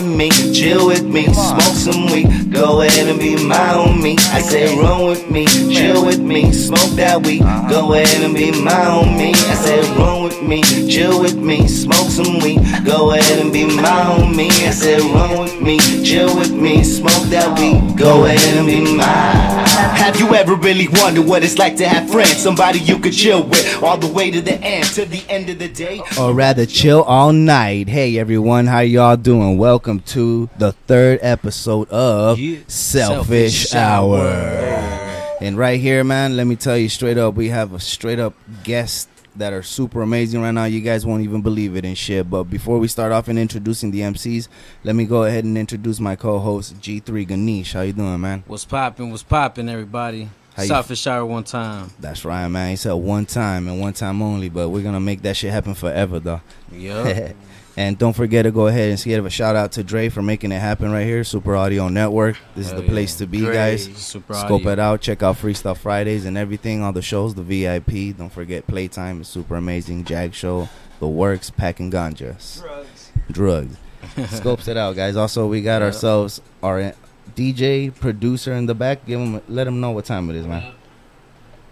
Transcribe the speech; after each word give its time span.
with 0.00 0.16
me, 0.16 0.30
chill 0.52 0.86
with 0.86 1.04
me, 1.04 1.24
smoke 1.32 1.60
some 1.60 2.06
weed. 2.06 2.39
Go 2.60 2.82
ahead 2.82 3.08
and 3.08 3.18
be 3.18 3.36
my 3.42 3.56
homie. 3.56 4.18
I 4.34 4.42
say 4.42 4.76
run 4.78 5.06
with 5.06 5.30
me, 5.30 5.46
chill 5.46 6.04
with 6.04 6.20
me, 6.20 6.52
smoke 6.52 6.90
that 6.96 7.24
weed. 7.24 7.40
Go 7.70 7.94
ahead 7.94 8.22
and 8.22 8.34
be 8.34 8.50
my 8.50 8.70
homie. 8.70 9.32
I 9.34 9.54
say 9.54 9.80
run 9.96 10.24
with 10.24 10.42
me, 10.42 10.62
chill 10.86 11.22
with 11.22 11.36
me, 11.38 11.66
smoke 11.66 12.10
some 12.10 12.38
weed. 12.40 12.60
Go 12.84 13.12
ahead 13.12 13.38
and 13.38 13.50
be 13.50 13.64
my 13.64 13.82
homie. 13.82 14.50
I 14.50 14.72
said 14.72 15.00
run 15.00 15.40
with 15.40 15.58
me, 15.62 15.78
chill 16.04 16.36
with 16.36 16.52
me, 16.52 16.84
smoke 16.84 17.24
that 17.30 17.58
weed. 17.58 17.96
Go 17.96 18.26
ahead 18.26 18.58
and 18.58 18.66
be 18.66 18.94
mine. 18.94 19.66
Have 19.96 20.20
you 20.20 20.34
ever 20.34 20.54
really 20.54 20.88
wondered 20.88 21.26
what 21.26 21.42
it's 21.42 21.56
like 21.56 21.76
to 21.76 21.88
have 21.88 22.10
friends? 22.10 22.36
Somebody 22.36 22.80
you 22.80 22.98
could 22.98 23.14
chill 23.14 23.42
with 23.42 23.82
all 23.82 23.96
the 23.96 24.06
way 24.06 24.30
to 24.30 24.40
the 24.42 24.60
end, 24.62 24.84
to 24.94 25.06
the 25.06 25.22
end 25.30 25.48
of 25.48 25.58
the 25.58 25.68
day. 25.68 26.02
or 26.18 26.34
rather 26.34 26.66
chill 26.66 27.02
all 27.04 27.32
night. 27.32 27.88
Hey 27.88 28.18
everyone, 28.18 28.66
how 28.66 28.80
y'all 28.80 29.16
doing? 29.16 29.56
Welcome 29.56 30.00
to 30.14 30.50
the 30.58 30.72
third 30.86 31.20
episode 31.22 31.88
of 31.88 32.38
Yeah. 32.38 32.49
Selfish, 32.66 33.68
Selfish 33.68 33.74
Hour. 33.74 34.18
Hour. 34.18 35.36
And 35.40 35.56
right 35.56 35.80
here, 35.80 36.04
man, 36.04 36.36
let 36.36 36.46
me 36.46 36.56
tell 36.56 36.76
you 36.76 36.88
straight 36.88 37.16
up, 37.18 37.34
we 37.34 37.48
have 37.48 37.72
a 37.72 37.80
straight 37.80 38.18
up 38.18 38.34
guest 38.62 39.08
that 39.36 39.52
are 39.52 39.62
super 39.62 40.02
amazing 40.02 40.42
right 40.42 40.50
now. 40.50 40.64
You 40.64 40.80
guys 40.80 41.06
won't 41.06 41.22
even 41.22 41.40
believe 41.40 41.76
it 41.76 41.84
and 41.84 41.96
shit. 41.96 42.28
But 42.28 42.44
before 42.44 42.78
we 42.78 42.88
start 42.88 43.12
off 43.12 43.28
in 43.28 43.38
introducing 43.38 43.90
the 43.90 44.00
MCs, 44.00 44.48
let 44.84 44.94
me 44.94 45.06
go 45.06 45.24
ahead 45.24 45.44
and 45.44 45.56
introduce 45.56 45.98
my 46.00 46.16
co-host 46.16 46.78
G3 46.80 47.26
Ganesh. 47.26 47.72
How 47.72 47.80
you 47.82 47.92
doing, 47.94 48.20
man? 48.20 48.44
What's 48.46 48.64
popping? 48.64 49.10
What's 49.10 49.22
popping, 49.22 49.68
everybody? 49.68 50.28
How 50.56 50.62
you- 50.64 50.68
Selfish 50.68 51.06
hour 51.06 51.24
one 51.24 51.44
time. 51.44 51.90
That's 52.00 52.24
right, 52.24 52.48
man. 52.48 52.70
He 52.70 52.76
said 52.76 52.92
one 52.92 53.24
time 53.24 53.68
and 53.68 53.80
one 53.80 53.92
time 53.92 54.20
only, 54.20 54.48
but 54.48 54.68
we're 54.68 54.82
gonna 54.82 55.00
make 55.00 55.22
that 55.22 55.36
shit 55.36 55.52
happen 55.52 55.74
forever, 55.74 56.18
though. 56.20 56.40
Yup. 56.72 57.34
and 57.80 57.96
don't 57.96 58.12
forget 58.14 58.44
to 58.44 58.50
go 58.50 58.66
ahead 58.66 58.90
and 58.90 59.02
give 59.02 59.24
a 59.24 59.30
shout 59.30 59.56
out 59.56 59.72
to 59.72 59.82
Dre 59.82 60.10
for 60.10 60.20
making 60.20 60.52
it 60.52 60.58
happen 60.60 60.92
right 60.92 61.06
here. 61.06 61.24
Super 61.24 61.56
Audio 61.56 61.88
Network. 61.88 62.36
This 62.54 62.66
is 62.66 62.72
Hell 62.72 62.82
the 62.82 62.88
place 62.88 63.14
to 63.16 63.26
be, 63.26 63.38
Dre, 63.40 63.54
guys. 63.54 63.84
Super 63.96 64.34
Scope 64.34 64.60
audio. 64.62 64.72
it 64.72 64.78
out. 64.78 65.00
Check 65.00 65.22
out 65.22 65.38
Free 65.38 65.54
Stuff 65.54 65.80
Fridays 65.80 66.26
and 66.26 66.36
everything. 66.36 66.82
All 66.82 66.92
the 66.92 67.00
shows, 67.00 67.34
the 67.34 67.42
VIP. 67.42 68.14
Don't 68.16 68.28
forget 68.30 68.66
Playtime 68.66 69.22
is 69.22 69.28
super 69.28 69.56
amazing. 69.56 70.04
Jag 70.04 70.34
Show, 70.34 70.68
The 70.98 71.08
Works, 71.08 71.48
Packing 71.48 71.90
Ganja, 71.90 72.36
Drugs. 72.60 73.12
Drugs. 73.30 73.76
Scopes 74.36 74.68
it 74.68 74.76
out, 74.76 74.94
guys. 74.96 75.16
Also, 75.16 75.46
we 75.46 75.62
got 75.62 75.80
Yeah. 75.80 75.86
ourselves 75.86 76.42
our 76.62 76.92
DJ 77.34 77.90
producer 77.98 78.52
in 78.52 78.66
the 78.66 78.74
back. 78.74 79.06
Give 79.06 79.20
him, 79.20 79.40
let 79.48 79.66
him 79.66 79.80
know 79.80 79.92
what 79.92 80.04
time 80.04 80.28
it 80.28 80.36
is, 80.36 80.46
man. 80.46 80.72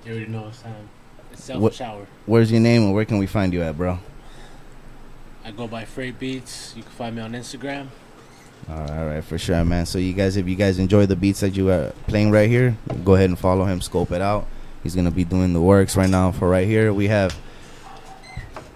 You 0.06 0.12
already 0.12 0.26
know 0.30 0.48
it's 0.48 0.62
time. 0.62 0.88
It's 1.32 1.44
self 1.44 1.60
What- 1.60 1.74
shower. 1.74 2.06
Where's 2.24 2.50
your 2.50 2.60
name 2.62 2.82
and 2.84 2.94
where 2.94 3.04
can 3.04 3.18
we 3.18 3.26
find 3.26 3.52
you 3.52 3.60
at, 3.62 3.76
bro? 3.76 3.98
I 5.48 5.50
go 5.50 5.66
by 5.66 5.86
Freight 5.86 6.18
Beats. 6.18 6.74
You 6.76 6.82
can 6.82 6.92
find 6.92 7.16
me 7.16 7.22
on 7.22 7.32
Instagram. 7.32 7.86
All 8.68 8.76
right, 8.76 8.90
all 8.90 9.06
right, 9.06 9.24
for 9.24 9.38
sure, 9.38 9.64
man. 9.64 9.86
So 9.86 9.96
you 9.96 10.12
guys, 10.12 10.36
if 10.36 10.46
you 10.46 10.56
guys 10.56 10.78
enjoy 10.78 11.06
the 11.06 11.16
beats 11.16 11.40
that 11.40 11.56
you 11.56 11.70
are 11.70 11.94
playing 12.06 12.30
right 12.30 12.50
here, 12.50 12.76
go 13.02 13.14
ahead 13.14 13.30
and 13.30 13.38
follow 13.38 13.64
him. 13.64 13.80
Scope 13.80 14.12
it 14.12 14.20
out. 14.20 14.46
He's 14.82 14.94
gonna 14.94 15.10
be 15.10 15.24
doing 15.24 15.54
the 15.54 15.60
works 15.62 15.96
right 15.96 16.10
now. 16.10 16.32
For 16.32 16.50
right 16.50 16.68
here, 16.68 16.92
we 16.92 17.08
have 17.08 17.34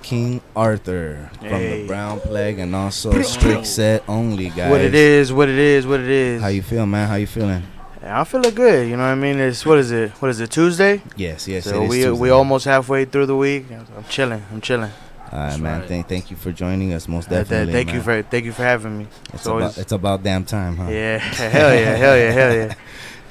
King 0.00 0.40
Arthur 0.56 1.30
from 1.40 1.48
the 1.50 1.86
Brown 1.86 2.20
Plague 2.20 2.58
and 2.58 2.74
also 2.74 3.20
Strict 3.20 3.66
Set 3.66 4.02
Only 4.08 4.48
guys. 4.48 4.70
What 4.70 4.80
it 4.80 4.94
is, 4.94 5.30
what 5.30 5.50
it 5.50 5.58
is, 5.58 5.86
what 5.86 6.00
it 6.00 6.08
is. 6.08 6.40
How 6.40 6.48
you 6.48 6.62
feel, 6.62 6.86
man? 6.86 7.06
How 7.06 7.16
you 7.16 7.26
feeling? 7.26 7.64
Yeah, 8.00 8.20
I'm 8.20 8.24
feeling 8.24 8.54
good. 8.54 8.88
You 8.88 8.96
know 8.96 9.02
what 9.02 9.10
I 9.10 9.14
mean? 9.14 9.38
It's 9.38 9.66
what 9.66 9.76
is 9.76 9.92
it? 9.92 10.12
What 10.22 10.30
is 10.30 10.40
it? 10.40 10.50
Tuesday. 10.50 11.02
Yes, 11.16 11.46
yes. 11.46 11.64
so 11.64 11.82
it 11.82 11.84
is 11.84 11.90
we 11.90 11.96
Tuesday. 11.96 12.10
we 12.12 12.30
almost 12.30 12.64
halfway 12.64 13.04
through 13.04 13.26
the 13.26 13.36
week. 13.36 13.66
I'm 13.70 14.04
chilling. 14.04 14.42
I'm 14.50 14.62
chilling. 14.62 14.90
All 15.32 15.38
right, 15.38 15.48
That's 15.50 15.60
man. 15.62 15.80
right. 15.80 15.88
Thank, 15.88 16.08
thank 16.08 16.30
you 16.30 16.36
for 16.36 16.52
joining 16.52 16.92
us. 16.92 17.08
Most 17.08 17.30
definitely. 17.30 17.72
thank 17.72 17.86
man. 17.86 17.96
you 17.96 18.02
for 18.02 18.22
thank 18.22 18.44
you 18.44 18.52
for 18.52 18.62
having 18.62 18.98
me. 18.98 19.06
It's 19.26 19.34
it's 19.34 19.46
always- 19.46 19.64
about 19.72 19.78
it's 19.78 19.92
about 19.92 20.22
damn 20.22 20.44
time, 20.44 20.76
huh? 20.76 20.90
Yeah, 20.90 21.18
hell 21.18 21.74
yeah, 21.74 21.94
hell 21.94 22.16
yeah, 22.18 22.30
hell 22.30 22.54
yeah. 22.54 22.74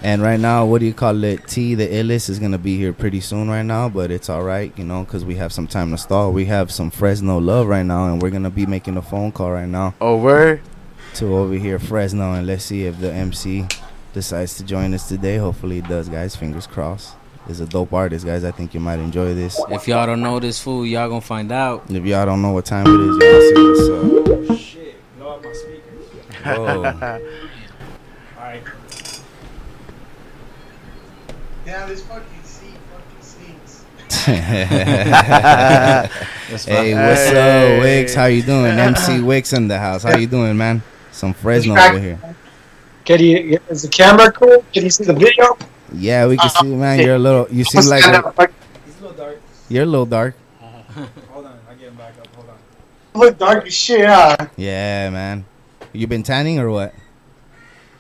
And 0.04 0.24
right 0.24 0.40
now, 0.40 0.66
what 0.66 0.80
do 0.80 0.88
you 0.88 0.96
call 0.96 1.24
it? 1.24 1.46
T, 1.48 1.76
the 1.76 1.88
illest, 1.88 2.28
is 2.28 2.40
gonna 2.40 2.58
be 2.58 2.76
here 2.76 2.92
pretty 2.92 3.20
soon 3.22 3.50
right 3.52 3.62
now, 3.62 3.88
but 3.88 4.10
it's 4.10 4.30
all 4.32 4.42
right, 4.42 4.74
you 4.76 4.84
know, 4.84 5.04
because 5.04 5.24
we 5.24 5.36
have 5.36 5.54
some 5.54 5.68
time 5.68 5.92
to 5.92 5.98
stall. 6.00 6.32
We 6.34 6.46
have 6.46 6.72
some 6.72 6.90
Fresno 6.90 7.38
love 7.38 7.68
right 7.68 7.86
now, 7.86 8.12
and 8.12 8.20
we're 8.20 8.32
gonna 8.32 8.50
be 8.50 8.66
making 8.66 8.98
a 8.98 9.04
phone 9.04 9.32
call 9.32 9.52
right 9.52 9.68
now 9.70 9.94
Oh 10.02 10.18
word. 10.18 10.62
to 11.16 11.36
over 11.36 11.54
here 11.54 11.78
Fresno, 11.78 12.34
and 12.34 12.48
let's 12.48 12.66
see 12.66 12.86
if 12.86 13.00
the 13.00 13.14
MC 13.14 13.68
decides 14.12 14.56
to 14.58 14.64
join 14.64 14.96
us 14.96 15.08
today. 15.08 15.38
Hopefully, 15.38 15.78
it 15.78 15.88
does, 15.88 16.10
guys. 16.10 16.36
Fingers 16.36 16.66
crossed. 16.66 17.14
Is 17.52 17.60
a 17.60 17.66
dope 17.66 17.92
artist, 17.92 18.26
guys. 18.26 18.46
I 18.46 18.52
think 18.52 18.74
you 18.74 18.80
might 18.80 19.00
enjoy 19.00 19.34
this. 19.34 19.60
If 19.70 19.86
y'all 19.86 20.06
don't 20.06 20.22
know 20.22 20.40
this 20.40 20.62
fool, 20.62 20.86
y'all 20.86 21.10
gonna 21.10 21.20
find 21.20 21.52
out. 21.52 21.84
If 21.92 22.06
y'all 22.06 22.26
don't 22.26 22.42
know 22.42 22.52
what 22.54 22.64
time 22.64 22.86
it 22.88 22.98
is, 23.02 23.18
y'all 23.20 23.42
see 23.42 23.56
what's 23.68 23.90
up. 24.50 24.58
Shit, 24.58 24.96
blow 25.18 25.34
out 25.34 25.44
my 25.44 25.52
speakers. 25.52 26.06
Whoa. 26.46 26.86
Alright. 28.38 28.64
Damn, 31.66 31.90
this 31.90 32.04
fucking 32.04 32.24
seat 32.46 32.78
fucking 32.90 33.22
stinks. 33.22 33.84
Hey, 36.66 36.94
what's 36.94 37.26
Hey. 37.26 37.76
up, 37.76 37.82
Wicks? 37.84 38.14
How 38.16 38.28
you 38.28 38.44
doing? 38.44 38.72
MC 38.80 39.20
Wicks 39.22 39.52
in 39.52 39.68
the 39.68 39.78
house. 39.78 40.04
How 40.04 40.16
you 40.16 40.28
doing, 40.28 40.56
man? 40.56 40.82
Some 41.12 41.34
Fresno 41.34 41.76
over 41.76 42.00
here. 42.00 42.18
Can 43.04 43.20
you, 43.20 43.60
is 43.68 43.82
the 43.82 43.90
camera 43.90 44.32
cool? 44.32 44.64
Can 44.72 44.84
you 44.86 44.90
see 44.90 45.04
the 45.04 45.14
video? 45.14 45.58
Yeah, 45.94 46.28
we 46.28 46.38
can 46.38 46.48
uh, 46.48 46.62
see, 46.62 46.76
man. 46.76 47.00
You're 47.00 47.16
a 47.16 47.20
little. 47.20 47.48
You 47.52 47.64
seem 47.64 47.90
like 47.90 48.04
a, 48.04 48.28
up, 48.28 48.38
like, 48.38 48.54
It's 48.88 49.00
a 49.00 49.02
little 49.02 49.18
dark. 49.18 49.42
you're 49.70 49.84
a 49.84 49.86
little 49.86 50.06
dark. 50.06 50.36
Hold 50.62 51.46
on, 51.46 51.60
I 51.70 51.74
get 51.74 51.90
him 51.90 51.96
back 51.96 52.14
up. 52.20 52.28
Hold 52.36 52.50
on. 52.50 53.20
look 53.22 53.38
dark 53.38 53.68
as 53.68 53.74
shit, 53.74 54.06
huh? 54.06 54.38
Yeah, 54.56 55.10
man. 55.10 55.46
You 55.94 56.08
been 56.08 56.24
tanning 56.24 56.60
or 56.60 56.70
what? 56.70 56.94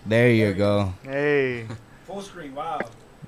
There 0.05 0.29
you 0.31 0.53
go. 0.53 0.93
Hey. 1.03 1.67
Full 2.05 2.21
screen, 2.21 2.55
wow. 2.55 2.79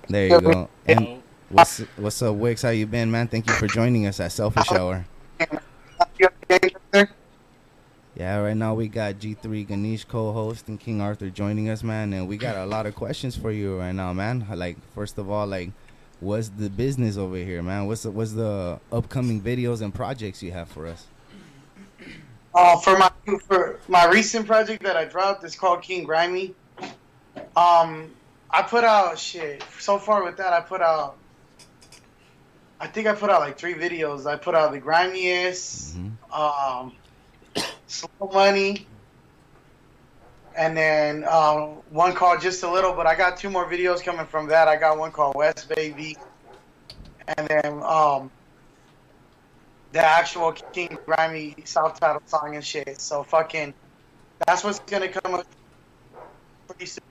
There 0.08 0.28
you 0.28 0.42
go. 0.42 0.70
And 0.86 1.08
Oh, 1.08 1.24
what's 1.50 1.80
what's 1.98 2.22
up, 2.22 2.36
Wicks? 2.36 2.62
How 2.62 2.70
you 2.70 2.88
been, 2.88 3.12
man? 3.12 3.28
Thank 3.28 3.48
you 3.48 3.54
for 3.54 3.68
joining 3.68 4.08
us 4.08 4.20
at 4.20 4.32
Selfish 4.32 4.72
Hour. 4.72 5.06
Yeah, 8.16 8.38
right 8.38 8.56
now 8.56 8.76
we 8.76 8.88
got 8.90 9.16
G3 9.16 9.68
Ganesh 9.68 10.06
co-host 10.06 10.68
and 10.68 10.80
King 10.80 11.02
Arthur 11.02 11.30
joining 11.32 11.70
us, 11.70 11.82
man, 11.82 12.14
and 12.14 12.28
we 12.28 12.38
got 12.38 12.56
a 12.58 12.66
lot 12.66 12.86
of 12.86 12.94
questions 12.94 13.36
for 13.36 13.52
you 13.52 13.80
right 13.80 13.92
now, 13.92 14.14
man. 14.14 14.46
Like 14.54 14.78
first 14.94 15.18
of 15.18 15.32
all, 15.32 15.48
like 15.48 15.72
what's 16.20 16.50
the 16.50 16.70
business 16.70 17.18
over 17.18 17.38
here, 17.38 17.64
man? 17.64 17.88
What's 17.88 18.04
the, 18.04 18.12
what's 18.12 18.34
the 18.34 18.80
upcoming 18.92 19.42
videos 19.42 19.82
and 19.82 19.94
projects 19.94 20.44
you 20.44 20.52
have 20.52 20.68
for 20.70 20.86
us? 20.86 21.08
Uh, 22.54 22.78
for 22.78 22.96
my 23.00 23.10
for 23.48 23.80
my 23.88 24.06
recent 24.06 24.46
project 24.46 24.84
that 24.84 24.96
I 24.96 25.06
dropped, 25.06 25.44
it's 25.44 25.56
called 25.56 25.82
King 25.82 26.04
Grimy. 26.04 26.54
Um, 27.56 28.12
I 28.52 28.62
put 28.62 28.84
out 28.84 29.18
shit. 29.18 29.64
So 29.80 29.98
far 29.98 30.24
with 30.24 30.38
that, 30.38 30.54
I 30.54 30.62
put 30.62 30.82
out. 30.82 31.18
I 32.80 32.86
think 32.86 33.08
I 33.08 33.14
put 33.14 33.32
out 33.32 33.42
like 33.42 33.58
three 33.58 33.74
videos. 33.74 34.28
I 34.28 34.36
put 34.36 34.54
out 34.54 34.72
the 34.72 34.80
grimiest, 34.80 35.96
Mhm. 35.98 36.12
um, 36.32 36.94
slow 37.94 38.32
money, 38.34 38.88
and 40.58 40.76
then 40.76 41.24
um, 41.26 41.82
one 41.90 42.14
called 42.14 42.42
just 42.42 42.64
a 42.64 42.72
little. 42.72 42.94
But 42.94 43.08
I 43.08 43.16
got 43.16 43.38
two 43.38 43.50
more 43.50 43.66
videos 43.66 44.04
coming 44.04 44.26
from 44.26 44.48
that. 44.48 44.68
I 44.68 44.76
got 44.76 44.98
one 44.98 45.12
called 45.12 45.36
West 45.36 45.70
Baby, 45.70 46.18
and 47.38 47.48
then 47.48 47.82
um, 47.84 48.32
the 49.92 50.00
actual 50.00 50.52
King 50.52 50.98
Grimy 51.06 51.56
self-titled 51.64 52.28
song 52.28 52.56
and 52.56 52.66
shit. 52.66 53.00
So 53.00 53.24
fucking, 53.24 53.74
that's 54.46 54.64
what's 54.64 54.80
gonna 54.80 55.10
come 55.10 55.36
up 55.36 55.46
pretty 56.68 56.88
soon. 56.88 57.04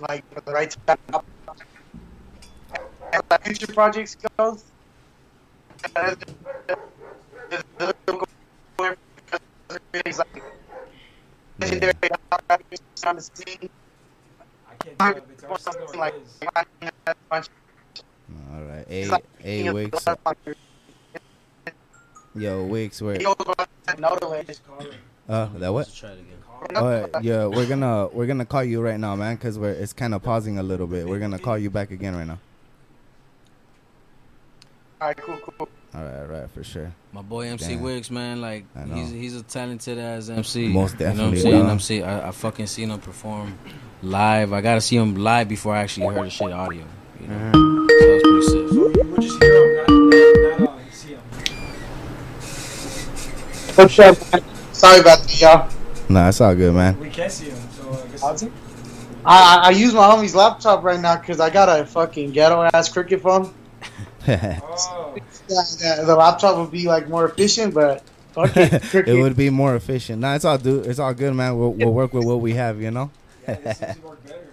Like 0.00 0.24
the 0.44 0.52
right 0.52 0.76
time. 0.86 0.98
As 3.12 3.22
future 3.42 3.66
projects 3.72 4.16
goes, 4.36 4.64
All 18.52 18.62
right, 18.62 18.86
hey, 18.88 19.10
hey, 19.38 19.70
Wicks, 19.70 20.06
yo, 22.34 22.64
Wicks, 22.64 23.02
where? 23.02 23.16
He 23.16 23.24
goes 23.24 23.34
by 23.36 23.66
no 23.98 24.16
delay. 24.16 24.44
Just 24.44 24.66
call 24.66 24.80
her. 24.80 24.90
Uh, 25.28 25.48
that 25.58 25.72
what? 25.72 25.86
Let's 25.86 25.94
try 25.94 26.10
it 26.10 26.20
again. 26.20 26.38
All 26.76 26.84
right, 26.84 27.08
yeah, 27.22 27.46
we're 27.46 27.66
gonna 27.66 28.08
we're 28.08 28.26
gonna 28.26 28.44
call 28.44 28.64
you 28.64 28.80
right 28.80 28.98
now, 29.00 29.16
man, 29.16 29.36
because 29.36 29.58
we're 29.58 29.70
it's 29.70 29.92
kind 29.92 30.14
of 30.14 30.22
pausing 30.22 30.58
a 30.58 30.62
little 30.62 30.86
bit. 30.86 31.06
We're 31.08 31.18
gonna 31.18 31.38
call 31.38 31.58
you 31.58 31.70
back 31.70 31.90
again 31.90 32.14
right 32.16 32.26
now. 32.26 32.38
All 35.00 35.08
right, 35.08 35.16
cool, 35.16 35.36
cool. 35.38 35.68
All 35.94 36.02
right, 36.04 36.20
all 36.20 36.26
right, 36.26 36.50
for 36.50 36.62
sure. 36.62 36.92
My 37.12 37.22
boy 37.22 37.46
MC 37.46 37.68
Damn. 37.74 37.82
Wicks, 37.82 38.10
man, 38.10 38.40
like 38.40 38.64
he's 38.94 39.10
he's 39.10 39.34
a 39.36 39.42
talented 39.42 39.98
ass 39.98 40.28
MC. 40.28 40.68
Most 40.68 41.00
You 41.00 41.06
know 41.06 41.12
what 41.12 41.12
I'm 41.12 41.16
definitely, 41.16 41.40
saying? 41.40 41.60
dog. 41.62 41.70
I'm 41.70 41.80
see, 41.80 42.02
I, 42.02 42.28
I 42.28 42.30
fucking 42.32 42.66
seen 42.66 42.90
him 42.90 43.00
perform 43.00 43.58
live. 44.02 44.52
I 44.52 44.60
gotta 44.60 44.80
see 44.82 44.96
him 44.96 45.14
live 45.16 45.48
before 45.48 45.74
I 45.74 45.80
actually 45.80 46.14
heard 46.14 46.26
the 46.26 46.30
shit 46.30 46.52
audio. 46.52 46.84
You 47.20 47.26
know, 47.28 47.34
Mhm. 47.34 47.88
so 47.88 48.10
that's 48.10 48.22
pretty 48.22 48.42
sick. 48.42 48.68
So 48.68 48.74
you 49.02 49.10
would 49.10 49.20
just 49.22 49.42
hear 49.42 49.54
him, 49.64 49.76
not, 49.76 49.88
not, 50.60 50.60
not 50.60 50.92
see 50.92 51.08
him. 51.14 51.20
What's 53.74 53.98
up? 53.98 54.32
man? 54.32 54.44
Sorry 54.74 55.00
about 55.00 55.18
that, 55.20 55.40
y'all. 55.40 55.68
Nah, 56.08 56.28
it's 56.28 56.40
all 56.40 56.54
good, 56.54 56.74
man. 56.74 57.00
We 57.00 57.08
can 57.08 57.30
see 57.30 57.46
him, 57.50 57.58
so 57.72 57.90
I 57.92 58.06
guess. 58.08 58.42
I, 58.42 58.48
I, 59.24 59.60
I 59.64 59.70
use 59.70 59.92
my 59.94 60.02
homie's 60.02 60.34
laptop 60.34 60.82
right 60.84 61.00
now 61.00 61.16
because 61.16 61.40
I 61.40 61.50
got 61.50 61.68
a 61.80 61.84
fucking 61.86 62.32
ghetto 62.32 62.68
ass 62.74 62.88
cricket 62.90 63.22
phone. 63.22 63.52
Oh, 64.62 65.14
Yeah, 65.48 65.56
uh, 65.58 65.96
the, 65.98 66.02
the 66.06 66.16
laptop 66.16 66.56
would 66.58 66.70
be 66.70 66.86
like 66.86 67.08
more 67.08 67.26
efficient, 67.26 67.74
but 67.74 68.02
fuck 68.32 68.56
it, 68.56 68.94
it 69.08 69.20
would 69.22 69.36
be 69.36 69.50
more 69.50 69.74
efficient. 69.74 70.20
Nah, 70.20 70.34
it's 70.34 70.44
all 70.44 70.58
do. 70.58 70.80
It's 70.80 70.98
all 70.98 71.12
good, 71.14 71.34
man. 71.34 71.56
We'll, 71.58 71.72
we'll 71.72 71.92
work 71.92 72.12
with 72.12 72.24
what 72.24 72.40
we 72.40 72.54
have, 72.54 72.80
you 72.80 72.90
know. 72.90 73.10
yeah, 73.48 73.54
this 73.54 73.78
seems 73.78 73.96
to 73.96 74.00
work 74.02 74.24
better. 74.24 74.36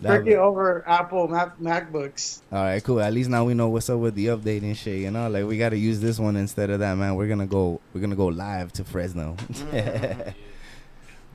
That- 0.00 0.22
cricket 0.22 0.38
over 0.38 0.82
Apple 0.88 1.28
Mac, 1.28 1.58
MacBooks. 1.58 2.40
all 2.52 2.62
right, 2.62 2.82
cool. 2.82 3.00
At 3.00 3.12
least 3.12 3.30
now 3.30 3.44
we 3.44 3.54
know 3.54 3.68
what's 3.68 3.88
up 3.88 3.98
with 4.00 4.14
the 4.14 4.26
update 4.26 4.62
and 4.62 4.76
shit. 4.76 4.98
You 5.00 5.10
know, 5.10 5.28
like 5.30 5.46
we 5.46 5.56
got 5.56 5.70
to 5.70 5.78
use 5.78 6.00
this 6.00 6.18
one 6.18 6.36
instead 6.36 6.68
of 6.70 6.80
that, 6.80 6.94
man. 6.96 7.14
We're 7.14 7.28
gonna 7.28 7.46
go. 7.46 7.80
We're 7.92 8.00
gonna 8.00 8.16
go 8.16 8.26
live 8.26 8.72
to 8.74 8.84
Fresno. 8.84 9.36
Mm-hmm. 9.52 10.30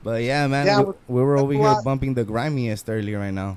but 0.02 0.22
yeah, 0.22 0.46
man, 0.46 0.66
Yeah, 0.66 0.80
we, 0.80 0.92
we 1.08 1.22
were 1.22 1.36
over 1.38 1.52
here 1.52 1.62
what- 1.62 1.84
bumping 1.84 2.14
the 2.14 2.24
grimiest 2.24 2.88
earlier 2.88 3.18
right 3.18 3.34
now. 3.34 3.56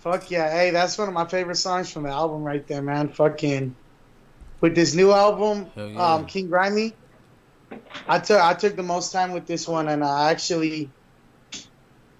Fuck 0.00 0.30
yeah, 0.30 0.48
hey, 0.48 0.70
that's 0.70 0.96
one 0.96 1.08
of 1.08 1.14
my 1.14 1.26
favorite 1.26 1.56
songs 1.56 1.90
from 1.90 2.04
the 2.04 2.10
album 2.10 2.44
right 2.44 2.64
there, 2.68 2.82
man. 2.82 3.08
Fucking 3.08 3.74
with 4.60 4.74
this 4.76 4.94
new 4.94 5.12
album, 5.12 5.66
yeah. 5.76 6.14
um, 6.14 6.26
King 6.26 6.48
Grimy. 6.48 6.94
I 8.06 8.20
took 8.20 8.40
I 8.40 8.54
took 8.54 8.76
the 8.76 8.84
most 8.84 9.12
time 9.12 9.32
with 9.32 9.46
this 9.46 9.66
one, 9.66 9.88
and 9.88 10.04
I 10.04 10.30
actually, 10.30 10.88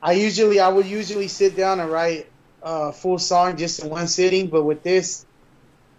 I 0.02 0.12
usually 0.12 0.58
I 0.58 0.68
would 0.68 0.86
usually 0.86 1.28
sit 1.28 1.56
down 1.56 1.78
and 1.78 1.90
write 1.90 2.26
a 2.62 2.92
full 2.92 3.18
song 3.18 3.56
just 3.56 3.80
in 3.80 3.88
one 3.88 4.08
sitting, 4.08 4.48
but 4.48 4.64
with 4.64 4.82
this, 4.82 5.24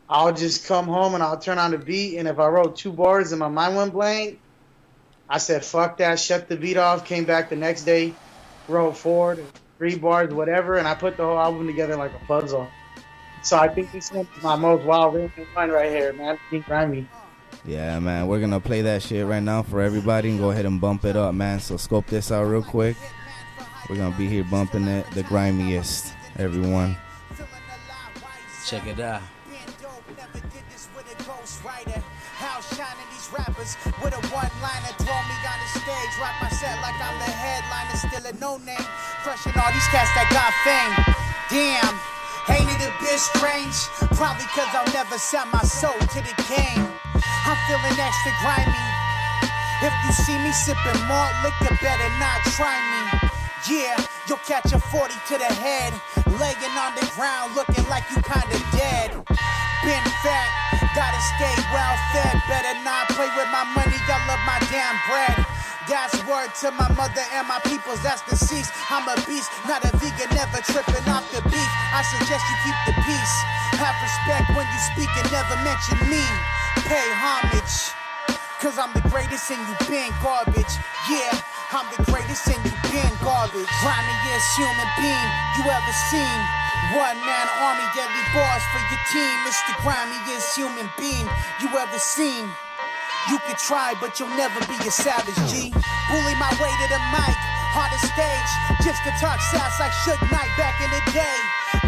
I'll 0.10 0.34
just 0.34 0.68
come 0.68 0.86
home 0.86 1.14
and 1.14 1.24
I'll 1.24 1.40
turn 1.40 1.60
on 1.60 1.72
the 1.72 1.78
beat, 1.78 2.18
and 2.18 2.28
if 2.28 2.40
I 2.40 2.48
wrote 2.48 2.76
two 2.76 2.92
bars 2.92 3.32
and 3.32 3.40
my 3.40 3.48
mind 3.48 3.78
went 3.78 3.94
blank, 3.94 4.38
I 5.30 5.38
said 5.38 5.64
fuck 5.64 5.98
that, 5.98 6.20
shut 6.20 6.50
the 6.50 6.58
beat 6.58 6.76
off, 6.76 7.06
came 7.06 7.24
back 7.24 7.50
the 7.50 7.56
next 7.56 7.86
day, 7.86 8.14
wrote 8.68 8.98
forward 8.98 9.46
three 9.80 9.96
bars, 9.96 10.32
whatever, 10.32 10.78
and 10.78 10.88
I 10.88 10.94
put 10.94 11.18
the 11.18 11.24
whole 11.24 11.40
album 11.40 11.66
together 11.66 11.96
like 11.96 12.14
a 12.14 12.26
puzzle. 12.26 12.70
So 13.42 13.58
I 13.58 13.70
think 13.70 13.92
this 13.92 14.12
one 14.12 14.28
is 14.38 14.44
my 14.44 14.58
most 14.58 14.84
wild 14.84 15.16
written 15.16 15.48
one 15.54 15.72
right 15.72 15.90
here, 15.90 16.14
man. 16.14 16.38
King 16.50 16.64
Grimy. 16.68 17.10
Yeah, 17.66 17.98
man, 18.00 18.28
we're 18.28 18.42
gonna 18.42 18.60
play 18.60 18.82
that 18.84 19.02
shit 19.02 19.26
right 19.26 19.42
now 19.42 19.64
for 19.64 19.82
everybody 19.82 20.30
and 20.30 20.40
go 20.40 20.52
ahead 20.52 20.66
and 20.66 20.80
bump 20.80 21.06
it 21.06 21.16
up, 21.16 21.34
man. 21.34 21.60
So 21.60 21.78
scope 21.78 22.06
this 22.08 22.32
out 22.32 22.44
real 22.44 22.62
quick. 22.62 22.98
We're 23.90 23.96
gonna 23.96 24.16
be 24.18 24.28
here 24.28 24.44
bumping 24.44 24.88
it, 24.88 25.06
the 25.14 25.24
grimiest, 25.24 26.14
everyone. 26.38 26.96
Check 28.68 28.86
it 28.86 29.00
out. 29.00 29.22
No 38.38 38.62
name, 38.62 38.86
crushing 39.26 39.58
all 39.58 39.72
these 39.74 39.90
cats 39.90 40.14
that 40.14 40.30
got 40.30 40.54
fame. 40.62 40.94
Damn, 41.50 41.98
ain't 42.54 42.70
it 42.70 42.86
a 42.86 42.94
bit 43.02 43.18
strange? 43.18 43.90
Probably 44.14 44.46
cause 44.54 44.70
I'll 44.78 44.86
never 44.94 45.18
sell 45.18 45.50
my 45.50 45.66
soul 45.66 45.98
to 45.98 46.20
the 46.22 46.36
game. 46.46 46.86
I'm 47.50 47.58
feeling 47.66 47.98
extra 47.98 48.34
grimy. 48.46 48.86
If 49.82 49.94
you 50.06 50.12
see 50.14 50.38
me 50.46 50.54
sipping 50.54 51.02
malt 51.10 51.34
liquor, 51.42 51.74
better 51.82 52.10
not 52.22 52.38
try 52.54 52.78
me. 52.78 53.34
Yeah, 53.66 53.98
you'll 54.30 54.44
catch 54.46 54.70
a 54.78 54.80
40 54.80 55.14
to 55.34 55.36
the 55.42 55.50
head, 55.50 55.98
laying 56.38 56.76
on 56.78 56.94
the 56.94 57.10
ground 57.18 57.58
looking 57.58 57.88
like 57.90 58.06
you 58.14 58.22
kinda 58.22 58.60
dead. 58.78 59.10
Been 59.82 60.06
fat, 60.22 60.50
gotta 60.94 61.22
stay 61.34 61.56
well 61.74 61.98
fed. 62.14 62.38
Better 62.46 62.78
not 62.86 63.10
play 63.10 63.32
with 63.34 63.50
my 63.50 63.66
money, 63.74 63.98
I 63.98 64.18
love 64.30 64.44
my 64.46 64.60
damn 64.70 64.98
bread. 65.10 65.59
That's 65.90 66.14
word 66.30 66.54
to 66.62 66.70
my 66.70 66.86
mother 66.94 67.26
and 67.34 67.50
my 67.50 67.58
peoples 67.66 67.98
that's 68.06 68.22
deceased. 68.30 68.70
I'm 68.94 69.10
a 69.10 69.18
beast, 69.26 69.50
not 69.66 69.82
a 69.82 69.90
vegan, 69.98 70.30
never 70.38 70.62
tripping 70.62 71.02
off 71.10 71.26
the 71.34 71.42
beef. 71.50 71.72
I 71.90 72.06
suggest 72.06 72.46
you 72.46 72.58
keep 72.62 72.78
the 72.86 72.96
peace. 73.10 73.36
Have 73.82 73.98
respect 73.98 74.54
when 74.54 74.70
you 74.70 74.80
speak 74.94 75.10
and 75.18 75.26
never 75.34 75.58
mention 75.66 75.98
me. 76.06 76.22
Pay 76.86 77.10
homage. 77.18 77.98
Cause 78.62 78.78
I'm 78.78 78.94
the 78.94 79.02
greatest 79.10 79.50
and 79.50 79.58
you 79.66 79.74
been 79.90 80.14
garbage. 80.22 80.78
Yeah, 81.10 81.34
I'm 81.74 81.90
the 81.98 82.06
greatest 82.06 82.46
and 82.54 82.62
you 82.62 82.76
been 82.94 83.10
garbage. 83.26 83.66
Grimiest 83.82 84.50
human 84.62 84.90
being 84.94 85.30
you 85.58 85.66
ever 85.74 85.94
seen. 86.14 86.40
One 87.02 87.18
man 87.26 87.48
army, 87.66 87.88
deadly 87.98 88.26
bars 88.38 88.62
for 88.70 88.82
your 88.94 89.02
team. 89.10 89.36
Mr. 89.42 89.74
Grimiest 89.82 90.54
human 90.54 90.86
being 91.02 91.26
you 91.58 91.74
ever 91.82 91.98
seen. 91.98 92.46
You 93.30 93.38
could 93.46 93.62
try, 93.62 93.94
but 94.02 94.20
you'll 94.20 94.34
never 94.34 94.58
be 94.66 94.74
a 94.82 94.90
savage, 94.90 95.38
G. 95.54 95.70
Bully 96.10 96.36
my 96.42 96.50
way 96.58 96.72
to 96.82 96.88
the 96.90 96.98
mic, 97.14 97.38
hardest 97.70 98.10
stage, 98.10 98.52
just 98.82 99.06
to 99.06 99.14
talk 99.22 99.38
sass 99.54 99.78
like 99.78 99.94
Suge 100.02 100.18
Knight 100.34 100.50
back 100.58 100.82
in 100.82 100.90
the 100.90 101.04
day. 101.14 101.38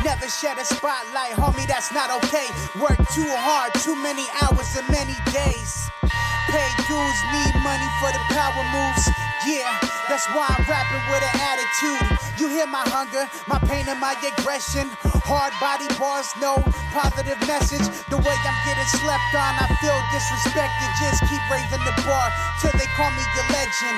Never 0.06 0.30
shed 0.30 0.62
a 0.62 0.66
spotlight, 0.66 1.34
homie, 1.34 1.66
that's 1.66 1.92
not 1.92 2.14
okay. 2.22 2.46
Work 2.78 3.02
too 3.10 3.26
hard, 3.42 3.74
too 3.82 3.98
many 3.98 4.30
hours 4.38 4.70
and 4.78 4.86
many 4.94 5.18
days. 5.34 5.90
Pay 6.46 6.70
dues, 6.86 7.20
need 7.34 7.54
money 7.66 7.90
for 7.98 8.14
the 8.14 8.22
power 8.30 8.62
moves. 8.70 9.31
Yeah, 9.42 9.74
that's 10.06 10.30
why 10.38 10.46
I'm 10.54 10.62
rapping 10.70 11.02
with 11.10 11.26
an 11.26 11.34
attitude. 11.42 12.06
You 12.38 12.46
hear 12.46 12.70
my 12.70 12.86
hunger, 12.86 13.26
my 13.50 13.58
pain, 13.66 13.90
and 13.90 13.98
my 13.98 14.14
aggression. 14.22 14.86
Hard 15.26 15.50
body 15.58 15.90
bars, 15.98 16.30
no 16.38 16.62
positive 16.94 17.42
message. 17.50 17.82
The 18.14 18.22
way 18.22 18.38
I'm 18.46 18.60
getting 18.70 18.86
slept 19.02 19.34
on, 19.34 19.54
I 19.58 19.66
feel 19.82 19.98
disrespected. 20.14 20.90
Just 21.02 21.26
keep 21.26 21.42
raising 21.50 21.82
the 21.82 21.96
bar 22.06 22.30
till 22.62 22.70
they 22.78 22.86
call 22.94 23.10
me 23.18 23.26
a 23.26 23.44
legend. 23.50 23.98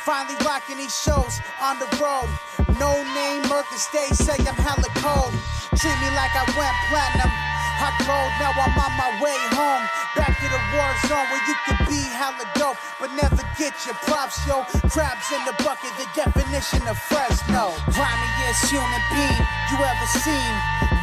Finally 0.00 0.40
rocking 0.48 0.80
these 0.80 0.96
shows 0.96 1.44
on 1.60 1.76
the 1.76 1.88
road. 2.00 2.32
No 2.80 3.04
name, 3.12 3.44
Merkin 3.52 3.76
stage, 3.76 4.16
say 4.16 4.40
I'm 4.48 4.56
hella 4.56 4.88
cold. 5.04 5.36
Treat 5.76 5.98
me 6.00 6.08
like 6.16 6.32
I 6.32 6.48
went 6.56 6.76
platinum. 6.88 7.28
Hot 7.80 7.96
cold, 8.04 8.28
now 8.36 8.52
I'm 8.52 8.76
on 8.76 8.92
my 9.00 9.08
way 9.24 9.40
home. 9.56 9.84
Back 10.12 10.36
to 10.36 10.46
the 10.52 10.62
war 10.76 10.92
zone 11.08 11.24
where 11.32 11.40
you 11.48 11.56
could 11.64 11.80
be 11.88 12.04
hella 12.12 12.44
dope, 12.52 12.76
but 13.00 13.08
never 13.16 13.40
get 13.56 13.72
your 13.88 13.96
props, 14.04 14.36
yo. 14.44 14.68
Crabs 14.92 15.32
in 15.32 15.40
the 15.48 15.56
bucket, 15.64 15.88
the 15.96 16.04
definition 16.12 16.84
of 16.84 17.00
Fresno. 17.00 17.72
Grimiest 17.88 18.68
human 18.68 19.02
being 19.16 19.40
you 19.72 19.80
ever 19.80 20.08
seen. 20.12 20.52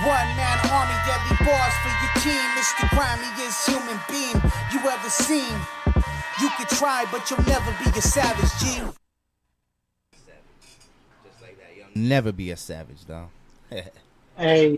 One 0.06 0.30
man 0.38 0.58
army, 0.70 0.94
deadly 1.10 1.38
bars 1.42 1.74
for 1.82 1.94
your 1.98 2.14
team. 2.22 2.46
It's 2.62 2.70
Mr. 2.78 2.86
Grimiest 2.94 3.58
human 3.66 3.98
being 4.06 4.38
you 4.70 4.80
ever 4.86 5.10
seen. 5.10 5.58
You 6.38 6.50
could 6.62 6.70
try, 6.70 7.06
but 7.12 7.26
you'll 7.30 7.42
never 7.50 7.74
be 7.82 7.90
a 7.90 8.02
savage, 8.02 8.54
G. 8.62 8.86
Never 11.96 12.32
be 12.32 12.52
a 12.52 12.58
savage, 12.58 13.06
though. 13.06 13.30
Hey, 14.38 14.78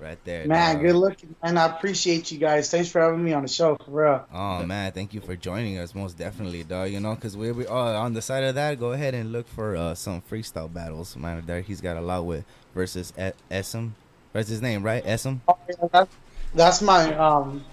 right 0.00 0.18
there, 0.24 0.46
man, 0.46 0.76
dog. 0.76 0.84
good 0.84 0.96
looking, 0.96 1.34
man. 1.42 1.58
I 1.58 1.66
appreciate 1.66 2.30
you 2.32 2.38
guys. 2.38 2.70
Thanks 2.70 2.88
for 2.88 3.00
having 3.00 3.22
me 3.22 3.32
on 3.32 3.42
the 3.42 3.48
show, 3.48 3.76
for 3.84 3.90
real. 3.90 4.26
Oh 4.32 4.64
man, 4.64 4.92
thank 4.92 5.14
you 5.14 5.20
for 5.20 5.36
joining 5.36 5.78
us. 5.78 5.94
Most 5.94 6.16
definitely, 6.16 6.64
dog. 6.64 6.90
You 6.90 7.00
know, 7.00 7.14
cause 7.16 7.36
we 7.36 7.52
we 7.52 7.66
oh, 7.66 7.76
on 7.76 8.14
the 8.14 8.22
side 8.22 8.44
of 8.44 8.54
that, 8.54 8.78
go 8.78 8.92
ahead 8.92 9.14
and 9.14 9.32
look 9.32 9.46
for 9.48 9.76
uh, 9.76 9.94
some 9.94 10.22
freestyle 10.22 10.72
battles. 10.72 11.16
Man, 11.16 11.42
there 11.46 11.60
he's 11.60 11.80
got 11.80 11.96
a 11.96 12.00
lot 12.00 12.24
with 12.24 12.44
versus 12.74 13.12
E- 13.18 13.32
Esum. 13.50 13.92
What's 14.32 14.48
his 14.48 14.62
name, 14.62 14.82
right? 14.82 15.04
Esum. 15.04 15.40
Oh, 15.48 15.58
yeah, 15.68 15.88
that's, 15.92 16.16
that's 16.54 16.82
my 16.82 17.14
um 17.16 17.64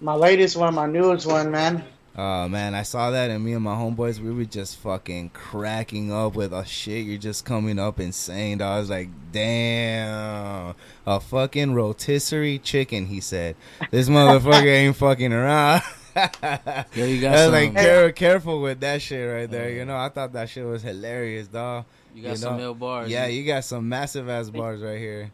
my 0.00 0.14
latest 0.14 0.56
one, 0.56 0.74
my 0.74 0.86
newest 0.86 1.26
one, 1.26 1.50
man. 1.50 1.84
Oh 2.16 2.48
man, 2.48 2.76
I 2.76 2.82
saw 2.82 3.10
that, 3.10 3.30
and 3.30 3.44
me 3.44 3.54
and 3.54 3.62
my 3.64 3.74
homeboys, 3.74 4.20
we 4.20 4.30
were 4.30 4.44
just 4.44 4.76
fucking 4.78 5.30
cracking 5.30 6.12
up 6.12 6.36
with 6.36 6.52
a 6.52 6.64
shit. 6.64 7.04
You're 7.06 7.18
just 7.18 7.44
coming 7.44 7.78
up 7.80 7.98
insane, 7.98 8.58
dog. 8.58 8.76
I 8.76 8.78
was 8.78 8.88
like, 8.90 9.08
damn, 9.32 10.74
a 11.06 11.20
fucking 11.20 11.74
rotisserie 11.74 12.58
chicken. 12.60 13.06
He 13.06 13.20
said, 13.20 13.56
"This 13.90 14.08
motherfucker 14.08 14.64
ain't 14.66 14.94
fucking 14.96 15.32
around." 15.32 15.82
Yo, 16.14 17.04
you 17.04 17.18
I 17.18 17.20
got 17.20 17.32
was 17.32 17.40
some. 17.40 17.52
like, 17.52 17.74
care, 17.74 18.12
careful 18.12 18.62
with 18.62 18.78
that 18.80 19.02
shit 19.02 19.28
right 19.28 19.50
there. 19.50 19.70
You 19.70 19.84
know, 19.84 19.96
I 19.96 20.08
thought 20.08 20.32
that 20.34 20.48
shit 20.48 20.64
was 20.64 20.82
hilarious, 20.82 21.48
dog. 21.48 21.84
you 22.14 22.22
got 22.22 22.30
you 22.30 22.36
some 22.36 22.56
know, 22.58 22.62
ill 22.64 22.74
bars. 22.74 23.10
Yeah, 23.10 23.26
you 23.26 23.44
got 23.44 23.64
some 23.64 23.88
massive 23.88 24.28
ass 24.28 24.50
bars 24.50 24.80
right 24.80 24.98
here. 24.98 25.32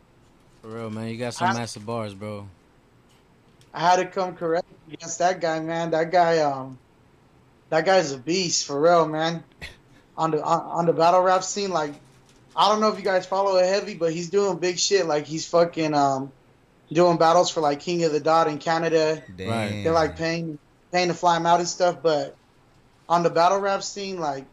for 0.62 0.68
real, 0.68 0.88
man. 0.88 1.08
You 1.08 1.18
got 1.18 1.34
some 1.34 1.54
massive 1.54 1.84
bars, 1.84 2.14
bro. 2.14 2.48
I 3.72 3.80
had 3.80 3.96
to 3.96 4.06
come 4.06 4.34
correct 4.34 4.66
against 4.92 5.18
that 5.20 5.40
guy, 5.40 5.60
man. 5.60 5.90
That 5.90 6.10
guy, 6.10 6.38
um, 6.38 6.78
that 7.68 7.84
guy's 7.84 8.12
a 8.12 8.18
beast 8.18 8.66
for 8.66 8.80
real, 8.80 9.06
man. 9.06 9.44
On 10.16 10.30
the 10.32 10.42
on, 10.42 10.60
on 10.60 10.86
the 10.86 10.92
battle 10.92 11.20
rap 11.20 11.44
scene, 11.44 11.70
like, 11.70 11.94
I 12.54 12.68
don't 12.68 12.80
know 12.80 12.88
if 12.88 12.98
you 12.98 13.04
guys 13.04 13.26
follow 13.26 13.56
it 13.56 13.66
heavy, 13.66 13.94
but 13.94 14.12
he's 14.12 14.30
doing 14.30 14.58
big 14.58 14.78
shit. 14.78 15.06
Like 15.06 15.26
he's 15.26 15.46
fucking 15.46 15.94
um, 15.94 16.32
doing 16.92 17.16
battles 17.16 17.50
for 17.50 17.60
like 17.60 17.80
King 17.80 18.04
of 18.04 18.12
the 18.12 18.20
Dot 18.20 18.48
in 18.48 18.58
Canada. 18.58 19.22
Damn. 19.36 19.84
They're 19.84 19.92
like 19.92 20.16
paying 20.16 20.58
paying 20.92 21.08
to 21.08 21.14
fly 21.14 21.36
him 21.36 21.46
out 21.46 21.60
and 21.60 21.68
stuff. 21.68 22.02
But 22.02 22.36
on 23.08 23.22
the 23.22 23.30
battle 23.30 23.58
rap 23.58 23.82
scene, 23.82 24.18
like 24.18 24.44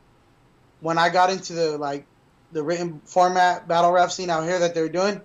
when 0.80 0.98
I 0.98 1.10
got 1.10 1.32
into 1.32 1.54
the 1.54 1.78
like 1.78 2.06
the 2.52 2.64
written 2.64 3.02
format 3.06 3.68
battle 3.68 3.92
rap 3.92 4.12
scene 4.12 4.30
out 4.30 4.44
here 4.44 4.60
that 4.60 4.76
they're 4.76 4.90
doing, 4.90 5.22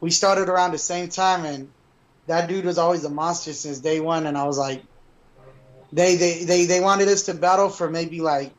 we 0.00 0.10
started 0.10 0.48
around 0.48 0.72
the 0.72 0.78
same 0.78 1.08
time, 1.08 1.44
and 1.44 1.70
that 2.28 2.48
dude 2.48 2.64
was 2.64 2.78
always 2.78 3.04
a 3.04 3.10
monster 3.10 3.52
since 3.52 3.80
day 3.80 4.00
one. 4.00 4.26
And 4.26 4.38
I 4.38 4.44
was 4.44 4.58
like, 4.58 4.82
they 5.92 6.16
they 6.16 6.44
they 6.44 6.66
they 6.66 6.80
wanted 6.80 7.08
us 7.08 7.24
to 7.24 7.34
battle 7.34 7.68
for 7.70 7.90
maybe 7.90 8.20
like 8.20 8.52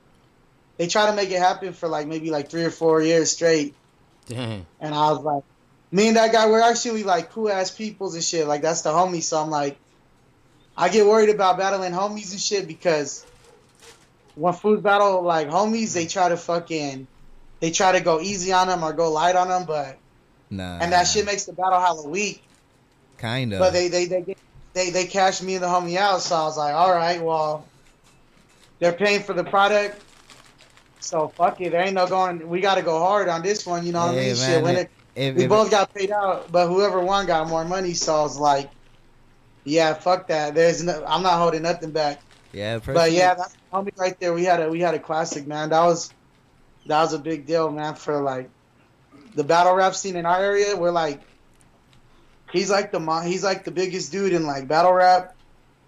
they 0.77 0.87
try 0.87 1.07
to 1.07 1.15
make 1.15 1.29
it 1.31 1.39
happen 1.39 1.73
for 1.73 1.87
like 1.87 2.07
maybe 2.07 2.31
like 2.31 2.49
three 2.49 2.65
or 2.65 2.71
four 2.71 3.01
years 3.01 3.31
straight. 3.31 3.75
Dang. 4.27 4.65
And 4.79 4.93
I 4.93 5.11
was 5.11 5.23
like, 5.23 5.43
me 5.91 6.07
and 6.07 6.17
that 6.17 6.31
guy, 6.31 6.47
we're 6.49 6.61
actually 6.61 7.03
like 7.03 7.31
cool 7.31 7.49
ass 7.49 7.71
peoples 7.71 8.15
and 8.15 8.23
shit. 8.23 8.47
Like 8.47 8.61
that's 8.61 8.81
the 8.81 8.89
homie. 8.89 9.21
So 9.21 9.41
I'm 9.41 9.49
like, 9.49 9.77
I 10.75 10.89
get 10.89 11.05
worried 11.05 11.29
about 11.29 11.57
battling 11.57 11.93
homies 11.93 12.31
and 12.31 12.39
shit 12.39 12.67
because 12.67 13.25
when 14.35 14.53
foods 14.53 14.81
battle 14.81 15.21
like 15.21 15.49
homies, 15.49 15.93
they 15.93 16.07
try 16.07 16.29
to 16.29 16.37
fucking, 16.37 17.07
they 17.59 17.71
try 17.71 17.91
to 17.91 17.99
go 17.99 18.21
easy 18.21 18.53
on 18.53 18.67
them 18.67 18.83
or 18.83 18.93
go 18.93 19.11
light 19.11 19.35
on 19.35 19.49
them, 19.49 19.65
but 19.65 19.97
Nah. 20.51 20.79
and 20.79 20.93
that 20.93 21.03
shit 21.03 21.25
makes 21.25 21.45
the 21.45 21.53
battle 21.53 21.79
hella 21.79 22.07
weak. 22.09 22.41
Kind 23.19 23.53
of. 23.53 23.59
But 23.59 23.73
they 23.73 23.89
they 23.89 24.05
they 24.05 24.35
they 24.73 24.89
they 24.91 25.05
cashed 25.05 25.43
me 25.43 25.55
and 25.55 25.63
the 25.63 25.67
homie 25.67 25.97
out, 25.97 26.21
so 26.21 26.35
I 26.35 26.43
was 26.43 26.57
like, 26.57 26.73
all 26.73 26.91
right, 26.91 27.21
well, 27.21 27.65
they're 28.79 28.93
paying 28.93 29.23
for 29.23 29.33
the 29.33 29.43
product, 29.43 30.01
so 30.99 31.27
fuck 31.37 31.59
it. 31.59 31.71
There 31.71 31.81
ain't 31.81 31.93
no 31.95 32.07
going. 32.07 32.47
We 32.47 32.61
got 32.61 32.75
to 32.75 32.81
go 32.81 32.99
hard 32.99 33.27
on 33.27 33.41
this 33.43 33.65
one. 33.65 33.85
You 33.85 33.91
know 33.91 33.99
what 33.99 34.09
I 34.09 34.15
mean? 34.15 34.25
man, 34.27 34.35
Shit, 34.35 34.63
when 34.63 34.75
it, 34.75 34.91
we 35.35 35.43
if- 35.43 35.49
both 35.49 35.69
got 35.69 35.93
paid 35.93 36.11
out, 36.11 36.51
but 36.51 36.67
whoever 36.67 36.99
won 37.01 37.25
got 37.25 37.47
more 37.49 37.65
money. 37.65 37.93
So 37.93 38.15
I 38.15 38.21
was 38.21 38.37
like, 38.37 38.69
yeah, 39.65 39.93
fuck 39.93 40.27
that. 40.29 40.55
There's 40.55 40.81
no, 40.81 41.03
I'm 41.05 41.21
not 41.23 41.37
holding 41.39 41.63
nothing 41.63 41.91
back. 41.91 42.21
yeah, 42.53 42.79
But 42.79 43.11
yeah, 43.11 43.33
that's 43.35 43.55
homie 43.73 43.89
right 43.97 44.17
there. 44.19 44.33
We 44.33 44.45
had 44.45 44.61
a 44.61 44.69
we 44.69 44.79
had 44.79 44.93
a 44.95 44.99
classic, 44.99 45.45
man. 45.45 45.71
That 45.71 45.83
was 45.83 46.09
that 46.85 47.01
was 47.01 47.13
a 47.13 47.19
big 47.19 47.45
deal, 47.45 47.69
man. 47.69 47.95
For 47.95 48.21
like 48.21 48.49
the 49.35 49.43
battle 49.43 49.75
rap 49.75 49.93
scene 49.95 50.15
in 50.15 50.25
our 50.25 50.39
area, 50.39 50.75
we're 50.77 50.91
like 50.91 51.21
he's 52.51 52.69
like 52.69 52.91
the 52.91 53.21
he's 53.21 53.43
like 53.43 53.63
the 53.63 53.71
biggest 53.71 54.11
dude 54.11 54.33
in 54.33 54.45
like 54.45 54.67
battle 54.67 54.93
rap 54.93 55.35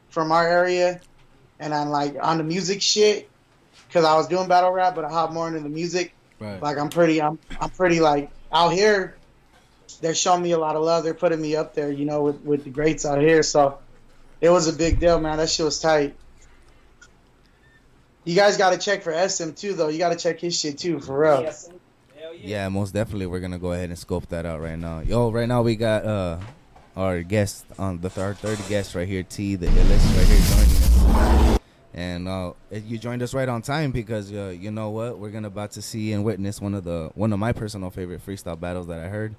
from 0.10 0.32
our 0.32 0.48
area, 0.48 1.02
and 1.60 1.74
I'm 1.74 1.90
like 1.90 2.16
on 2.22 2.38
the 2.38 2.44
music 2.44 2.82
shit 2.82 3.30
because 3.88 4.06
I 4.06 4.16
was 4.16 4.28
doing 4.28 4.48
battle 4.48 4.72
rap, 4.72 4.96
but 4.96 5.06
I 5.06 5.10
hop 5.10 5.32
more 5.32 5.48
into 5.48 5.60
the 5.60 5.70
music. 5.70 6.14
Right. 6.40 6.62
Like 6.62 6.78
I'm 6.78 6.90
pretty, 6.90 7.22
I'm 7.22 7.40
I'm 7.60 7.70
pretty 7.70 8.00
like 8.00 8.32
out 8.52 8.74
here. 8.74 9.18
They're 10.00 10.16
showing 10.16 10.42
me 10.42 10.52
a 10.52 10.58
lot 10.58 10.76
of 10.76 10.84
love. 10.84 11.04
They're 11.04 11.14
putting 11.14 11.42
me 11.42 11.56
up 11.56 11.76
there, 11.76 11.92
you 11.92 12.06
know, 12.06 12.24
with 12.24 12.42
with 12.42 12.64
the 12.64 12.70
greats 12.70 13.06
out 13.06 13.20
here. 13.20 13.44
So 13.44 13.80
it 14.40 14.50
was 14.50 14.68
a 14.68 14.74
big 14.74 15.00
deal, 15.00 15.20
man. 15.20 15.38
That 15.38 15.50
shit 15.50 15.66
was 15.66 15.80
tight. 15.80 16.16
You 18.24 18.36
guys 18.36 18.58
got 18.58 18.72
to 18.72 18.78
check 18.78 19.02
for 19.02 19.12
SM 19.28 19.52
too, 19.52 19.74
though. 19.74 19.88
You 19.88 19.98
got 19.98 20.10
to 20.10 20.16
check 20.16 20.40
his 20.40 20.60
shit 20.60 20.78
too, 20.78 21.00
for 21.00 21.20
real. 21.20 21.52
Yeah, 22.40 22.70
most 22.70 22.94
definitely. 22.94 23.28
We're 23.28 23.40
gonna 23.40 23.60
go 23.60 23.74
ahead 23.74 23.90
and 23.90 23.98
scope 23.98 24.28
that 24.30 24.46
out 24.46 24.62
right 24.62 24.78
now. 24.78 25.00
Yo, 25.02 25.32
right 25.32 25.48
now 25.48 25.62
we 25.62 25.76
got 25.76 26.06
uh 26.06 26.40
our 26.96 27.22
guest 27.22 27.66
on 27.80 28.02
the 28.02 28.10
th- 28.10 28.24
our 28.24 28.34
third 28.34 28.60
guest 28.68 28.96
right 28.96 29.08
here, 29.08 29.24
T, 29.24 29.56
the 29.56 29.68
illest, 29.68 30.18
right 30.18 30.28
here 30.28 30.40
joining 30.40 31.16
us. 31.16 31.60
And 31.94 32.28
uh, 32.28 32.54
you 32.72 32.98
joined 32.98 33.22
us 33.22 33.34
right 33.34 33.50
on 33.50 33.62
time 33.62 33.92
because 33.92 34.32
uh, 34.32 34.56
you 34.58 34.72
know 34.72 34.90
what? 34.90 35.20
We're 35.20 35.30
gonna 35.30 35.48
about 35.48 35.72
to 35.72 35.82
see 35.82 36.14
and 36.14 36.24
witness 36.24 36.62
one 36.62 36.74
of 36.74 36.84
the 36.84 37.12
one 37.16 37.34
of 37.34 37.40
my 37.40 37.52
personal 37.52 37.90
favorite 37.90 38.26
freestyle 38.26 38.60
battles 38.60 38.88
that 38.88 39.00
I 39.00 39.08
heard. 39.08 39.36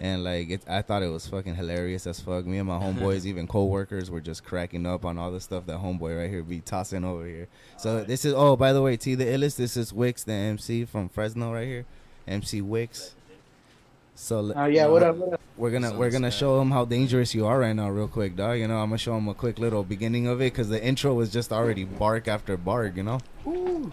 And 0.00 0.22
like, 0.22 0.48
it, 0.48 0.62
I 0.68 0.82
thought 0.82 1.02
it 1.02 1.08
was 1.08 1.26
fucking 1.26 1.56
hilarious 1.56 2.06
as 2.06 2.20
fuck. 2.20 2.46
Me 2.46 2.58
and 2.58 2.68
my 2.68 2.78
homeboys, 2.78 3.24
even 3.26 3.48
co-workers, 3.48 4.12
were 4.12 4.20
just 4.20 4.44
cracking 4.44 4.86
up 4.86 5.04
on 5.04 5.18
all 5.18 5.32
the 5.32 5.40
stuff 5.40 5.66
that 5.66 5.78
homeboy 5.78 6.16
right 6.16 6.30
here 6.30 6.44
be 6.44 6.60
tossing 6.60 7.04
over 7.04 7.26
here. 7.26 7.48
So 7.78 8.04
this 8.04 8.24
is 8.24 8.32
oh, 8.32 8.54
by 8.56 8.72
the 8.72 8.80
way, 8.80 8.96
T 8.96 9.16
the 9.16 9.24
illest. 9.24 9.56
This 9.56 9.76
is 9.76 9.92
Wicks, 9.92 10.22
the 10.22 10.32
MC 10.32 10.84
from 10.84 11.08
Fresno, 11.08 11.52
right 11.52 11.66
here. 11.66 11.84
MC 12.28 12.60
Wicks. 12.60 13.14
So 14.14 14.52
Oh 14.54 14.66
yeah, 14.66 14.86
what 14.86 15.02
up? 15.02 15.16
What 15.16 15.34
up? 15.34 15.40
we're 15.56 15.70
gonna 15.70 15.96
we're 15.96 16.10
gonna 16.10 16.30
show 16.30 16.60
him 16.60 16.70
how 16.70 16.84
dangerous 16.84 17.34
you 17.34 17.46
are 17.46 17.58
right 17.58 17.74
now, 17.74 17.88
real 17.88 18.08
quick, 18.08 18.36
dog. 18.36 18.58
You 18.58 18.68
know, 18.68 18.78
I'm 18.78 18.88
gonna 18.88 18.98
show 18.98 19.16
him 19.16 19.28
a 19.28 19.34
quick 19.34 19.58
little 19.58 19.82
beginning 19.82 20.26
of 20.26 20.40
it 20.40 20.52
because 20.52 20.68
the 20.68 20.82
intro 20.82 21.14
was 21.14 21.30
just 21.30 21.52
already 21.52 21.84
bark 21.84 22.28
after 22.28 22.56
bark, 22.56 22.96
you 22.96 23.02
know. 23.02 23.20
Ooh. 23.46 23.92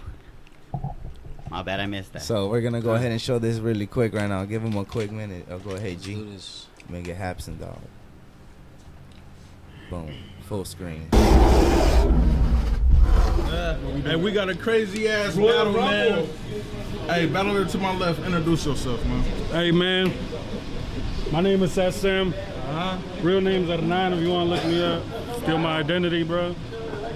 My 1.49 1.63
bad, 1.63 1.79
I 1.79 1.85
missed 1.85 2.13
that. 2.13 2.21
So 2.21 2.49
we're 2.49 2.61
gonna 2.61 2.81
go 2.81 2.93
ahead 2.93 3.11
and 3.11 3.21
show 3.21 3.39
this 3.39 3.57
really 3.59 3.87
quick 3.87 4.13
right 4.13 4.29
now. 4.29 4.45
Give 4.45 4.63
him 4.63 4.77
a 4.77 4.85
quick 4.85 5.11
minute. 5.11 5.47
I'll 5.49 5.59
go 5.59 5.71
ahead, 5.71 6.01
G. 6.01 6.15
Do 6.15 6.31
this. 6.31 6.67
Make 6.89 7.07
it 7.07 7.15
happen, 7.15 7.57
dog. 7.57 7.79
Boom, 9.89 10.13
full 10.41 10.65
screen. 10.65 11.09
Hey, 13.35 14.15
we 14.15 14.31
got 14.31 14.49
a 14.49 14.55
crazy 14.55 15.07
ass 15.07 15.35
battle, 15.35 15.73
man. 15.73 16.27
Hey, 17.07 17.25
battler 17.27 17.65
to 17.65 17.77
my 17.77 17.95
left, 17.95 18.19
introduce 18.21 18.65
yourself, 18.65 19.03
man. 19.05 19.23
Hey 19.51 19.71
man, 19.71 20.13
my 21.31 21.41
name 21.41 21.61
is 21.63 21.73
SM. 21.73 22.33
Uh-huh. 22.33 22.97
Real 23.21 23.41
name's 23.41 23.69
at 23.69 23.83
nine 23.83 24.13
if 24.13 24.21
you 24.21 24.29
want 24.31 24.49
to 24.49 24.55
look 24.55 24.65
me 24.65 24.81
up. 24.81 25.03
Steal 25.41 25.57
my 25.57 25.79
identity, 25.79 26.23
bro. 26.23 26.53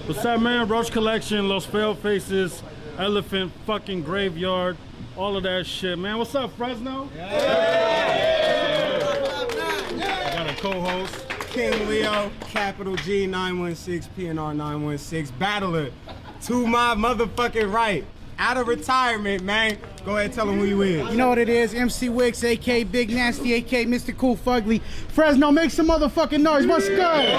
What's 0.05 0.23
up, 0.25 0.41
man? 0.41 0.67
Roach 0.67 0.91
Collection, 0.91 1.47
Los 1.47 1.65
Fail 1.65 1.95
Faces, 1.95 2.61
Elephant 2.97 3.51
fucking 3.65 4.03
Graveyard, 4.03 4.77
all 5.15 5.37
of 5.37 5.43
that 5.43 5.65
shit, 5.65 5.97
man. 5.97 6.17
What's 6.17 6.35
up, 6.35 6.51
Fresno? 6.57 7.09
I 7.15 7.29
got 10.33 10.49
a 10.49 10.55
co-host, 10.61 11.15
King 11.59 11.89
Leo, 11.89 12.31
capital 12.39 12.95
G 12.95 13.27
916, 13.27 14.09
PNR 14.17 14.55
916, 14.55 15.37
battler 15.37 15.91
to 16.43 16.65
my 16.65 16.95
motherfucking 16.95 17.69
right. 17.69 18.05
Out 18.37 18.55
of 18.55 18.69
retirement, 18.69 19.43
man. 19.43 19.77
Go 20.05 20.15
ahead, 20.15 20.31
tell 20.31 20.49
him 20.49 20.59
who 20.59 20.63
you 20.63 20.81
is. 20.83 21.09
You 21.09 21.17
know 21.17 21.27
what 21.27 21.37
it 21.37 21.49
is? 21.49 21.73
MC 21.73 22.07
Wicks, 22.07 22.45
A.K. 22.45 22.85
Big 22.85 23.09
Nasty, 23.09 23.55
A.K. 23.55 23.87
Mr. 23.87 24.17
Cool 24.17 24.37
Fugly. 24.37 24.81
Fresno, 25.09 25.51
make 25.51 25.71
some 25.71 25.89
motherfucking 25.89 26.41
noise. 26.41 26.65
What's 26.65 26.87
good? 26.87 27.33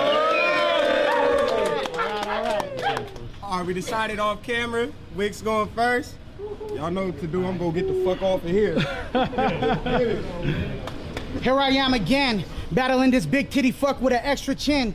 All 3.43 3.57
right, 3.57 3.67
we 3.67 3.73
decided 3.73 4.19
off 4.19 4.43
camera. 4.43 4.91
Wick's 5.15 5.41
going 5.41 5.71
first. 5.71 6.17
Y'all 6.75 6.91
know 6.91 7.07
what 7.07 7.19
to 7.21 7.27
do. 7.27 7.47
I'm 7.47 7.57
gonna 7.57 7.73
get 7.73 7.87
the 7.87 8.05
fuck 8.05 8.21
off 8.21 8.45
of 8.45 8.51
here. 8.51 8.77
Here 11.43 11.59
I 11.59 11.71
am 11.71 11.95
again, 11.95 12.45
battling 12.73 13.11
this 13.11 13.25
big 13.25 13.51
titty 13.51 13.71
fuck 13.71 14.01
with 14.03 14.13
an 14.13 14.21
extra 14.23 14.55
chin. 14.55 14.95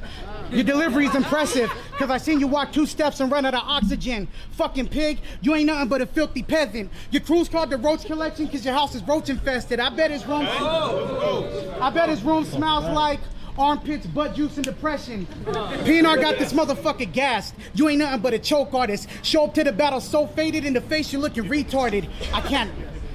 Your 0.52 0.64
delivery 0.64 1.08
is 1.08 1.16
impressive, 1.16 1.72
cause 1.98 2.12
I 2.12 2.18
seen 2.18 2.40
you 2.40 2.48
walk 2.48 2.72
two 2.72 2.86
steps 2.86 3.20
and 3.20 3.32
run 3.32 3.46
out 3.46 3.56
of 3.56 3.62
oxygen. 3.64 4.28
Fucking 4.52 4.90
pig, 4.90 5.20
you 5.42 5.56
ain't 5.56 5.66
nothing 5.66 5.88
but 5.88 6.02
a 6.02 6.06
filthy 6.06 6.44
peasant. 6.44 6.92
Your 7.10 7.24
crew's 7.24 7.50
called 7.50 7.72
the 7.72 7.78
Roach 7.78 8.06
Collection 8.06 8.48
cause 8.48 8.64
your 8.64 8.76
house 8.76 8.94
is 8.94 9.02
roach 9.04 9.30
infested. 9.30 9.80
I 9.80 9.90
bet 9.90 10.12
his 10.12 10.26
room 10.28 10.46
I 10.48 11.92
bet 11.94 12.10
his 12.10 12.22
room 12.22 12.46
smells 12.46 12.86
like 12.86 13.20
armpits, 13.58 14.06
butt 14.06 14.36
juice, 14.36 14.58
and 14.58 14.66
depression. 14.66 15.26
PNR 15.46 16.22
got 16.22 16.38
this 16.38 16.54
motherfucker 16.54 17.12
gassed. 17.12 17.56
You 17.74 17.90
ain't 17.90 18.00
nothing 18.00 18.22
but 18.22 18.34
a 18.34 18.40
choke 18.40 18.74
artist. 18.74 19.08
Show 19.24 19.46
up 19.46 19.54
to 19.56 19.64
the 19.64 19.72
battle 19.72 20.02
so 20.02 20.28
faded 20.28 20.66
in 20.66 20.74
the 20.74 20.82
face 20.82 21.12
you 21.12 21.20
looking 21.20 21.46
retarded. 21.46 22.08
I 22.34 22.42
can't 22.42 22.72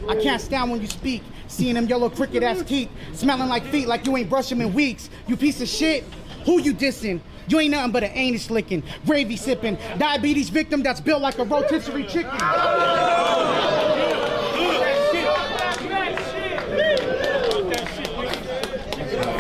I 0.09 0.17
can't 0.17 0.41
stand 0.41 0.71
when 0.71 0.81
you 0.81 0.89
speak. 0.89 1.23
Seeing 1.51 1.75
them 1.75 1.87
yellow 1.87 2.09
cricket 2.09 2.45
ass 2.45 2.63
teeth, 2.63 2.89
smelling 3.13 3.49
like 3.49 3.65
feet 3.67 3.89
like 3.89 4.07
you 4.07 4.17
ain't 4.17 4.31
brushed 4.31 4.51
them 4.51 4.61
in 4.61 4.73
weeks. 4.73 5.11
You 5.27 5.37
piece 5.37 5.61
of 5.61 5.69
shit. 5.69 6.05
Who 6.47 6.61
you 6.61 6.73
dissing? 6.73 7.21
You 7.49 7.59
ain't 7.59 7.73
nothing 7.73 7.91
but 7.91 8.05
an 8.05 8.13
anus 8.15 8.51
licking, 8.51 8.85
gravy 9.05 9.37
sipping, 9.37 9.77
diabetes 9.99 10.49
victim 10.49 10.83
that's 10.85 11.01
built 11.01 11.21
like 11.21 11.39
a 11.39 11.45
rotisserie 11.45 12.05
chicken. 12.05 12.31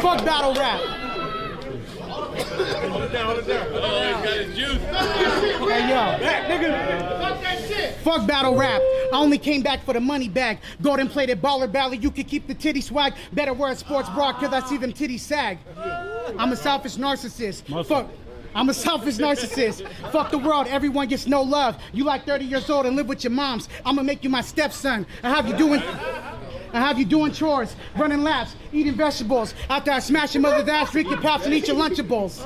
Fuck 0.00 0.24
battle 0.24 0.54
rap. 0.54 0.99
Hey 5.70 5.88
yo. 5.88 6.18
Back, 6.18 6.48
Nigga. 6.48 7.20
Fuck 7.20 7.42
that 7.42 7.58
shit. 7.68 7.94
Fuck 7.96 8.26
battle 8.26 8.56
rap. 8.56 8.80
I 9.12 9.16
only 9.16 9.38
came 9.38 9.62
back 9.62 9.84
for 9.84 9.92
the 9.92 10.00
money 10.00 10.28
bag. 10.28 10.58
Golden 10.80 11.08
plated 11.08 11.42
baller 11.42 11.70
ballad. 11.70 12.02
You 12.02 12.10
could 12.10 12.26
keep 12.26 12.46
the 12.46 12.54
titty 12.54 12.80
swag. 12.80 13.14
Better 13.32 13.52
wear 13.52 13.72
a 13.72 13.76
sports 13.76 14.08
bra 14.10 14.32
cause 14.32 14.52
I 14.52 14.60
see 14.66 14.78
them 14.78 14.92
titties 14.92 15.20
sag. 15.20 15.58
I'm 16.38 16.52
a 16.52 16.56
selfish 16.56 16.96
narcissist. 16.96 17.86
Fuck. 17.86 18.08
I'm 18.54 18.68
a 18.68 18.74
selfish 18.74 19.18
narcissist. 19.18 19.86
Fuck 20.10 20.30
the 20.30 20.38
world. 20.38 20.66
Everyone 20.66 21.06
gets 21.06 21.26
no 21.26 21.42
love. 21.42 21.76
You 21.92 22.04
like 22.04 22.24
30 22.26 22.46
years 22.46 22.68
old 22.68 22.86
and 22.86 22.96
live 22.96 23.08
with 23.08 23.22
your 23.22 23.30
moms. 23.30 23.68
I'ma 23.84 24.02
make 24.02 24.24
you 24.24 24.30
my 24.30 24.40
stepson. 24.40 25.06
I 25.22 25.30
have 25.30 25.46
you 25.46 25.56
doing. 25.56 25.82
I 26.72 26.80
have 26.80 26.98
you 26.98 27.04
doing 27.04 27.32
chores, 27.32 27.74
running 27.96 28.22
laps, 28.22 28.54
eating 28.72 28.94
vegetables. 28.94 29.54
After 29.68 29.90
I 29.90 29.98
smash 29.98 30.34
your 30.34 30.42
mother's 30.42 30.68
ass, 30.68 30.92
drink 30.92 31.08
your 31.08 31.20
pops, 31.20 31.44
and 31.44 31.54
eat 31.54 31.66
your 31.66 31.76
Lunchables. 31.76 32.42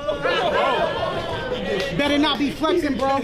Better 1.99 2.19
not 2.19 2.39
be 2.39 2.51
flexing, 2.51 2.97
bro. 2.97 3.21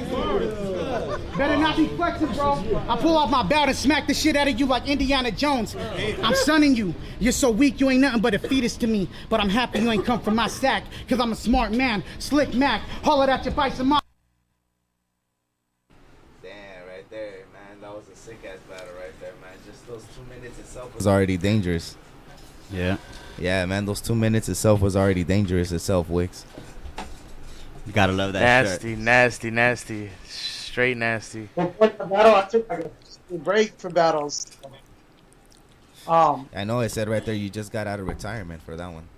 Better 1.37 1.57
not 1.57 1.77
be 1.77 1.87
flexing, 1.89 2.33
bro. 2.33 2.53
I 2.89 2.97
pull 2.97 3.17
off 3.17 3.31
my 3.31 3.43
belt 3.43 3.69
and 3.69 3.77
smack 3.77 4.07
the 4.07 4.15
shit 4.15 4.37
out 4.37 4.49
of 4.49 4.59
you 4.59 4.67
like 4.67 4.89
Indiana 4.89 5.31
Jones. 5.31 5.77
I'm 6.23 6.35
sunning 6.35 6.75
you. 6.77 6.95
You're 7.19 7.33
so 7.33 7.51
weak, 7.51 7.81
you 7.81 7.91
ain't 7.91 8.01
nothing 8.01 8.21
but 8.21 8.35
a 8.35 8.39
fetus 8.39 8.77
to 8.79 8.87
me. 8.87 9.09
But 9.29 9.41
I'm 9.41 9.49
happy 9.49 9.81
you 9.81 9.91
ain't 9.91 10.05
come 10.05 10.21
from 10.21 10.37
my 10.37 10.49
sack, 10.49 10.85
cause 11.09 11.21
I'm 11.21 11.33
a 11.33 11.37
smart 11.37 11.73
man. 11.73 12.03
Slick 12.19 12.55
Mac, 12.55 12.83
hollered 13.03 13.31
at 13.31 13.45
your 13.45 13.55
bison 13.55 13.87
mom. 13.89 14.01
Damn, 16.43 16.87
right 16.87 17.09
there, 17.11 17.45
man. 17.53 17.81
That 17.81 17.95
was 17.95 18.09
a 18.13 18.17
sick 18.17 18.39
ass 18.45 18.59
battle 18.69 18.95
right 18.99 19.19
there, 19.21 19.35
man. 19.41 19.57
Just 19.67 19.87
those 19.87 20.05
two 20.15 20.25
minutes 20.35 20.59
itself 20.59 20.90
was 21.01 21.07
already 21.07 21.39
dangerous. 21.39 21.97
Yeah. 22.71 22.99
Yeah, 23.39 23.65
man. 23.65 23.87
Those 23.87 24.03
two 24.03 24.15
minutes 24.15 24.51
itself 24.51 24.83
was 24.83 24.97
already 24.97 25.25
dangerous 25.25 25.73
itself, 25.73 26.11
Wicks. 26.11 26.45
You 27.87 27.95
gotta 27.95 28.13
love 28.13 28.35
that 28.35 28.41
nasty, 28.41 28.91
shirt. 28.95 28.99
nasty, 28.99 29.51
nasty, 29.51 30.11
straight 30.27 30.99
nasty. 30.99 31.49
Before 31.57 31.89
the 31.89 32.05
battle, 32.05 32.35
I 32.35 32.43
took 32.51 32.69
like 32.69 32.93
a 33.33 33.39
break 33.39 33.73
for 33.79 33.89
battles. 33.89 34.47
Um, 36.07 36.51
I 36.55 36.65
know 36.65 36.81
it 36.81 36.91
said 36.91 37.09
right 37.09 37.25
there 37.25 37.35
you 37.35 37.49
just 37.49 37.73
got 37.73 37.87
out 37.87 37.99
of 37.99 38.07
retirement 38.07 38.61
for 38.63 38.77
that 38.77 38.93
one. 38.93 39.09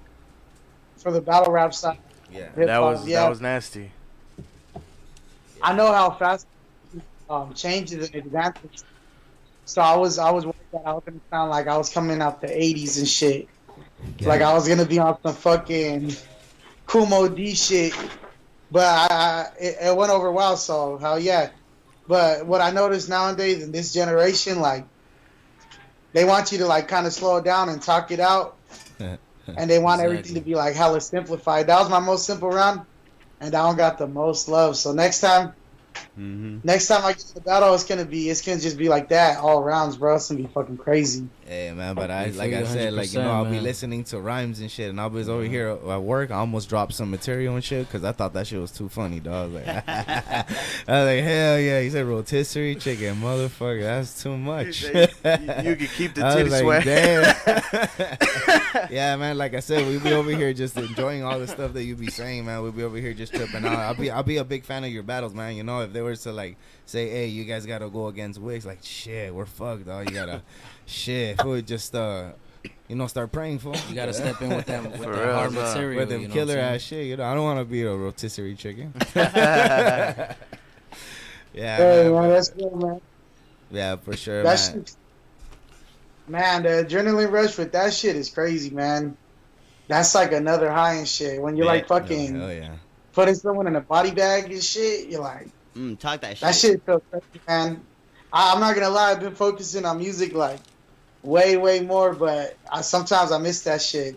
for 0.98 1.10
the 1.10 1.20
battle 1.20 1.52
rap 1.52 1.74
side. 1.74 1.98
Yeah. 2.32 2.48
Hip 2.54 2.66
That 2.68 2.80
was 2.80 3.06
yeah. 3.08 3.22
that 3.22 3.28
was 3.28 3.40
nasty. 3.40 3.90
I 5.60 5.74
know 5.74 5.92
how 5.92 6.10
fast 6.12 6.46
um, 7.28 7.52
changes 7.54 8.06
and 8.10 8.14
advances. 8.24 8.84
So 9.72 9.80
I 9.80 9.96
was 9.96 10.18
I 10.18 10.30
was 10.30 10.44
I 10.44 10.92
was 10.92 11.02
gonna 11.06 11.18
sound 11.30 11.48
like 11.48 11.66
I 11.66 11.78
was 11.78 11.88
coming 11.88 12.20
out 12.20 12.42
the 12.42 12.46
'80s 12.46 12.98
and 12.98 13.08
shit. 13.08 13.48
Like 14.20 14.42
I 14.42 14.52
was 14.52 14.68
gonna 14.68 14.84
be 14.84 14.98
on 14.98 15.16
some 15.22 15.34
fucking 15.34 16.14
Kool 16.84 17.06
Moe 17.06 17.28
Dee 17.28 17.54
shit. 17.54 17.94
But 18.70 18.84
I, 18.84 19.06
I 19.10 19.46
it, 19.58 19.76
it 19.80 19.96
went 19.96 20.12
over 20.12 20.30
well, 20.30 20.58
so 20.58 20.98
hell 20.98 21.18
yeah. 21.18 21.52
But 22.06 22.44
what 22.44 22.60
I 22.60 22.70
noticed 22.70 23.08
nowadays 23.08 23.62
in 23.62 23.72
this 23.72 23.94
generation, 23.94 24.60
like 24.60 24.84
they 26.12 26.26
want 26.26 26.52
you 26.52 26.58
to 26.58 26.66
like 26.66 26.86
kind 26.86 27.06
of 27.06 27.14
slow 27.14 27.38
it 27.38 27.44
down 27.44 27.70
and 27.70 27.80
talk 27.80 28.10
it 28.10 28.20
out, 28.20 28.58
and 28.98 29.70
they 29.70 29.78
want 29.78 30.02
everything 30.02 30.34
to 30.34 30.42
be 30.42 30.54
like 30.54 30.74
hella 30.74 31.00
simplified. 31.00 31.68
That 31.68 31.80
was 31.80 31.88
my 31.88 31.98
most 31.98 32.26
simple 32.26 32.50
round, 32.50 32.82
and 33.40 33.54
that 33.54 33.64
one 33.64 33.76
got 33.76 33.96
the 33.96 34.06
most 34.06 34.48
love. 34.48 34.76
So 34.76 34.92
next 34.92 35.20
time, 35.20 35.54
Mm-hmm. 36.18 36.58
next 36.62 36.88
time 36.88 37.04
I 37.06 37.12
get 37.12 37.20
to 37.20 37.34
the 37.34 37.40
battle, 37.40 37.72
it's 37.74 37.84
gonna 37.84 38.04
be 38.04 38.28
it's 38.28 38.42
gonna 38.44 38.60
just 38.60 38.76
be 38.76 38.88
like 38.90 39.08
that 39.08 39.38
all 39.38 39.62
rounds, 39.62 39.96
bro. 39.96 40.16
It's 40.16 40.28
gonna 40.30 40.42
be 40.42 40.48
fucking 40.48 40.76
crazy. 40.76 41.26
Hey 41.46 41.72
man, 41.72 41.94
but 41.94 42.10
I 42.10 42.24
I 42.24 42.26
like 42.28 42.52
I 42.52 42.64
said, 42.64 42.92
like 42.92 43.12
you 43.12 43.20
know, 43.20 43.30
I'll 43.30 43.44
be 43.50 43.60
listening 43.60 44.04
to 44.04 44.20
rhymes 44.20 44.60
and 44.60 44.70
shit, 44.70 44.90
and 44.90 45.00
I 45.00 45.06
was 45.06 45.28
over 45.28 45.44
here 45.44 45.68
at 45.70 46.02
work. 46.02 46.30
I 46.30 46.36
almost 46.36 46.68
dropped 46.68 46.92
some 46.94 47.10
material 47.10 47.54
and 47.54 47.64
shit 47.64 47.86
because 47.86 48.04
I 48.04 48.12
thought 48.12 48.34
that 48.34 48.46
shit 48.46 48.60
was 48.60 48.72
too 48.72 48.88
funny, 48.90 49.20
dog. 49.20 49.52
Like, 49.54 49.66
I 49.88 50.44
was 50.86 50.86
like, 50.86 51.24
hell 51.24 51.58
yeah, 51.58 51.80
he 51.80 51.88
said 51.90 52.04
rotisserie 52.06 52.74
chicken, 52.76 53.16
motherfucker, 53.16 53.82
that's 53.82 54.22
too 54.22 54.36
much. 54.36 54.82
You- 54.82 55.06
you 55.62 55.76
could 55.76 55.90
keep 55.90 56.14
the 56.14 56.26
I 56.26 56.34
titty 56.34 56.50
like, 56.50 56.62
sweat. 56.62 56.84
damn. 56.84 58.88
yeah, 58.90 59.16
man. 59.16 59.38
Like 59.38 59.54
I 59.54 59.60
said, 59.60 59.86
we 59.88 59.98
be 59.98 60.12
over 60.12 60.30
here 60.30 60.52
just 60.52 60.76
enjoying 60.76 61.22
all 61.24 61.38
the 61.38 61.46
stuff 61.48 61.72
that 61.74 61.84
you 61.84 61.96
be 61.96 62.10
saying, 62.10 62.44
man. 62.44 62.62
We 62.62 62.70
be 62.70 62.82
over 62.82 62.96
here 62.98 63.14
just 63.14 63.34
tripping 63.34 63.64
out. 63.64 63.78
I'll 63.78 63.94
be, 63.94 64.10
I'll 64.10 64.22
be 64.22 64.36
a 64.38 64.44
big 64.44 64.64
fan 64.64 64.84
of 64.84 64.90
your 64.90 65.02
battles, 65.02 65.34
man. 65.34 65.56
You 65.56 65.62
know, 65.64 65.80
if 65.80 65.92
they 65.92 66.01
were 66.02 66.14
to 66.16 66.32
like 66.32 66.56
say, 66.86 67.08
hey, 67.08 67.26
you 67.28 67.44
guys 67.44 67.64
gotta 67.66 67.88
go 67.88 68.08
against 68.08 68.40
Wicks, 68.40 68.64
like 68.66 68.80
shit, 68.82 69.34
we're 69.34 69.46
fucked, 69.46 69.86
dog. 69.86 70.08
You 70.10 70.14
gotta, 70.14 70.42
shit, 70.86 71.42
we 71.44 71.50
would 71.50 71.66
just 71.66 71.94
uh. 71.94 72.32
You 72.88 72.94
know, 72.96 73.06
start 73.08 73.32
praying 73.32 73.58
for. 73.60 73.74
You 73.88 73.94
gotta 73.94 74.12
step 74.12 74.40
in 74.42 74.50
with 74.50 74.66
them- 74.66 74.84
with 74.92 75.02
For 75.02 75.10
that 75.16 75.24
real, 75.24 75.34
hard 75.34 75.52
son. 75.52 75.62
material. 75.64 75.98
with 76.00 76.08
them 76.10 76.20
you 76.22 76.28
know 76.28 76.34
killer 76.34 76.58
ass 76.58 76.82
shit. 76.82 77.06
You 77.06 77.16
know, 77.16 77.24
I 77.24 77.34
don't 77.34 77.42
want 77.42 77.58
to 77.58 77.64
be 77.64 77.82
a 77.82 77.92
rotisserie 77.96 78.54
chicken. 78.54 78.92
yeah, 79.14 80.34
Hey, 81.54 82.04
man, 82.04 82.12
man, 82.12 82.28
that's 82.30 82.50
good, 82.50 82.74
man. 82.74 83.00
yeah, 83.70 83.96
for 83.96 84.16
sure, 84.16 84.42
That 84.42 84.58
man. 84.74 84.84
shit, 84.84 84.96
man, 86.28 86.62
the 86.62 86.68
adrenaline 86.84 87.30
rush 87.30 87.58
with 87.58 87.72
that 87.72 87.92
shit 87.92 88.16
is 88.16 88.28
crazy, 88.30 88.70
man. 88.70 89.16
That's 89.88 90.14
like 90.14 90.32
another 90.32 90.70
high 90.70 90.94
and 90.94 91.08
shit. 91.08 91.40
When 91.42 91.56
you're 91.56 91.66
like 91.66 91.82
Yeah, 91.82 91.88
fucking 91.98 92.34
hell 92.38 92.52
yeah. 92.52 92.74
putting 93.12 93.34
someone 93.34 93.66
in 93.66 93.76
a 93.76 93.80
body 93.80 94.10
bag 94.12 94.50
and 94.52 94.62
shit, 94.62 95.08
you're 95.08 95.20
like, 95.20 95.48
Mm, 95.76 95.98
talk 95.98 96.20
that 96.20 96.36
shit. 96.36 96.40
that 96.40 96.54
shit 96.54 96.82
feels 96.84 97.02
crazy, 97.10 97.42
man. 97.48 97.82
I, 98.32 98.52
I'm 98.52 98.60
not 98.60 98.74
gonna 98.74 98.90
lie, 98.90 99.12
I've 99.12 99.20
been 99.20 99.34
focusing 99.34 99.84
on 99.84 99.98
music 99.98 100.34
like 100.34 100.60
way, 101.22 101.56
way 101.56 101.80
more, 101.80 102.14
but 102.14 102.56
I 102.70 102.80
sometimes 102.82 103.32
I 103.32 103.38
miss 103.38 103.62
that 103.62 103.80
shit. 103.82 104.16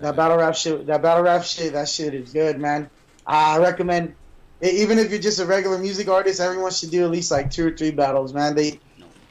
That 0.00 0.14
battle 0.14 0.36
rap 0.36 0.54
shit, 0.54 0.86
that 0.86 1.02
battle 1.02 1.24
rap 1.24 1.44
shit, 1.44 1.72
that 1.72 1.88
shit 1.88 2.14
is 2.14 2.32
good, 2.32 2.58
man. 2.58 2.90
I 3.26 3.58
recommend, 3.58 4.14
even 4.60 4.98
if 4.98 5.10
you're 5.10 5.18
just 5.18 5.40
a 5.40 5.46
regular 5.46 5.78
music 5.78 6.08
artist, 6.08 6.40
everyone 6.40 6.70
should 6.70 6.90
do 6.90 7.04
at 7.04 7.10
least 7.10 7.30
like 7.30 7.50
two 7.50 7.68
or 7.68 7.70
three 7.70 7.90
battles, 7.90 8.34
man. 8.34 8.54
They, 8.54 8.80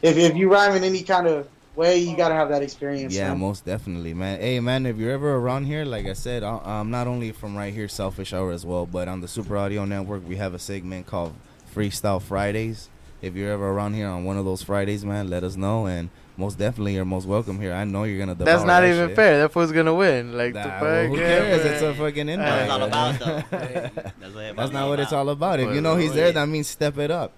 if 0.01 0.17
if 0.17 0.35
you 0.35 0.51
rhyme 0.51 0.75
in 0.75 0.83
any 0.83 1.03
kind 1.03 1.27
of 1.27 1.47
way, 1.75 1.97
you 1.99 2.15
gotta 2.17 2.33
have 2.35 2.49
that 2.49 2.61
experience. 2.61 3.13
Yeah, 3.13 3.29
man. 3.29 3.39
most 3.39 3.65
definitely, 3.65 4.13
man. 4.13 4.39
Hey, 4.39 4.59
man, 4.59 4.85
if 4.85 4.97
you're 4.97 5.11
ever 5.11 5.35
around 5.35 5.65
here, 5.65 5.85
like 5.85 6.05
I 6.05 6.13
said, 6.13 6.43
I- 6.43 6.61
I'm 6.63 6.89
not 6.91 7.07
only 7.07 7.31
from 7.31 7.55
right 7.57 7.73
here, 7.73 7.87
Selfish 7.87 8.33
Hour 8.33 8.51
as 8.51 8.65
well, 8.65 8.85
but 8.85 9.07
on 9.07 9.21
the 9.21 9.27
Super 9.27 9.57
Audio 9.57 9.85
Network, 9.85 10.27
we 10.27 10.35
have 10.37 10.53
a 10.53 10.59
segment 10.59 11.05
called 11.07 11.33
Freestyle 11.75 12.21
Fridays. 12.21 12.89
If 13.21 13.35
you're 13.35 13.51
ever 13.51 13.69
around 13.69 13.93
here 13.95 14.07
on 14.07 14.23
one 14.23 14.37
of 14.37 14.45
those 14.45 14.61
Fridays, 14.61 15.03
man, 15.03 15.29
let 15.29 15.43
us 15.43 15.55
know, 15.55 15.87
and 15.87 16.09
most 16.37 16.57
definitely, 16.59 16.95
you're 16.95 17.05
most 17.05 17.25
welcome 17.27 17.59
here. 17.61 17.73
I 17.73 17.85
know 17.85 18.03
you're 18.03 18.19
gonna. 18.19 18.35
That's 18.35 18.63
not 18.65 18.81
that 18.81 18.89
even 18.93 19.07
shit. 19.09 19.15
fair. 19.15 19.37
That 19.39 19.51
fool's 19.53 19.71
gonna 19.71 19.93
win. 19.93 20.37
Like 20.37 20.53
the 20.53 20.59
Nah, 20.65 20.69
fuck. 20.71 20.81
well, 20.81 21.07
who 21.07 21.15
cares? 21.15 21.63
man. 21.63 21.73
It's 21.73 21.81
a 21.81 21.93
fucking 21.93 22.29
invite. 22.29 22.45
That's 22.67 22.69
what 22.69 22.81
it's 22.87 22.95
all 22.95 23.07
about, 23.07 23.19
though. 23.19 23.57
That's 24.19 24.35
what 24.35 24.55
That's 24.57 24.71
not 24.73 24.87
what 24.89 24.99
it's 24.99 25.13
all 25.13 25.29
about. 25.29 25.59
If 25.61 25.73
you 25.73 25.79
know 25.81 25.95
he's 25.95 26.11
oh, 26.11 26.15
there, 26.15 26.31
that 26.33 26.47
means 26.49 26.67
step 26.67 26.97
it 26.97 27.09
up. 27.09 27.31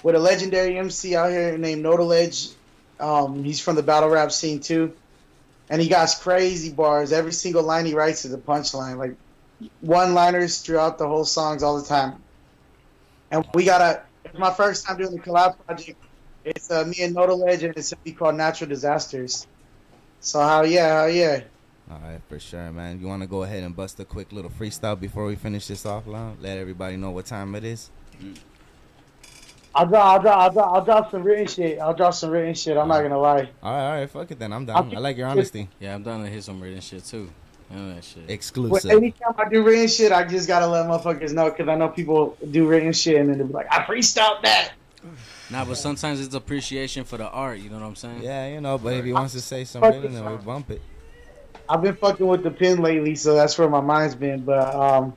with 0.03 0.13
a 0.13 0.19
legendary 0.19 0.77
MC 0.77 1.15
out 1.15 1.31
here 1.31 1.57
named 1.57 1.83
Notaledge. 1.83 2.53
Um, 2.99 3.43
he's 3.43 3.59
from 3.59 3.75
the 3.75 3.81
battle 3.81 4.09
rap 4.09 4.31
scene 4.31 4.59
too, 4.59 4.93
and 5.69 5.81
he 5.81 5.87
got 5.87 6.09
crazy 6.21 6.71
bars. 6.71 7.11
Every 7.11 7.31
single 7.31 7.63
line 7.63 7.85
he 7.85 7.93
writes 7.93 8.25
is 8.25 8.33
a 8.33 8.37
punchline, 8.37 8.97
like 8.97 9.15
one-liners 9.81 10.61
throughout 10.61 10.97
the 10.97 11.07
whole 11.07 11.25
songs 11.25 11.63
all 11.63 11.79
the 11.79 11.87
time. 11.87 12.21
And 13.31 13.45
we 13.53 13.65
got 13.65 13.81
a. 13.81 14.03
It's 14.25 14.37
my 14.37 14.53
first 14.53 14.85
time 14.85 14.97
doing 14.97 15.11
the 15.11 15.19
collab 15.19 15.57
project. 15.65 16.01
It's 16.45 16.69
uh, 16.69 16.85
me 16.85 17.01
and 17.01 17.15
Notaledge, 17.15 17.63
and 17.63 17.75
it's 17.77 17.91
a 17.91 17.97
beat 17.97 18.17
called 18.17 18.35
Natural 18.35 18.69
Disasters. 18.69 19.47
So 20.19 20.39
hell 20.39 20.65
yeah, 20.65 21.01
hell 21.01 21.09
yeah. 21.09 21.41
All 21.91 21.99
right, 21.99 22.21
for 22.29 22.39
sure, 22.39 22.71
man. 22.71 23.01
You 23.01 23.07
want 23.07 23.21
to 23.21 23.27
go 23.27 23.43
ahead 23.43 23.63
and 23.63 23.75
bust 23.75 23.99
a 23.99 24.05
quick 24.05 24.31
little 24.31 24.51
freestyle 24.51 24.99
before 24.99 25.25
we 25.25 25.35
finish 25.35 25.67
this 25.67 25.85
off, 25.85 26.07
Lon? 26.07 26.37
Let 26.39 26.57
everybody 26.57 26.95
know 26.95 27.11
what 27.11 27.25
time 27.25 27.55
it 27.55 27.63
is. 27.63 27.89
I'll 29.75 29.87
drop, 29.87 30.05
I'll 30.05 30.21
drop, 30.21 30.37
I'll 30.37 30.51
drop, 30.51 30.73
I'll 30.75 30.85
drop 30.85 31.11
some 31.11 31.23
written 31.23 31.47
shit. 31.47 31.79
I'll 31.79 31.95
drop 31.95 32.13
some 32.13 32.29
written 32.29 32.53
shit. 32.53 32.77
I'm 32.77 32.87
not 32.87 33.01
gonna 33.01 33.17
lie. 33.17 33.49
All 33.63 33.73
right, 33.73 33.85
all 33.85 33.99
right, 33.99 34.09
fuck 34.09 34.29
it 34.29 34.37
then. 34.39 34.53
I'm 34.53 34.65
down. 34.65 34.95
I 34.95 34.99
like 34.99 35.17
your 35.17 35.27
honesty. 35.27 35.67
Yeah, 35.79 35.95
I'm 35.95 36.03
down 36.03 36.23
to 36.23 36.29
hit 36.29 36.43
some 36.43 36.61
written 36.61 36.79
shit 36.79 37.03
too. 37.05 37.29
I 37.71 37.75
that 37.95 38.03
shit. 38.03 38.27
But 38.27 38.33
Exclusive. 38.33 38.91
anytime 38.91 39.33
I 39.37 39.49
do 39.49 39.63
written 39.63 39.87
shit, 39.87 40.11
I 40.11 40.25
just 40.25 40.47
gotta 40.47 40.67
let 40.67 40.85
motherfuckers 40.85 41.33
know 41.33 41.49
because 41.49 41.67
I 41.67 41.75
know 41.75 41.89
people 41.89 42.37
do 42.51 42.67
written 42.67 42.93
shit 42.93 43.19
and 43.19 43.29
then 43.29 43.37
they'll 43.39 43.47
be 43.47 43.53
like, 43.53 43.67
I 43.71 43.83
freestyled 43.83 44.43
that. 44.43 44.73
Nah, 45.49 45.65
but 45.65 45.75
sometimes 45.75 46.21
it's 46.25 46.35
appreciation 46.35 47.03
for 47.03 47.17
the 47.17 47.27
art. 47.27 47.59
You 47.59 47.69
know 47.69 47.79
what 47.79 47.85
I'm 47.85 47.95
saying? 47.95 48.21
Yeah, 48.21 48.47
you 48.47 48.61
know. 48.61 48.77
But 48.77 48.93
if 48.93 49.05
he 49.05 49.13
wants 49.13 49.33
to 49.33 49.41
say 49.41 49.65
something, 49.65 50.13
then 50.13 50.29
we 50.29 50.37
bump 50.37 50.69
it. 50.69 50.81
I've 51.67 51.81
been 51.81 51.95
fucking 51.95 52.25
with 52.25 52.43
the 52.43 52.51
pen 52.51 52.81
lately, 52.81 53.15
so 53.15 53.33
that's 53.35 53.57
where 53.57 53.69
my 53.69 53.81
mind's 53.81 54.15
been. 54.15 54.41
But 54.41 54.73
um, 54.75 55.13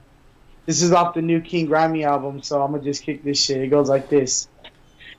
this 0.67 0.83
is 0.83 0.93
off 0.93 1.15
the 1.15 1.23
new 1.23 1.41
King 1.41 1.67
Grimy 1.67 2.05
album, 2.05 2.43
so 2.43 2.63
I'm 2.63 2.73
gonna 2.73 2.83
just 2.83 3.03
kick 3.03 3.25
this 3.25 3.43
shit. 3.43 3.63
It 3.63 3.69
goes 3.69 3.89
like 3.89 4.09
this. 4.09 4.49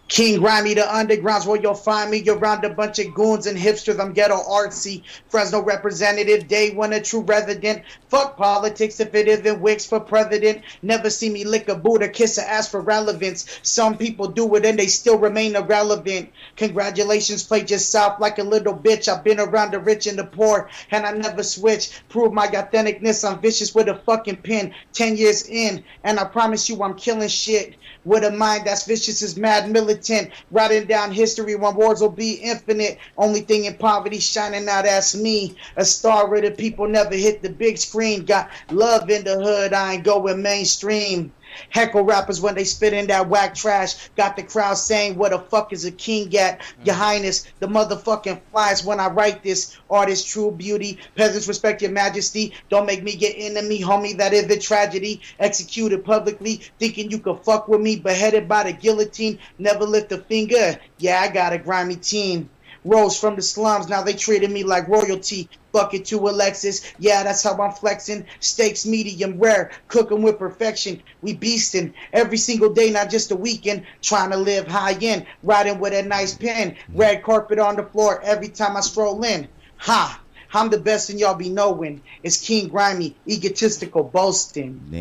King 0.07 0.39
Grimy, 0.39 0.73
the 0.73 0.95
underground's 0.95 1.45
where 1.45 1.59
you'll 1.59 1.73
find 1.73 2.09
me. 2.09 2.19
You're 2.19 2.37
around 2.37 2.63
a 2.63 2.69
bunch 2.69 2.97
of 2.99 3.13
goons 3.13 3.45
and 3.45 3.57
hipsters. 3.57 3.99
I'm 3.99 4.13
ghetto 4.13 4.37
artsy. 4.37 5.03
Fresno 5.27 5.61
representative, 5.61 6.47
day 6.47 6.71
one 6.71 6.93
a 6.93 7.01
true 7.01 7.21
resident. 7.21 7.83
Fuck 8.07 8.37
politics 8.37 9.01
if 9.01 9.13
it 9.13 9.27
isn't 9.27 9.59
Wicks 9.59 9.85
for 9.85 9.99
president. 9.99 10.61
Never 10.81 11.09
see 11.09 11.29
me 11.29 11.43
lick 11.43 11.67
a 11.67 11.75
boot 11.75 12.03
or 12.03 12.07
kiss 12.07 12.37
a 12.37 12.49
ass 12.49 12.69
for 12.69 12.79
relevance. 12.79 13.59
Some 13.63 13.97
people 13.97 14.27
do 14.29 14.55
it 14.55 14.65
and 14.65 14.79
they 14.79 14.87
still 14.87 15.17
remain 15.17 15.57
irrelevant. 15.57 16.29
Congratulations, 16.55 17.43
play 17.43 17.63
just 17.63 17.89
south 17.89 18.21
like 18.21 18.39
a 18.39 18.43
little 18.43 18.73
bitch. 18.73 19.09
I've 19.09 19.25
been 19.25 19.41
around 19.41 19.71
the 19.71 19.79
rich 19.79 20.07
and 20.07 20.17
the 20.17 20.23
poor 20.23 20.69
and 20.89 21.05
I 21.05 21.11
never 21.11 21.43
switch. 21.43 22.01
Prove 22.07 22.31
my 22.31 22.47
authenticness. 22.47 23.29
I'm 23.29 23.41
vicious 23.41 23.75
with 23.75 23.89
a 23.89 23.95
fucking 23.95 24.37
pen. 24.37 24.73
Ten 24.93 25.17
years 25.17 25.47
in, 25.47 25.83
and 26.03 26.17
I 26.17 26.23
promise 26.23 26.69
you 26.69 26.81
I'm 26.81 26.95
killing 26.95 27.27
shit. 27.27 27.75
With 28.07 28.23
a 28.23 28.31
mind 28.31 28.65
that's 28.65 28.85
vicious 28.85 29.21
as 29.21 29.35
mad 29.35 29.69
militant, 29.69 30.31
writing 30.49 30.87
down 30.87 31.11
history 31.11 31.55
when 31.55 31.75
wars 31.75 31.99
will 31.99 32.07
be 32.07 32.35
infinite. 32.35 32.99
Only 33.17 33.41
thing 33.41 33.65
in 33.65 33.73
poverty 33.73 34.19
shining 34.19 34.69
out, 34.69 34.85
that's 34.85 35.13
me. 35.13 35.57
A 35.75 35.83
star 35.83 36.29
where 36.29 36.39
the 36.39 36.51
people 36.51 36.87
never 36.87 37.15
hit 37.15 37.41
the 37.41 37.49
big 37.49 37.77
screen. 37.77 38.23
Got 38.23 38.49
love 38.71 39.09
in 39.09 39.25
the 39.25 39.35
hood, 39.35 39.73
I 39.73 39.95
ain't 39.95 40.05
going 40.05 40.41
mainstream. 40.41 41.33
Heckle 41.69 42.03
rappers 42.03 42.41
when 42.41 42.55
they 42.55 42.63
spit 42.63 42.93
in 42.93 43.07
that 43.07 43.29
whack 43.29 43.55
trash. 43.55 44.09
Got 44.15 44.35
the 44.35 44.43
crowd 44.43 44.75
saying, 44.75 45.17
What 45.17 45.31
the 45.31 45.39
fuck 45.39 45.73
is 45.73 45.85
a 45.85 45.91
king 45.91 46.35
at? 46.37 46.61
Your 46.83 46.95
mm. 46.95 46.99
Highness, 46.99 47.45
the 47.59 47.67
motherfucking 47.67 48.41
flies 48.51 48.83
when 48.83 48.99
I 48.99 49.07
write 49.07 49.43
this. 49.43 49.77
Artist, 49.89 50.27
true 50.27 50.51
beauty. 50.51 50.99
Peasants 51.15 51.47
respect 51.47 51.81
your 51.81 51.91
majesty. 51.91 52.53
Don't 52.69 52.85
make 52.85 53.03
me 53.03 53.15
get 53.15 53.35
enemy, 53.37 53.81
homie. 53.81 54.17
That 54.17 54.33
is 54.33 54.47
the 54.47 54.57
tragedy. 54.57 55.21
Executed 55.39 56.03
publicly, 56.03 56.61
thinking 56.79 57.11
you 57.11 57.19
could 57.19 57.39
fuck 57.43 57.67
with 57.67 57.81
me. 57.81 57.95
Beheaded 57.95 58.47
by 58.47 58.63
the 58.63 58.73
guillotine. 58.73 59.39
Never 59.57 59.85
lift 59.85 60.11
a 60.11 60.17
finger. 60.17 60.77
Yeah, 60.97 61.21
I 61.21 61.29
got 61.29 61.53
a 61.53 61.57
grimy 61.57 61.95
team. 61.95 62.49
Rose 62.87 63.19
from 63.19 63.35
the 63.35 63.41
slums, 63.41 63.89
now 63.89 64.01
they 64.01 64.13
treated 64.13 64.49
me 64.49 64.63
like 64.63 64.87
royalty. 64.87 65.49
Fuck 65.73 65.93
it 65.93 66.05
to 66.05 66.17
Alexis, 66.29 66.93
yeah, 66.99 67.21
that's 67.23 67.43
how 67.43 67.61
I'm 67.61 67.73
flexing. 67.73 68.25
Steaks 68.39 68.85
medium 68.85 69.37
rare, 69.37 69.71
cooking 69.89 70.21
with 70.21 70.39
perfection. 70.39 71.03
We 71.21 71.35
beasting 71.35 71.93
every 72.13 72.37
single 72.37 72.73
day, 72.73 72.89
not 72.89 73.09
just 73.09 73.31
a 73.31 73.35
weekend. 73.35 73.83
Trying 74.01 74.31
to 74.31 74.37
live 74.37 74.67
high 74.67 74.97
end, 75.01 75.25
riding 75.43 75.79
with 75.79 75.93
a 75.93 76.01
nice 76.01 76.33
pen. 76.33 76.77
Red 76.93 77.23
carpet 77.23 77.59
on 77.59 77.75
the 77.75 77.83
floor 77.83 78.21
every 78.23 78.47
time 78.47 78.77
I 78.77 78.81
stroll 78.81 79.23
in. 79.23 79.47
Ha! 79.77 80.21
I'm 80.53 80.69
the 80.69 80.79
best 80.79 81.09
and 81.09 81.19
y'all 81.19 81.35
be 81.35 81.49
knowing. 81.49 82.01
It's 82.23 82.37
King 82.37 82.69
Grimy, 82.69 83.17
egotistical 83.27 84.03
boasting. 84.05 84.79
Damn, 84.91 84.97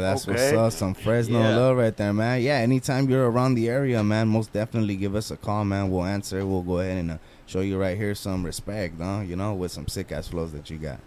that's 0.00 0.26
what's 0.26 0.42
Okay. 0.42 0.52
up. 0.52 0.72
Some 0.72 0.94
Fresno 0.94 1.40
Yeah. 1.40 1.48
love 1.50 1.76
right 1.76 1.96
there, 1.96 2.12
man. 2.12 2.42
Yeah, 2.42 2.56
anytime 2.56 3.08
you're 3.08 3.30
around 3.30 3.54
the 3.54 3.68
area, 3.68 4.02
man, 4.02 4.28
most 4.28 4.52
definitely 4.52 4.96
give 4.96 5.14
us 5.14 5.30
a 5.30 5.36
call, 5.36 5.64
man. 5.64 5.90
We'll 5.90 6.04
answer. 6.04 6.44
We'll 6.46 6.62
go 6.62 6.80
ahead 6.80 6.98
and 6.98 7.10
uh, 7.12 7.16
show 7.46 7.60
you 7.60 7.78
right 7.78 7.96
here 7.96 8.14
some 8.14 8.44
respect, 8.44 9.00
huh? 9.00 9.20
You 9.26 9.36
know, 9.36 9.54
with 9.54 9.72
some 9.72 9.88
sick 9.88 10.12
ass 10.12 10.28
flows 10.28 10.52
that 10.52 10.70
you 10.70 10.78
got. 10.78 10.98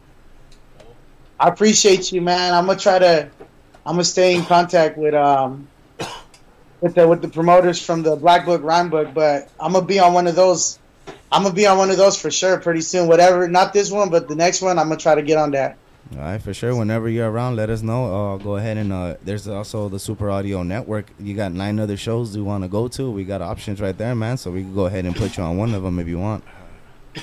I 1.39 1.49
appreciate 1.49 2.11
you, 2.11 2.21
man. 2.21 2.53
I'm 2.53 2.65
gonna 2.65 2.79
try 2.79 2.99
to, 2.99 3.29
I'm 3.85 3.93
gonna 3.93 4.03
stay 4.03 4.35
in 4.35 4.45
contact 4.45 4.97
with 4.97 5.13
um, 5.13 5.67
with 6.81 6.95
the 6.95 7.07
with 7.07 7.21
the 7.21 7.29
promoters 7.29 7.83
from 7.83 8.03
the 8.03 8.15
Black 8.15 8.45
Book 8.45 8.63
Rhyme 8.63 8.89
Book, 8.89 9.13
but 9.13 9.49
I'm 9.59 9.73
gonna 9.73 9.85
be 9.85 9.99
on 9.99 10.13
one 10.13 10.27
of 10.27 10.35
those. 10.35 10.79
I'm 11.31 11.43
gonna 11.43 11.53
be 11.53 11.67
on 11.67 11.77
one 11.77 11.89
of 11.89 11.97
those 11.97 12.19
for 12.19 12.31
sure 12.31 12.57
pretty 12.57 12.81
soon. 12.81 13.07
Whatever, 13.07 13.47
not 13.47 13.73
this 13.73 13.91
one, 13.91 14.09
but 14.09 14.27
the 14.27 14.35
next 14.35 14.61
one, 14.61 14.79
I'm 14.79 14.87
gonna 14.87 14.97
try 14.97 15.15
to 15.15 15.21
get 15.21 15.37
on 15.37 15.51
that. 15.51 15.77
All 16.13 16.19
right, 16.19 16.41
for 16.41 16.53
sure. 16.53 16.73
Whenever 16.73 17.09
you're 17.09 17.29
around, 17.29 17.57
let 17.57 17.69
us 17.69 17.81
know. 17.81 18.33
Uh, 18.33 18.37
go 18.37 18.55
ahead 18.55 18.77
and 18.77 18.93
uh, 18.93 19.15
there's 19.23 19.45
also 19.47 19.89
the 19.89 19.99
Super 19.99 20.29
Audio 20.29 20.63
Network. 20.63 21.11
You 21.19 21.35
got 21.35 21.51
nine 21.51 21.79
other 21.79 21.97
shows 21.97 22.33
you 22.33 22.45
want 22.45 22.63
to 22.63 22.69
go 22.69 22.87
to. 22.87 23.11
We 23.11 23.25
got 23.25 23.41
options 23.41 23.81
right 23.81 23.97
there, 23.97 24.15
man. 24.15 24.37
So 24.37 24.51
we 24.51 24.61
can 24.61 24.73
go 24.73 24.85
ahead 24.85 25.05
and 25.05 25.13
put 25.13 25.35
you 25.35 25.43
on 25.43 25.57
one 25.57 25.73
of 25.73 25.83
them 25.83 25.99
if 25.99 26.07
you 26.07 26.17
want. 26.17 26.45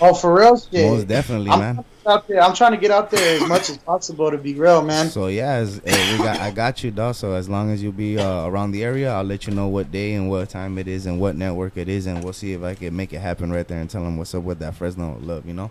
Oh, 0.01 0.15
for 0.15 0.35
real? 0.35 0.59
Shit. 0.59 0.91
Most 0.91 1.09
definitely, 1.09 1.51
I'm 1.51 1.59
man. 1.59 1.85
Out 2.07 2.29
there, 2.29 2.43
I'm 2.43 2.55
trying 2.55 2.73
to 2.73 2.77
get 2.77 2.91
out 2.91 3.11
there 3.11 3.37
as 3.37 3.49
much 3.49 3.71
as 3.71 3.79
possible 3.79 4.31
to 4.31 4.37
be 4.37 4.55
real, 4.55 4.83
man. 4.83 5.09
So 5.09 5.29
yeah, 5.29 5.53
as, 5.53 5.81
we 5.83 6.19
got 6.19 6.39
I 6.39 6.51
got 6.51 6.85
you, 6.85 6.91
dog. 6.91 7.15
So 7.15 7.33
as 7.33 7.49
long 7.49 7.71
as 7.71 7.83
you 7.83 7.93
be 7.93 8.19
uh, 8.19 8.47
around 8.47 8.73
the 8.73 8.85
area, 8.85 9.13
I'll 9.13 9.25
let 9.25 9.47
you 9.47 9.55
know 9.55 9.69
what 9.69 9.91
day 9.91 10.15
and 10.15 10.29
what 10.29 10.51
time 10.51 10.77
it 10.79 10.87
is 10.87 11.07
and 11.07 11.19
what 11.19 11.37
network 11.37 11.77
it 11.77 11.89
is, 11.89 12.07
and 12.07 12.23
we'll 12.23 12.35
see 12.35 12.53
if 12.53 12.63
I 12.63 12.75
can 12.75 12.95
make 12.95 13.13
it 13.13 13.21
happen 13.21 13.51
right 13.51 13.67
there 13.67 13.81
and 13.81 13.89
tell 13.89 14.03
them 14.05 14.17
what's 14.17 14.35
up 14.35 14.43
with 14.43 14.59
that 14.59 14.75
Fresno 14.75 15.19
love, 15.21 15.47
you 15.47 15.55
know. 15.55 15.71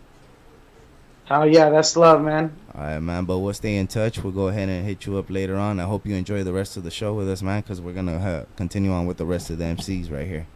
Oh 1.29 1.43
yeah, 1.43 1.69
that's 1.69 1.95
love, 1.95 2.21
man. 2.21 2.53
All 2.75 2.81
right, 2.81 2.99
man. 2.99 3.25
But 3.25 3.39
we'll 3.39 3.53
stay 3.53 3.77
in 3.77 3.87
touch. 3.87 4.21
We'll 4.21 4.33
go 4.33 4.49
ahead 4.49 4.67
and 4.69 4.85
hit 4.85 5.05
you 5.05 5.17
up 5.17 5.29
later 5.29 5.55
on. 5.55 5.79
I 5.79 5.83
hope 5.83 6.05
you 6.05 6.15
enjoy 6.15 6.43
the 6.43 6.53
rest 6.53 6.75
of 6.75 6.83
the 6.83 6.91
show 6.91 7.13
with 7.13 7.29
us, 7.29 7.41
man, 7.41 7.61
because 7.61 7.79
we're 7.79 7.93
gonna 7.93 8.17
uh, 8.17 8.45
continue 8.55 8.91
on 8.91 9.05
with 9.05 9.17
the 9.17 9.25
rest 9.25 9.49
of 9.49 9.57
the 9.57 9.65
MCs 9.65 10.11
right 10.11 10.27
here. 10.27 10.47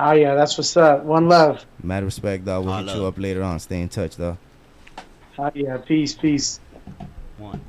Oh 0.00 0.12
yeah, 0.12 0.34
that's 0.34 0.58
what's 0.58 0.76
up. 0.76 1.04
One 1.04 1.28
love. 1.28 1.64
Mad 1.82 2.04
respect, 2.04 2.44
dog. 2.44 2.64
We'll 2.64 2.74
All 2.74 2.82
hit 2.82 2.96
you 2.96 3.06
up 3.06 3.18
later 3.18 3.42
on. 3.42 3.58
Stay 3.60 3.80
in 3.80 3.88
touch, 3.88 4.16
though. 4.16 4.36
Oh 5.38 5.50
yeah, 5.54 5.76
peace, 5.76 6.14
peace. 6.14 6.60
One. 7.38 7.60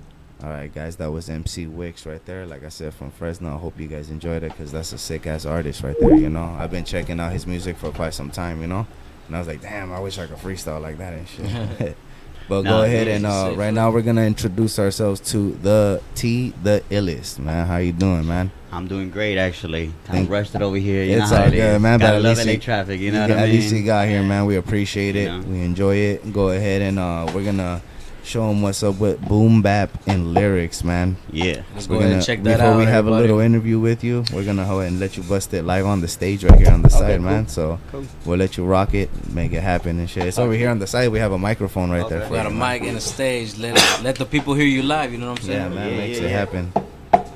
All 0.44 0.50
right, 0.50 0.74
guys, 0.74 0.96
that 0.98 1.12
was 1.12 1.30
MC 1.30 1.68
Wicks 1.68 2.06
right 2.06 2.24
there. 2.26 2.46
Like 2.46 2.64
I 2.64 2.70
said, 2.70 2.94
from 2.94 3.12
Fresno. 3.12 3.56
I 3.56 3.58
hope 3.58 3.80
you 3.80 3.88
guys 3.88 4.10
enjoyed 4.10 4.44
it 4.44 4.52
because 4.52 4.72
that's 4.72 4.92
a 4.92 4.98
sick 4.98 5.28
ass 5.28 5.46
artist 5.46 5.84
right 5.84 5.96
there. 6.00 6.16
You 6.16 6.30
know, 6.30 6.56
I've 6.60 6.72
been 6.72 6.84
checking 6.84 7.20
out 7.20 7.32
his 7.32 7.48
music 7.48 7.78
for 7.78 7.92
quite 7.92 8.14
some 8.14 8.32
time. 8.32 8.62
You 8.62 8.68
know, 8.68 8.88
and 9.28 9.36
I 9.36 9.40
was 9.40 9.48
like, 9.48 9.62
damn, 9.62 9.94
I 9.94 10.00
wish 10.00 10.18
I 10.18 10.26
could 10.26 10.38
freestyle 10.38 10.82
like 10.82 10.98
that 10.98 11.14
and 11.14 11.28
shit. 11.28 11.98
but 12.48 12.64
Nah, 12.64 12.70
go 12.70 12.84
ahead 12.84 13.08
and 13.08 13.26
uh, 13.26 13.54
right 13.56 13.74
now 13.74 13.92
we're 13.92 14.02
gonna 14.02 14.24
introduce 14.26 14.78
ourselves 14.80 15.20
to 15.32 15.52
the 15.62 16.02
T, 16.16 16.54
the 16.64 16.84
illest 16.90 17.40
man. 17.40 17.66
How 17.68 17.78
you 17.78 17.92
doing, 17.92 18.26
man? 18.28 18.52
I'm 18.72 18.88
doing 18.88 19.10
great, 19.10 19.38
actually. 19.38 19.94
Thank- 20.06 20.30
rusted 20.30 20.62
over 20.62 20.76
here. 20.76 21.04
You 21.04 21.22
it's 21.22 21.32
know 21.32 21.38
all 21.38 21.44
it 21.48 21.52
good, 21.52 21.76
is. 21.76 21.82
man. 21.82 22.00
Gotta 22.00 22.12
but 22.12 22.16
at 22.18 22.22
love 22.24 22.38
least 22.46 22.48
LA 22.48 22.56
traffic. 22.64 23.00
You 23.00 23.06
you 23.08 23.12
know 23.14 23.22
what 23.22 23.32
I 23.32 23.44
At 23.44 23.50
least 23.50 23.74
you 23.74 23.84
got 23.86 24.08
here, 24.08 24.22
man. 24.24 24.46
We 24.46 24.58
appreciate 24.58 25.16
it. 25.16 25.32
You 25.32 25.40
know. 25.40 25.48
We 25.48 25.62
enjoy 25.62 25.96
it. 25.96 26.34
Go 26.34 26.50
ahead 26.50 26.82
and 26.82 27.00
uh, 27.00 27.32
we're 27.34 27.46
gonna 27.46 27.82
show 28.26 28.48
them 28.50 28.62
what's 28.62 28.82
up 28.84 29.00
with 29.00 29.22
boom 29.28 29.62
bap 29.62 29.90
and 30.08 30.34
lyrics, 30.34 30.84
man. 30.84 31.16
Yeah. 31.32 31.62
Let's 31.74 31.88
We're 31.88 31.98
go 31.98 32.02
ahead 32.02 32.14
and 32.14 32.26
check 32.26 32.44
that 32.44 32.58
before 32.58 32.66
out, 32.66 32.70
Before 32.72 32.78
we 32.80 32.86
have 32.86 32.96
everybody. 32.96 33.18
a 33.20 33.22
little 33.28 33.40
interview 33.40 33.80
with 33.80 34.04
you, 34.04 34.24
we're 34.34 34.44
gonna 34.44 34.66
go 34.66 34.80
ahead 34.80 34.92
and 34.92 35.00
let 35.00 35.16
you 35.18 35.24
bust 35.24 35.54
it 35.54 35.64
live 35.64 35.86
on 35.86 36.02
the 36.02 36.08
stage 36.08 36.44
right 36.44 36.58
here 36.60 36.72
on 36.72 36.82
the 36.82 36.88
Okay, 36.88 36.98
side, 36.98 37.18
cool. 37.20 37.26
man. 37.26 37.48
So 37.48 37.80
Cool. 37.92 38.06
we'll 38.26 38.38
let 38.38 38.58
you 38.58 38.66
rock 38.66 38.94
it, 38.94 39.10
make 39.32 39.54
it 39.54 39.62
happen 39.62 40.00
and 40.00 40.10
shit. 40.10 40.26
It's 40.26 40.40
over 40.40 40.54
here 40.54 40.70
on 40.70 40.80
the 40.80 40.88
side. 40.88 41.10
We 41.12 41.20
have 41.20 41.32
a 41.32 41.38
microphone 41.38 41.90
right 41.92 42.08
there. 42.10 42.22
We 42.22 42.26
For 42.28 42.34
got 42.34 42.46
a 42.48 42.50
man. 42.50 42.80
mic 42.82 42.88
and 42.90 42.98
a 42.98 43.02
stage. 43.02 43.58
Let 43.58 43.76
let 44.04 44.16
the 44.16 44.26
people 44.26 44.54
hear 44.56 44.66
you 44.66 44.84
live. 44.84 45.12
You 45.12 45.20
know 45.20 45.30
what 45.32 45.40
I'm 45.42 45.46
saying? 45.46 45.72
Yeah, 45.74 45.76
man, 45.76 45.98
makes 45.98 46.18
it 46.20 46.30
happen. 46.32 46.72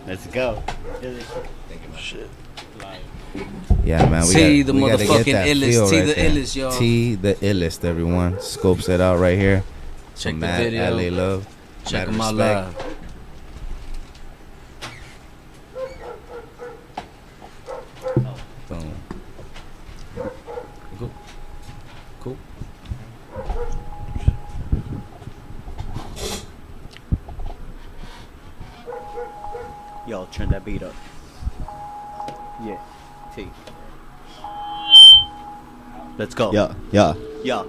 Let's 0.08 0.26
go. 0.28 0.62
Shit. 1.98 2.30
Yeah, 3.86 4.08
man. 4.10 4.28
We 4.28 4.34
T, 4.34 4.64
gotta, 4.64 4.64
the 4.64 4.74
we 4.74 4.90
gotta 4.90 5.04
motherfucking 5.04 5.32
that 5.34 5.48
illest. 5.48 5.70
feel 5.72 5.90
T, 5.90 5.98
right 5.98 6.06
the 6.08 6.14
there. 6.14 6.30
illest, 6.32 6.56
y'all. 6.56 6.72
T, 6.80 7.16
the 7.16 7.34
illest, 7.36 7.86
everyone. 7.86 8.40
Scopes 8.42 8.90
it 8.90 9.02
out 9.02 9.20
right 9.20 9.38
here. 9.38 9.64
Check 10.20 10.34
From 10.34 10.42
the 10.42 10.48
Mad 10.48 10.64
video. 10.64 10.92
LA 10.92 11.16
Love. 11.16 11.48
Check 11.86 12.08
Mad 12.10 12.14
them 12.14 12.22
out 12.22 12.36
live. 12.36 12.76
Boom. 18.68 18.94
Cool. 21.00 21.12
Cool. 22.20 22.38
Yo, 30.06 30.26
turn 30.34 30.50
that 30.50 30.66
beat 30.66 30.84
up. 30.84 30.94
Yeah. 32.62 32.82
T. 33.34 33.48
Let's 36.18 36.36
go. 36.36 36.52
Yeah, 36.52 36.74
yeah. 36.92 37.14
Yeah. 37.42 37.64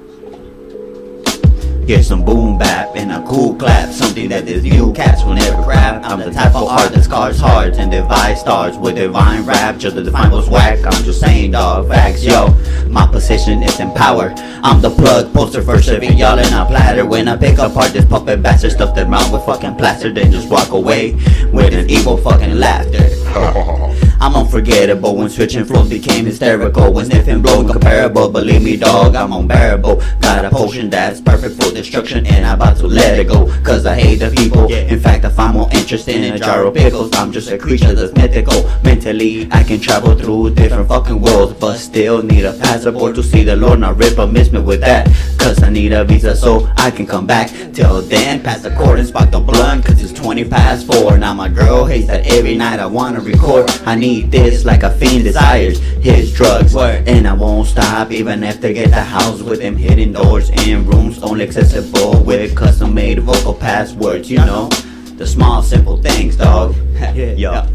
Here's 1.90 2.06
some 2.06 2.24
boom 2.24 2.56
bap 2.56 2.94
and 2.94 3.10
a 3.10 3.20
cool 3.26 3.56
clap, 3.56 3.92
something 3.92 4.28
that 4.28 4.46
these 4.46 4.62
new 4.62 4.92
cats 4.92 5.24
will 5.24 5.34
never 5.34 5.60
grab. 5.64 6.04
I'm 6.04 6.20
the 6.20 6.30
type 6.30 6.54
of 6.54 6.68
art 6.68 6.92
that 6.92 7.02
scars 7.02 7.40
hearts 7.40 7.78
and 7.78 7.90
divides 7.90 8.38
stars 8.38 8.78
with 8.78 8.94
divine 8.94 9.44
rap. 9.44 9.76
Just 9.76 9.96
to 9.96 10.04
define 10.04 10.30
what's 10.30 10.46
whack, 10.46 10.78
I'm 10.84 11.02
just 11.02 11.18
saying 11.18 11.50
dog 11.50 11.88
facts, 11.88 12.22
yo. 12.22 12.54
My 12.88 13.08
position 13.08 13.60
is 13.64 13.80
in 13.80 13.90
power. 13.90 14.32
I'm 14.62 14.80
the 14.80 14.90
plug 14.90 15.34
poster 15.34 15.62
for 15.62 15.82
serving 15.82 16.16
y'all 16.16 16.38
in 16.38 16.54
a 16.54 16.64
platter. 16.64 17.04
When 17.04 17.26
I 17.26 17.36
pick 17.36 17.58
apart 17.58 17.92
this 17.92 18.04
puppet 18.04 18.40
bastard, 18.40 18.70
stuff 18.70 18.94
them 18.94 19.12
around 19.12 19.32
with 19.32 19.44
fucking 19.44 19.74
plaster, 19.74 20.12
then 20.12 20.30
just 20.30 20.48
walk 20.48 20.70
away 20.70 21.14
with 21.52 21.74
an 21.74 21.90
evil 21.90 22.16
fucking 22.16 22.54
laughter. 22.54 23.78
I'm 24.20 24.36
unforgettable 24.36 25.16
when 25.16 25.30
switching 25.30 25.64
flows 25.64 25.88
became 25.88 26.26
hysterical. 26.26 26.92
When 26.92 27.06
sniffing 27.06 27.40
blow 27.40 27.62
incomparable, 27.62 28.28
believe 28.28 28.62
me, 28.62 28.76
dog, 28.76 29.14
I'm 29.14 29.32
unbearable. 29.32 30.02
Got 30.20 30.44
a 30.44 30.50
potion 30.50 30.90
that's 30.90 31.22
perfect 31.22 31.62
for 31.62 31.72
destruction, 31.72 32.26
and 32.26 32.44
I'm 32.44 32.56
about 32.56 32.76
to 32.78 32.86
let 32.86 33.18
it 33.18 33.28
go. 33.28 33.46
Cause 33.62 33.86
I 33.86 33.98
hate 33.98 34.16
the 34.16 34.30
people. 34.30 34.70
In 34.70 35.00
fact, 35.00 35.24
I 35.24 35.30
find 35.30 35.54
more 35.54 35.70
interest 35.72 36.06
in 36.08 36.34
a 36.34 36.38
jar 36.38 36.66
of 36.66 36.74
pickles. 36.74 37.10
I'm 37.16 37.32
just 37.32 37.50
a 37.50 37.56
creature 37.56 37.94
that's 37.94 38.12
mythical. 38.12 38.70
Mentally, 38.84 39.48
I 39.52 39.64
can 39.64 39.80
travel 39.80 40.14
through 40.14 40.54
different 40.54 40.88
fucking 40.88 41.18
worlds, 41.18 41.54
but 41.58 41.78
still 41.78 42.22
need 42.22 42.44
a 42.44 42.52
passport 42.52 43.14
to 43.14 43.22
see 43.22 43.42
the 43.42 43.56
Lord. 43.56 43.80
Not 43.80 43.96
rip 43.96 44.18
or 44.18 44.26
miss 44.26 44.52
me 44.52 44.60
with 44.60 44.80
that. 44.80 45.08
Cause 45.40 45.62
I 45.62 45.70
need 45.70 45.92
a 45.92 46.04
visa 46.04 46.36
so 46.36 46.70
I 46.76 46.90
can 46.90 47.06
come 47.06 47.26
back. 47.26 47.48
Till 47.72 48.02
then, 48.02 48.42
pass 48.42 48.62
the 48.62 48.70
cord 48.70 48.98
and 48.98 49.08
spark 49.08 49.30
the 49.30 49.40
blunt. 49.40 49.84
Cause 49.84 50.02
it's 50.02 50.12
20 50.12 50.44
past 50.44 50.86
4. 50.86 51.18
Now 51.18 51.34
my 51.34 51.48
girl 51.48 51.84
hates 51.84 52.06
that 52.08 52.26
every 52.26 52.56
night 52.56 52.78
I 52.78 52.86
wanna 52.86 53.20
record. 53.20 53.70
I 53.86 53.94
need 53.94 54.30
this 54.30 54.64
like 54.64 54.82
a 54.82 54.90
fiend 54.90 55.24
desires 55.24 55.78
his 56.02 56.32
drugs. 56.32 56.74
And 56.76 57.26
I 57.26 57.32
won't 57.32 57.66
stop 57.66 58.10
even 58.10 58.44
if 58.44 58.60
they 58.60 58.72
get 58.74 58.90
the 58.90 59.02
house 59.02 59.42
with 59.42 59.60
them 59.60 59.76
hidden 59.76 60.12
doors 60.12 60.50
and 60.50 60.86
rooms 60.92 61.22
only 61.22 61.44
accessible 61.44 62.22
with 62.22 62.54
custom 62.54 62.94
made 62.94 63.18
vocal 63.20 63.54
passwords, 63.54 64.30
you 64.30 64.38
know. 64.38 64.68
The 65.16 65.26
small 65.26 65.62
simple 65.62 65.96
things, 65.98 66.36
dog. 66.36 66.74
yeah. 66.94 67.32
Yo. 67.32 67.66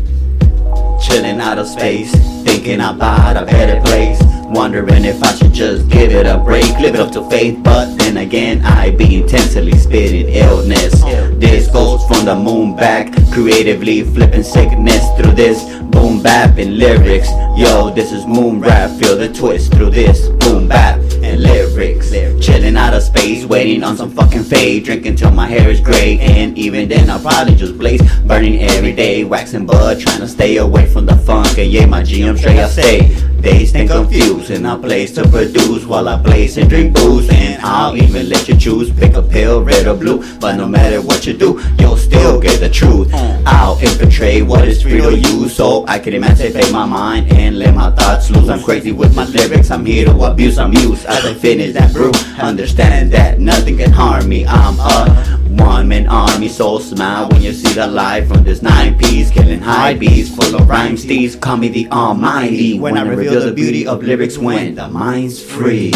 Chilling 0.99 1.39
out 1.39 1.59
of 1.59 1.67
space, 1.67 2.11
thinking 2.43 2.81
about 2.81 3.37
a 3.37 3.45
better 3.45 3.81
place. 3.81 4.34
Wonder 4.45 4.83
Wondering 4.85 5.05
if 5.05 5.23
I 5.23 5.33
should 5.33 5.53
just 5.53 5.89
give 5.89 6.11
it 6.11 6.27
a 6.27 6.37
break, 6.37 6.77
live 6.79 6.93
it 6.93 7.01
up 7.01 7.11
to 7.13 7.27
faith. 7.31 7.57
But 7.63 7.97
then 7.97 8.17
again, 8.17 8.63
I 8.63 8.91
be 8.91 9.21
intensely 9.21 9.71
spitting 9.71 10.29
illness. 10.29 11.01
This 11.39 11.67
goes 11.67 12.05
from 12.05 12.25
the 12.25 12.35
moon 12.35 12.75
back, 12.75 13.11
creatively 13.31 14.03
flipping 14.03 14.43
sickness 14.43 15.03
through 15.17 15.31
this 15.31 15.63
boom 15.85 16.21
bap 16.21 16.59
and 16.59 16.77
lyrics. 16.77 17.27
Yo, 17.57 17.91
this 17.95 18.11
is 18.11 18.27
moon 18.27 18.61
rap, 18.61 18.91
feel 18.99 19.17
the 19.17 19.33
twist 19.33 19.73
through 19.73 19.89
this 19.89 20.29
boom 20.29 20.67
bap 20.67 20.99
and 21.23 21.41
lyrics. 21.41 22.11
Chilling 22.45 22.77
out 22.77 22.93
of 22.93 23.01
space, 23.01 23.45
waiting 23.45 23.83
on 23.83 23.97
some 23.97 24.11
fucking 24.11 24.43
fade, 24.43 24.85
drinking 24.85 25.15
till 25.15 25.31
my 25.31 25.47
hair 25.47 25.69
is 25.69 25.81
gray. 25.81 26.19
And 26.19 26.55
even 26.55 26.87
then, 26.87 27.09
I'll 27.09 27.19
probably 27.19 27.55
just 27.55 27.79
blaze, 27.79 28.01
burning 28.21 28.61
every 28.61 28.93
day, 28.93 29.23
waxing 29.23 29.65
bud, 29.65 29.99
trying 29.99 30.19
to 30.19 30.27
stay 30.27 30.57
away 30.57 30.85
from 30.85 31.07
the 31.07 31.17
funk. 31.17 31.57
And 31.57 31.71
yeah, 31.71 31.87
my 31.87 32.03
GM 32.03 32.37
straight, 32.37 32.59
I 32.59 32.69
stay 32.69 33.34
dazed 33.45 33.75
and 33.75 33.87
confused. 33.87 34.49
And 34.49 34.67
I 34.67 34.75
place 34.77 35.11
to 35.13 35.23
produce 35.29 35.85
while 35.85 36.09
I 36.09 36.17
blaze 36.17 36.57
and 36.57 36.67
drink 36.67 36.95
booze. 36.95 37.29
And 37.29 37.61
I'll 37.61 37.95
even 37.95 38.27
let 38.27 38.49
you 38.49 38.57
choose, 38.57 38.91
pick 38.91 39.13
a 39.13 39.21
pill, 39.21 39.63
red 39.63 39.87
or 39.87 39.95
blue. 39.95 40.17
But 40.39 40.55
no 40.55 40.67
matter 40.67 41.01
what 41.01 41.25
you 41.25 41.33
do, 41.33 41.61
you'll 41.79 41.97
still 41.97 42.41
get 42.41 42.59
the 42.59 42.69
truth. 42.69 43.13
I'll 43.45 43.77
infiltrate 43.77 44.43
what 44.45 44.67
is 44.67 44.81
free 44.81 44.99
to 45.01 45.15
you 45.15 45.47
so 45.47 45.85
I 45.87 45.99
can 45.99 46.13
emancipate 46.13 46.71
my 46.71 46.85
mind 46.85 47.31
and 47.31 47.59
let 47.59 47.75
my 47.75 47.91
thoughts 47.91 48.29
loose. 48.31 48.49
I'm 48.49 48.63
crazy 48.63 48.91
with 48.91 49.15
my 49.15 49.25
lyrics, 49.25 49.69
I'm 49.69 49.85
here 49.85 50.05
to 50.05 50.23
abuse, 50.23 50.57
I'm 50.57 50.73
used 50.73 51.05
as 51.05 51.23
I 51.25 51.33
finish 51.33 51.73
that 51.73 51.93
brew. 51.93 52.11
Understand 52.41 53.11
that 53.11 53.39
nothing 53.39 53.77
can 53.77 53.91
harm 53.91 54.27
me, 54.27 54.45
I'm 54.47 54.79
a 54.79 55.34
one 55.57 55.87
man 55.87 56.07
army, 56.07 56.47
so 56.47 56.79
smile 56.79 57.29
when 57.29 57.41
you 57.41 57.53
see 57.53 57.73
the 57.73 57.87
light 57.87 58.27
from 58.27 58.43
this 58.43 58.61
nine 58.61 58.97
piece, 58.97 59.29
killing 59.31 59.59
high 59.59 59.93
beats 59.93 60.29
full 60.35 60.55
of 60.55 60.67
rhyme 60.67 60.97
steeds. 60.97 61.35
Call 61.35 61.57
me 61.57 61.69
the 61.69 61.87
Almighty 61.87 62.79
when 62.79 62.97
I 62.97 63.01
reveal 63.01 63.41
the 63.41 63.53
beauty 63.53 63.85
of 63.87 64.03
lyrics 64.03 64.37
when 64.37 64.75
the 64.75 64.87
mind's 64.87 65.41
free. 65.41 65.91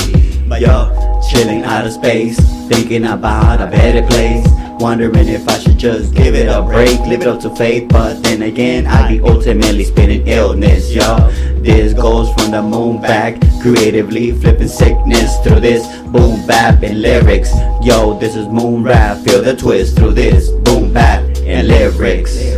But 0.48 0.62
yo, 0.62 1.22
chilling 1.30 1.64
out 1.64 1.86
of 1.86 1.94
space, 1.94 2.40
thinking 2.68 3.06
about 3.06 3.62
a 3.62 3.68
better 3.68 4.06
place. 4.08 4.48
Wondering 4.80 5.28
if 5.28 5.48
I 5.50 5.60
should 5.60 5.78
just 5.78 6.16
give 6.16 6.36
it 6.36 6.48
a 6.48 6.62
break, 6.62 7.00
live 7.02 7.22
it 7.22 7.28
up 7.28 7.42
to 7.42 7.54
faith. 7.56 7.90
But 7.90 8.24
then 8.24 8.44
again, 8.44 8.88
I 8.88 9.10
be 9.10 9.20
ultimately 9.20 9.84
spinning 9.84 10.26
illness, 10.26 10.92
yo. 10.92 11.30
This 11.62 11.94
goes 11.94 12.32
from 12.34 12.52
the 12.52 12.62
moon 12.62 13.02
back, 13.02 13.40
creatively 13.62 14.32
flipping 14.32 14.70
sickness 14.70 15.38
through 15.40 15.60
this 15.60 15.86
boom 16.08 16.48
bap 16.48 16.82
and 16.84 17.02
lyrics. 17.02 17.52
Yo, 17.82 18.18
this 18.18 18.36
is 18.36 18.48
moon 18.48 18.84
rap, 18.84 19.18
feel 19.26 19.44
the 19.44 19.56
twist 19.56 19.98
through 19.98 20.14
this 20.14 20.50
boom 20.50 20.94
bap 20.94 21.22
and 21.44 21.68
lyrics. 21.68 22.36
Yeah. 22.42 22.58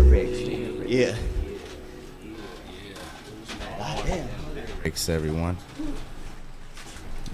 Yeah, 0.88 1.16
yeah. 4.06 4.26
Everyone. 5.08 5.58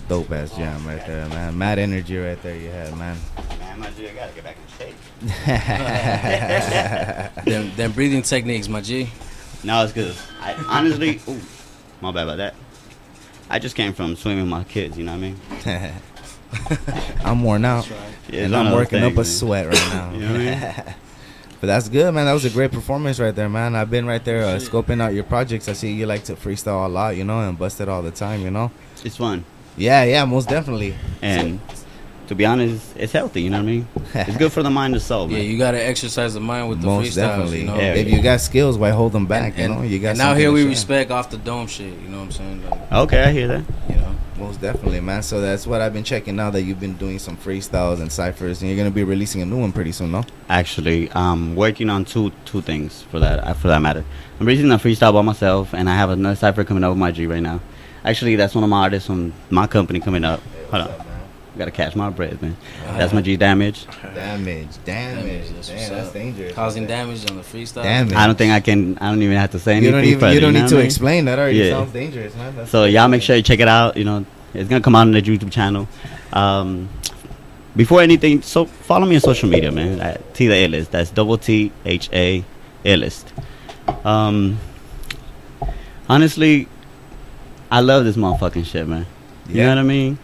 Dope 0.08 0.32
ass 0.32 0.56
jam 0.56 0.88
right 0.88 1.06
there, 1.06 1.28
man. 1.28 1.58
Mad 1.58 1.80
energy 1.80 2.18
right 2.18 2.42
there 2.42 2.56
you 2.56 2.70
had, 2.70 2.96
man. 2.96 3.18
Man, 3.60 3.80
my 3.80 3.90
G, 3.92 4.08
I 4.08 4.14
gotta 4.14 4.34
get 4.34 4.44
back 4.46 4.56
in 4.56 4.68
shape. 4.78 4.96
them, 7.46 7.76
them 7.76 7.92
breathing 7.92 8.22
techniques, 8.22 8.70
my 8.70 8.80
G. 8.80 9.10
No, 9.66 9.84
it's 9.84 9.92
good. 9.92 10.16
I 10.40 10.54
honestly, 10.70 11.20
ooh, 11.28 11.42
my 12.02 12.12
bad 12.12 12.24
about 12.24 12.38
that. 12.38 12.56
I 13.50 13.60
just 13.60 13.76
came 13.76 13.94
from 13.94 14.16
swimming 14.16 14.44
with 14.44 14.50
my 14.50 14.64
kids. 14.64 14.98
You 14.98 15.06
know 15.06 15.14
what 15.18 15.24
I 15.66 15.82
mean? 15.82 15.94
I'm 17.24 17.44
worn 17.44 17.66
out. 17.66 17.90
Yeah, 18.30 18.46
and 18.46 18.56
I'm 18.56 18.68
of 18.68 18.72
those 18.72 18.80
working 18.80 19.04
up 19.04 19.14
a 19.14 19.16
man. 19.16 19.26
sweat 19.26 19.68
right 19.68 19.76
now. 19.94 20.12
You 20.12 20.20
know 20.20 20.32
what 20.32 20.42
I 20.42 20.84
mean? 20.86 20.96
but 21.62 21.68
that's 21.68 21.90
good, 21.90 22.14
man. 22.14 22.26
That 22.26 22.34
was 22.34 22.46
a 22.46 22.50
great 22.50 22.72
performance 22.72 23.20
right 23.20 23.36
there, 23.36 23.50
man. 23.50 23.76
I've 23.76 23.90
been 23.90 24.06
right 24.06 24.24
there 24.24 24.44
uh, 24.44 24.56
scoping 24.58 25.02
out 25.02 25.14
your 25.14 25.24
projects. 25.24 25.68
I 25.70 25.74
see 25.74 25.94
you 25.94 26.06
like 26.06 26.24
to 26.26 26.36
freestyle 26.36 26.86
a 26.86 26.90
lot, 26.90 27.16
you 27.16 27.24
know, 27.24 27.40
and 27.40 27.58
bust 27.58 27.80
it 27.82 27.88
all 27.90 28.02
the 28.02 28.12
time, 28.12 28.42
you 28.42 28.52
know. 28.52 28.72
It's 29.04 29.18
fun. 29.18 29.46
Yeah, 29.78 30.04
yeah, 30.04 30.26
most 30.26 30.50
definitely. 30.50 30.96
And 31.22 31.60
to 32.28 32.36
be 32.36 32.46
honest, 32.46 32.96
it's 32.98 33.12
healthy. 33.14 33.42
You 33.42 33.50
know 33.50 33.58
what 33.58 33.64
I 33.64 33.72
mean? 33.72 33.88
It's 34.14 34.38
good 34.38 34.52
for 34.52 34.64
the 34.64 34.70
mind 34.70 34.94
and 34.94 35.02
soul, 35.02 35.28
man. 35.30 35.38
Yeah, 35.38 35.44
you 35.44 35.58
gotta 35.58 35.84
exercise 35.84 36.34
the 36.34 36.40
mind 36.40 36.70
with 36.70 36.82
the 36.82 36.88
Most 36.88 37.08
freestyles. 37.10 37.16
definitely. 37.16 37.60
You 37.62 37.66
know? 37.68 37.76
Yeah, 37.76 37.94
if 37.94 38.10
you 38.10 38.22
got 38.22 38.42
skills, 38.42 38.78
why 38.78 38.90
hold 38.92 39.12
them 39.14 39.26
back? 39.26 39.58
you 39.58 39.68
know, 39.68 39.82
you 39.82 40.00
got. 40.00 40.10
and 40.10 40.18
now 40.20 40.36
here 40.36 40.52
we 40.52 40.62
share. 40.62 40.70
respect 40.70 41.12
off 41.12 41.30
the 41.30 41.38
dome 41.38 41.68
shit. 41.68 41.88
You 42.00 42.10
know 42.10 42.18
what 42.18 42.24
I'm 42.26 42.32
saying? 42.32 42.70
Like, 42.70 42.92
Okay, 42.92 43.24
I 43.24 43.32
hear 43.32 43.48
that. 43.48 43.64
you 43.90 43.96
know. 43.96 44.16
Most 44.38 44.62
definitely, 44.62 45.00
man. 45.02 45.24
So 45.24 45.42
that's 45.42 45.66
what 45.66 45.82
I've 45.82 45.94
been 45.94 46.04
checking 46.04 46.36
now 46.36 46.52
that 46.52 46.62
you've 46.62 46.80
been 46.80 46.94
doing 46.98 47.18
some 47.18 47.36
freestyles 47.36 48.00
and 48.00 48.12
ciphers, 48.12 48.62
and 48.62 48.70
you're 48.70 48.78
gonna 48.78 48.92
be 48.92 49.04
releasing 49.04 49.42
a 49.42 49.46
new 49.48 49.60
one 49.60 49.72
pretty 49.72 49.92
soon, 49.92 50.12
no? 50.12 50.24
Actually, 50.48 51.12
I'm 51.14 51.56
working 51.56 51.90
on 51.90 52.06
two 52.06 52.32
two 52.46 52.62
things 52.62 53.02
for 53.10 53.20
that 53.20 53.40
uh, 53.44 53.54
for 53.54 53.68
that 53.70 53.82
matter. 53.82 54.06
I'm 54.40 54.46
releasing 54.46 54.70
a 54.72 54.78
freestyle 54.78 55.14
by 55.14 55.24
myself, 55.24 55.74
and 55.74 55.90
I 55.90 55.96
have 55.96 56.12
another 56.12 56.36
cipher 56.36 56.64
coming 56.64 56.84
up 56.84 56.92
with 56.92 57.00
my 57.00 57.12
G 57.12 57.26
right 57.26 57.42
now. 57.42 57.62
Actually, 58.06 58.36
that's 58.36 58.54
one 58.54 58.64
of 58.64 58.70
my 58.70 58.84
artists 58.84 59.08
from 59.08 59.34
my 59.50 59.66
company 59.66 60.00
coming 60.00 60.24
up. 60.24 60.40
Hold 60.70 60.84
on. 60.88 61.07
Gotta 61.58 61.72
catch 61.72 61.96
my 61.96 62.10
breath, 62.10 62.42
man. 62.42 62.56
That's 62.98 63.12
my 63.14 63.22
G 63.22 63.36
damage. 63.38 63.86
Damage, 64.14 64.68
damage. 64.86 65.50
That's 65.50 65.68
Damn, 65.68 65.78
what's 65.78 65.90
that's 65.90 66.12
dangerous. 66.14 66.54
Causing 66.54 66.86
damage 66.88 67.30
on 67.30 67.38
the 67.38 67.44
freestyle. 67.44 67.84
Damage. 67.84 68.14
I 68.16 68.28
don't 68.28 68.38
think 68.38 68.54
I 68.54 68.60
can. 68.60 68.98
I 69.00 69.10
don't 69.10 69.22
even 69.22 69.36
have 69.38 69.52
to 69.52 69.60
say 69.60 69.74
anything. 69.78 69.92
You 69.94 69.98
anything. 69.98 70.02
don't 70.02 70.10
even. 70.12 70.20
further, 70.20 70.34
You 70.36 70.40
don't 70.42 70.54
know 70.54 70.62
need 70.62 70.70
to 70.70 70.76
mean? 70.76 70.86
explain. 70.86 71.26
That 71.26 71.40
already 71.40 71.58
Yeah. 71.58 71.72
sounds 71.72 71.92
dangerous, 71.94 72.36
man. 72.36 72.56
That's 72.56 72.70
So 72.72 72.86
y'all 72.86 73.08
make 73.08 73.22
sure 73.22 73.36
you 73.36 73.42
check 73.42 73.60
it 73.60 73.68
out. 73.68 73.98
You 73.98 74.04
know, 74.06 74.26
it's 74.54 74.70
gonna 74.70 74.82
come 74.82 74.96
out 74.96 75.02
on 75.02 75.12
the 75.12 75.22
YouTube 75.22 75.52
channel. 75.52 75.88
Um, 76.34 76.90
before 77.76 78.02
anything, 78.02 78.42
so 78.42 78.66
follow 78.66 79.06
me 79.06 79.16
on 79.16 79.22
social 79.22 79.50
media, 79.50 79.72
man. 79.72 80.00
At 80.00 80.34
T 80.34 80.48
the 80.48 80.54
A-list. 80.54 80.92
That's 80.92 81.10
double 81.10 81.38
T 81.38 81.72
H 81.86 82.10
A 82.14 82.44
A-list. 82.86 83.34
Um, 84.04 84.58
honestly, 86.10 86.68
I 87.72 87.82
love 87.82 88.06
this 88.06 88.16
motherfucking 88.16 88.66
shit, 88.66 88.88
man. 88.88 89.06
You 89.48 89.56
Yeah. 89.58 89.64
know 89.66 89.70
what 89.72 89.78
I 89.80 89.84
mean? 89.84 90.18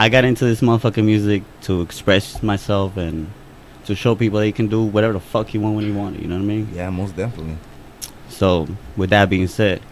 I 0.00 0.08
got 0.08 0.24
into 0.24 0.46
this 0.46 0.62
motherfucking 0.62 1.04
music 1.04 1.42
to 1.64 1.82
express 1.82 2.42
myself 2.42 2.96
and 2.96 3.30
to 3.84 3.94
show 3.94 4.14
people 4.14 4.38
they 4.38 4.50
can 4.50 4.66
do 4.66 4.82
whatever 4.82 5.12
the 5.12 5.20
fuck 5.20 5.52
you 5.52 5.60
want 5.60 5.76
when 5.76 5.84
you 5.84 5.92
want 5.92 6.16
it. 6.16 6.22
You 6.22 6.28
know 6.28 6.36
what 6.36 6.44
I 6.44 6.46
mean? 6.46 6.68
Yeah, 6.72 6.88
most 6.88 7.14
definitely. 7.14 7.58
So, 8.30 8.66
with 8.96 9.10
that 9.10 9.28
being 9.28 9.46
said, 9.46 9.82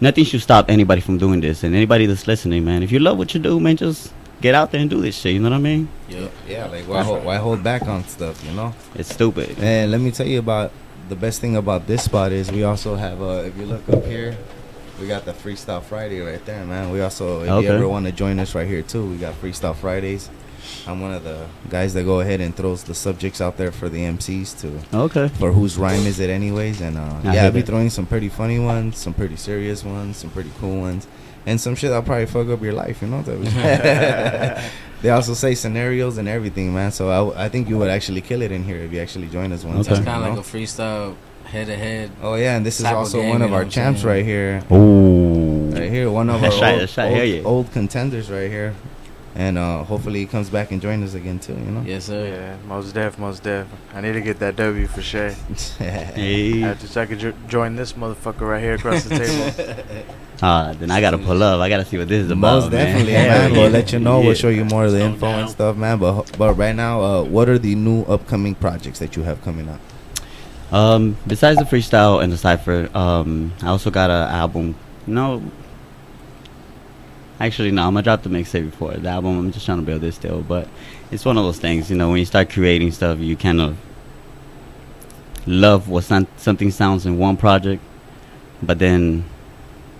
nothing 0.00 0.24
should 0.24 0.42
stop 0.42 0.68
anybody 0.68 1.00
from 1.00 1.18
doing 1.18 1.40
this. 1.40 1.62
And 1.62 1.72
anybody 1.72 2.06
that's 2.06 2.26
listening, 2.26 2.64
man, 2.64 2.82
if 2.82 2.90
you 2.90 2.98
love 2.98 3.16
what 3.16 3.32
you 3.32 3.38
do, 3.38 3.60
man, 3.60 3.76
just 3.76 4.12
get 4.40 4.56
out 4.56 4.72
there 4.72 4.80
and 4.80 4.90
do 4.90 5.00
this 5.00 5.14
shit. 5.16 5.34
You 5.34 5.38
know 5.38 5.50
what 5.50 5.56
I 5.56 5.60
mean? 5.60 5.88
Yeah, 6.08 6.26
Yeah, 6.48 6.66
like 6.66 6.88
why 6.88 7.04
hold, 7.04 7.24
why 7.24 7.36
hold 7.36 7.62
back 7.62 7.82
on 7.82 8.02
stuff, 8.08 8.44
you 8.44 8.50
know? 8.54 8.74
It's 8.96 9.14
stupid. 9.14 9.56
And 9.60 9.92
let 9.92 10.00
me 10.00 10.10
tell 10.10 10.26
you 10.26 10.40
about 10.40 10.72
the 11.08 11.14
best 11.14 11.40
thing 11.40 11.54
about 11.54 11.86
this 11.86 12.02
spot 12.02 12.32
is 12.32 12.50
we 12.50 12.64
also 12.64 12.96
have 12.96 13.22
uh 13.22 13.44
if 13.46 13.56
you 13.56 13.66
look 13.66 13.88
up 13.88 14.04
here, 14.04 14.36
we 15.04 15.08
got 15.08 15.26
the 15.26 15.32
Freestyle 15.34 15.82
Friday 15.82 16.20
right 16.20 16.42
there, 16.46 16.64
man. 16.64 16.90
We 16.90 17.02
also 17.02 17.42
if 17.42 17.50
Okay. 17.50 17.66
you 17.66 17.72
ever 17.74 17.86
want 17.86 18.06
to 18.06 18.12
join 18.12 18.40
us 18.40 18.54
right 18.54 18.66
here 18.66 18.80
too, 18.80 19.04
we 19.04 19.16
got 19.18 19.34
Freestyle 19.34 19.76
Fridays. 19.76 20.30
I'm 20.86 21.02
one 21.02 21.12
of 21.12 21.22
the 21.24 21.44
guys 21.68 21.92
that 21.92 22.04
go 22.04 22.20
ahead 22.20 22.40
and 22.40 22.56
throws 22.56 22.84
the 22.84 22.94
subjects 22.94 23.42
out 23.42 23.58
there 23.58 23.70
for 23.70 23.90
the 23.90 23.98
MCs 24.02 24.58
to 24.62 24.80
Okay. 24.96 25.28
for 25.28 25.52
whose 25.52 25.76
rhyme 25.76 26.06
is 26.06 26.20
it 26.20 26.30
anyways 26.30 26.80
and 26.80 26.96
uh 26.96 27.20
yeah 27.22 27.44
I'll 27.44 27.50
be 27.52 27.60
that. 27.60 27.66
throwing 27.66 27.90
some 27.90 28.06
pretty 28.06 28.30
funny 28.30 28.58
ones, 28.58 28.96
some 28.96 29.12
pretty 29.12 29.36
serious 29.36 29.84
ones, 29.84 30.16
some 30.16 30.30
pretty 30.30 30.50
cool 30.58 30.80
ones. 30.80 31.06
And 31.46 31.60
some 31.60 31.74
shit 31.74 31.90
that'll 31.90 32.02
probably 32.06 32.24
fuck 32.24 32.48
up 32.48 32.62
your 32.62 32.72
life, 32.72 33.02
you 33.02 33.08
know. 33.08 33.20
they 35.02 35.10
also 35.10 35.34
say 35.34 35.54
scenarios 35.54 36.16
and 36.16 36.26
everything, 36.26 36.72
man. 36.72 36.90
So 36.92 37.10
I, 37.34 37.44
I 37.44 37.48
think 37.50 37.68
you 37.68 37.76
would 37.76 37.90
actually 37.90 38.22
kill 38.22 38.40
it 38.40 38.50
in 38.50 38.64
here 38.64 38.78
if 38.78 38.90
you 38.90 39.00
actually 39.00 39.28
join 39.28 39.52
us 39.52 39.62
one 39.62 39.76
Okay. 39.80 39.90
time. 39.90 39.96
It's 39.98 40.04
kind 40.06 40.22
you 40.24 40.30
of 40.30 40.36
know? 40.36 40.40
like 40.40 40.46
a 40.46 40.56
freestyle 40.56 41.16
head 41.44 41.66
to 41.66 41.76
head. 41.76 42.10
Oh 42.22 42.34
yeah, 42.34 42.56
and 42.56 42.64
this 42.66 42.80
is 42.80 42.86
also 42.86 43.20
game, 43.20 43.30
one 43.30 43.42
of 43.42 43.52
our 43.52 43.64
champs 43.64 44.02
saying? 44.02 44.14
right 44.14 44.24
here. 44.24 44.62
Ooh. 44.72 45.70
Right 45.70 45.90
here, 45.90 46.10
one 46.10 46.28
of 46.30 46.36
our 46.36 46.40
That's 46.42 46.60
right, 46.60 46.72
old, 46.72 46.80
that's 46.82 46.96
right, 46.96 47.06
old, 47.06 47.16
hell 47.16 47.26
yeah. 47.26 47.42
old 47.42 47.72
contenders 47.72 48.30
right 48.30 48.50
here. 48.50 48.74
And 49.36 49.58
uh, 49.58 49.82
hopefully 49.82 50.20
he 50.20 50.26
comes 50.26 50.48
back 50.48 50.70
and 50.70 50.80
joins 50.80 51.10
us 51.10 51.14
again 51.14 51.40
too, 51.40 51.54
you 51.54 51.72
know? 51.72 51.82
Yes, 51.84 52.04
sir. 52.04 52.24
Yeah, 52.28 52.68
most 52.68 52.92
def, 52.94 53.18
most 53.18 53.42
def. 53.42 53.66
I 53.92 54.00
need 54.00 54.12
to 54.12 54.20
get 54.20 54.38
that 54.38 54.54
W 54.54 54.86
for 54.86 55.02
sure. 55.02 55.30
Hey. 55.78 56.62
I 56.62 56.74
just 56.74 56.96
I 56.96 57.06
could 57.06 57.18
jo- 57.18 57.34
join 57.48 57.74
this 57.74 57.94
motherfucker 57.94 58.42
right 58.42 58.62
here 58.62 58.74
across 58.74 59.02
the 59.02 59.18
table. 59.18 60.04
Uh, 60.40 60.72
then 60.74 60.92
I 60.92 61.00
gotta 61.00 61.18
pull 61.18 61.42
up. 61.42 61.60
I 61.60 61.68
gotta 61.68 61.84
see 61.84 61.98
what 61.98 62.06
this 62.06 62.24
is 62.26 62.30
about. 62.30 62.62
Most 62.62 62.70
definitely, 62.70 63.12
man. 63.12 63.28
man. 63.28 63.52
We'll 63.52 63.70
let 63.70 63.92
you 63.92 63.98
know. 63.98 64.20
We'll 64.20 64.34
show 64.34 64.50
you 64.50 64.64
more 64.64 64.84
of 64.84 64.92
the 64.92 65.00
info 65.00 65.26
and 65.26 65.50
stuff, 65.50 65.76
man. 65.76 65.98
But 65.98 66.36
but 66.38 66.54
right 66.54 66.74
now, 66.74 67.02
uh, 67.02 67.22
what 67.24 67.48
are 67.48 67.58
the 67.58 67.74
new 67.74 68.02
upcoming 68.02 68.54
projects 68.54 69.00
that 69.00 69.16
you 69.16 69.24
have 69.24 69.42
coming 69.42 69.68
up? 69.68 69.80
Um, 70.74 71.16
besides 71.24 71.60
the 71.60 71.64
freestyle 71.64 72.20
and 72.20 72.32
the 72.32 72.36
cipher, 72.36 72.90
um, 72.94 73.52
I 73.62 73.68
also 73.68 73.92
got 73.92 74.10
an 74.10 74.28
album. 74.28 74.74
No, 75.06 75.40
actually, 77.38 77.70
no. 77.70 77.82
I'm 77.86 77.94
gonna 77.94 78.02
drop 78.02 78.24
the 78.24 78.28
mixtape 78.28 78.72
before 78.72 78.94
the 78.94 79.08
album. 79.08 79.38
I'm 79.38 79.52
just 79.52 79.66
trying 79.66 79.78
to 79.78 79.84
build 79.84 80.00
this 80.00 80.16
still, 80.16 80.42
but 80.42 80.66
it's 81.12 81.24
one 81.24 81.38
of 81.38 81.44
those 81.44 81.60
things. 81.60 81.90
You 81.90 81.96
know, 81.96 82.10
when 82.10 82.18
you 82.18 82.24
start 82.24 82.50
creating 82.50 82.90
stuff, 82.90 83.20
you 83.20 83.36
kind 83.36 83.60
of 83.60 83.76
love 85.46 85.88
what 85.88 86.02
some, 86.02 86.26
something 86.38 86.72
sounds 86.72 87.06
in 87.06 87.18
one 87.18 87.36
project, 87.36 87.80
but 88.60 88.80
then, 88.80 89.24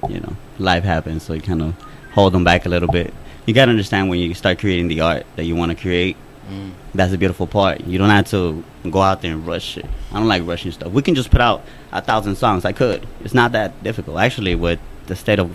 you 0.08 0.18
know, 0.18 0.36
life 0.58 0.82
happens, 0.82 1.22
so 1.22 1.34
you 1.34 1.40
kind 1.40 1.62
of 1.62 1.76
hold 2.14 2.32
them 2.32 2.42
back 2.42 2.66
a 2.66 2.68
little 2.68 2.88
bit. 2.88 3.14
You 3.46 3.54
gotta 3.54 3.70
understand 3.70 4.08
when 4.08 4.18
you 4.18 4.34
start 4.34 4.58
creating 4.58 4.88
the 4.88 5.02
art 5.02 5.24
that 5.36 5.44
you 5.44 5.54
want 5.54 5.70
to 5.70 5.76
create. 5.80 6.16
Mm. 6.50 6.72
That's 6.94 7.10
the 7.12 7.18
beautiful 7.18 7.46
part. 7.46 7.80
You 7.86 7.98
don't 7.98 8.10
have 8.10 8.28
to 8.30 8.62
go 8.90 9.00
out 9.00 9.22
there 9.22 9.32
and 9.32 9.46
rush 9.46 9.76
it. 9.78 9.86
I 10.12 10.18
don't 10.18 10.28
like 10.28 10.46
rushing 10.46 10.72
stuff. 10.72 10.92
We 10.92 11.02
can 11.02 11.14
just 11.14 11.30
put 11.30 11.40
out 11.40 11.62
a 11.92 12.00
thousand 12.00 12.36
songs. 12.36 12.64
I 12.64 12.72
could. 12.72 13.06
It's 13.24 13.34
not 13.34 13.52
that 13.52 13.82
difficult. 13.82 14.18
Actually, 14.18 14.54
with 14.54 14.78
the 15.06 15.16
state 15.16 15.38
of 15.38 15.54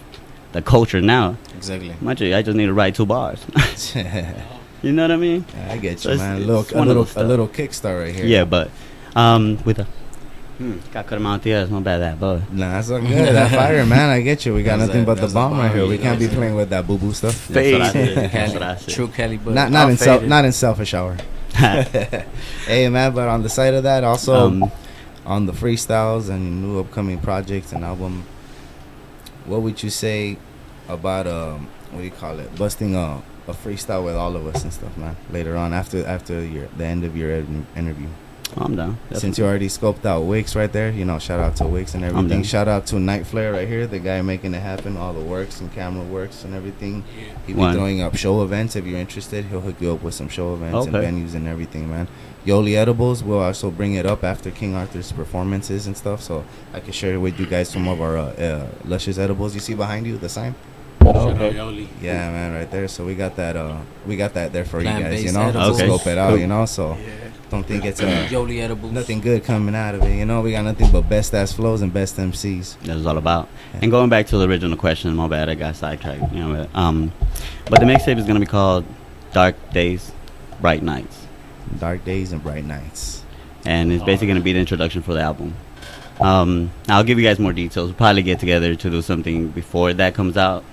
the 0.51 0.61
culture 0.61 1.01
now. 1.01 1.37
Exactly. 1.55 1.93
Much 2.01 2.21
I 2.21 2.41
just 2.41 2.55
need 2.57 2.65
to 2.67 2.73
write 2.73 2.95
two 2.95 3.05
bars. 3.05 3.45
you 4.81 4.91
know 4.91 5.03
what 5.03 5.11
I 5.11 5.17
mean? 5.17 5.45
I 5.69 5.77
get 5.77 5.99
So 5.99 6.09
you, 6.09 6.15
it's- 6.15 6.27
man. 6.27 6.37
A 6.37 6.39
it's 6.39 6.47
little, 6.47 6.83
a 6.83 6.85
little, 6.85 7.07
a 7.15 7.23
little 7.23 7.47
kickstart 7.47 8.01
right 8.03 8.15
here. 8.15 8.25
Yeah, 8.25 8.45
but 8.45 8.71
um, 9.15 9.59
with 9.63 9.79
a 9.79 9.87
hmm, 10.59 10.77
got 10.93 11.07
cut 11.07 11.17
him 11.17 11.25
out 11.25 11.41
the 11.41 11.53
ass. 11.53 11.69
Not 11.69 11.83
bad 11.83 11.97
that, 11.99 12.19
but 12.19 12.53
Nah, 12.53 12.73
that's 12.73 12.91
all 12.91 12.99
good. 13.01 13.33
That 13.33 13.49
fire, 13.51 13.83
man. 13.85 14.09
I 14.11 14.21
get 14.21 14.45
you. 14.45 14.53
We 14.53 14.61
got 14.61 14.77
That's 14.77 14.89
nothing 14.89 15.01
that- 15.01 15.05
but 15.07 15.15
the 15.15 15.21
that's 15.21 15.33
the 15.33 15.39
bomb 15.39 15.57
right 15.57 15.73
here. 15.73 15.87
We 15.87 15.97
can't 15.97 16.19
be 16.19 16.27
playing 16.27 16.53
with 16.55 16.69
that 16.69 16.85
boo 16.85 16.97
boo 16.99 17.13
stuff. 17.13 17.47
That's 17.47 17.71
what 17.71 17.81
I 17.81 17.91
Cali- 17.91 18.13
That's 18.27 18.53
what 18.53 18.63
I 18.63 18.75
said. 18.75 18.93
True 18.93 19.07
Kelly, 19.07 19.37
but 19.37 19.53
Not, 19.55 19.71
not 19.71 19.85
I'm 19.85 19.89
in 19.91 19.97
self, 19.97 20.21
not 20.23 20.45
in 20.45 20.51
selfish 20.51 20.93
hour. 20.93 21.17
hey, 21.53 22.89
man. 22.89 23.13
But 23.13 23.27
on 23.27 23.41
the 23.43 23.49
side 23.49 23.73
of 23.73 23.83
that, 23.83 24.03
also 24.03 24.47
Um, 24.47 24.71
on 25.25 25.45
the 25.45 25.53
freestyles 25.53 26.29
and 26.29 26.61
new 26.61 26.79
upcoming 26.79 27.19
projects 27.19 27.71
and 27.73 27.83
album, 27.83 28.23
what 29.45 29.61
would 29.61 29.81
you 29.83 29.89
say 29.89 30.37
about 30.87 31.27
um, 31.27 31.67
what 31.91 31.99
do 31.99 32.05
you 32.05 32.11
call 32.11 32.39
it, 32.39 32.55
busting 32.57 32.95
a, 32.95 33.21
a 33.47 33.53
freestyle 33.53 34.03
with 34.05 34.15
all 34.15 34.35
of 34.35 34.45
us 34.47 34.63
and 34.63 34.73
stuff, 34.73 34.95
man? 34.97 35.15
Later 35.31 35.55
on, 35.57 35.73
after 35.73 36.05
after 36.05 36.43
your 36.43 36.67
the 36.77 36.85
end 36.85 37.03
of 37.03 37.15
your 37.15 37.31
interview. 37.75 38.07
I'm 38.57 38.75
down. 38.75 38.97
Since 39.13 39.37
you 39.37 39.45
already 39.45 39.67
scoped 39.67 40.05
out 40.05 40.21
Wicks 40.23 40.55
right 40.55 40.71
there, 40.71 40.89
you 40.91 41.05
know, 41.05 41.19
shout 41.19 41.39
out 41.39 41.55
to 41.57 41.65
Wicks 41.67 41.93
and 41.93 42.03
everything. 42.03 42.43
Shout 42.43 42.67
out 42.67 42.87
to 42.87 42.99
Night 42.99 43.27
Flare 43.27 43.53
right 43.53 43.67
here, 43.67 43.85
the 43.85 43.99
guy 43.99 44.21
making 44.21 44.53
it 44.55 44.59
happen, 44.59 44.97
all 44.97 45.13
the 45.13 45.19
works 45.21 45.61
and 45.61 45.71
camera 45.71 46.03
works 46.03 46.43
and 46.43 46.55
everything. 46.55 47.03
He'll 47.45 47.55
be 47.55 47.61
One. 47.61 47.73
throwing 47.75 48.01
up 48.01 48.15
show 48.15 48.41
events 48.43 48.75
if 48.75 48.85
you're 48.85 48.99
interested. 48.99 49.45
He'll 49.45 49.61
hook 49.61 49.75
you 49.79 49.93
up 49.93 50.01
with 50.01 50.13
some 50.15 50.29
show 50.29 50.53
events 50.55 50.87
Okay. 50.87 51.05
and 51.05 51.27
venues 51.27 51.35
and 51.35 51.47
everything, 51.47 51.89
man. 51.89 52.07
Yoli 52.45 52.75
Edibles 52.75 53.23
will 53.23 53.39
also 53.39 53.69
bring 53.69 53.93
it 53.93 54.05
up 54.05 54.23
after 54.23 54.49
King 54.49 54.73
Arthur's 54.73 55.11
performances 55.11 55.85
and 55.87 55.95
stuff, 55.95 56.21
so 56.21 56.43
I 56.73 56.79
can 56.79 56.91
share 56.93 57.19
with 57.19 57.39
you 57.39 57.45
guys 57.45 57.69
some 57.69 57.87
of 57.87 58.01
our 58.01 58.17
uh, 58.17 58.23
uh, 58.33 58.67
luscious 58.85 59.17
edibles. 59.19 59.53
You 59.53 59.59
see 59.59 59.75
behind 59.75 60.07
you 60.07 60.17
the 60.17 60.29
sign? 60.29 60.55
Shout 61.01 61.41
out 61.41 61.73
Yeah, 62.01 62.29
man, 62.31 62.53
right 62.53 62.69
there. 62.69 62.87
So 62.87 63.05
we 63.05 63.15
got 63.15 63.35
that. 63.37 63.55
Uh, 63.55 63.77
we 64.05 64.15
got 64.15 64.33
that 64.33 64.53
there 64.53 64.65
for 64.65 64.79
you 64.79 64.85
guys. 64.85 65.23
You 65.23 65.31
know, 65.31 65.41
edibles. 65.41 65.81
Okay. 65.81 65.87
scope 65.87 66.07
it 66.07 66.17
out. 66.17 66.29
Cool. 66.29 66.37
You 66.39 66.47
know, 66.47 66.65
so 66.65 66.97
don't 67.49 67.63
think 67.65 67.85
it's 67.85 67.99
uh, 68.01 68.05
Yoli 68.29 68.61
edibles. 68.61 68.91
nothing 68.91 69.19
good 69.21 69.43
coming 69.43 69.75
out 69.75 69.95
of 69.95 70.03
it. 70.03 70.15
You 70.15 70.25
know, 70.25 70.41
we 70.41 70.51
got 70.51 70.63
nothing 70.63 70.91
but 70.91 71.09
best 71.09 71.33
ass 71.33 71.51
flows 71.53 71.81
and 71.81 71.91
best 71.93 72.17
MCs. 72.17 72.77
That's 72.81 73.05
all 73.05 73.17
about. 73.17 73.49
And 73.81 73.89
going 73.91 74.09
back 74.09 74.27
to 74.27 74.37
the 74.37 74.47
original 74.47 74.77
question, 74.77 75.15
my 75.15 75.27
bad, 75.27 75.49
I 75.49 75.55
got 75.55 75.75
sidetracked. 75.75 76.31
You 76.33 76.39
know, 76.39 76.53
but, 76.71 76.79
um, 76.79 77.11
but 77.69 77.79
the 77.79 77.85
mixtape 77.85 78.17
is 78.17 78.25
gonna 78.25 78.39
be 78.39 78.45
called 78.45 78.85
Dark 79.33 79.55
Days, 79.71 80.11
Bright 80.61 80.83
Nights, 80.83 81.25
Dark 81.79 82.03
days 82.05 82.31
and 82.31 82.41
bright 82.41 82.65
nights. 82.65 83.23
and 83.65 83.91
it's 83.91 84.03
basically 84.03 84.27
gonna 84.27 84.39
be 84.41 84.53
the 84.53 84.59
introduction 84.59 85.01
for 85.01 85.13
the 85.13 85.21
album. 85.21 85.53
Um, 86.19 86.71
I'll 86.87 87.03
give 87.03 87.17
you 87.19 87.25
guys 87.25 87.39
more 87.39 87.53
details. 87.53 87.87
We'll 87.89 87.95
probably 87.95 88.23
get 88.23 88.39
together 88.39 88.75
to 88.75 88.89
do 88.89 89.01
something 89.01 89.49
before 89.49 89.93
that 89.93 90.13
comes 90.15 90.35
out. 90.37 90.63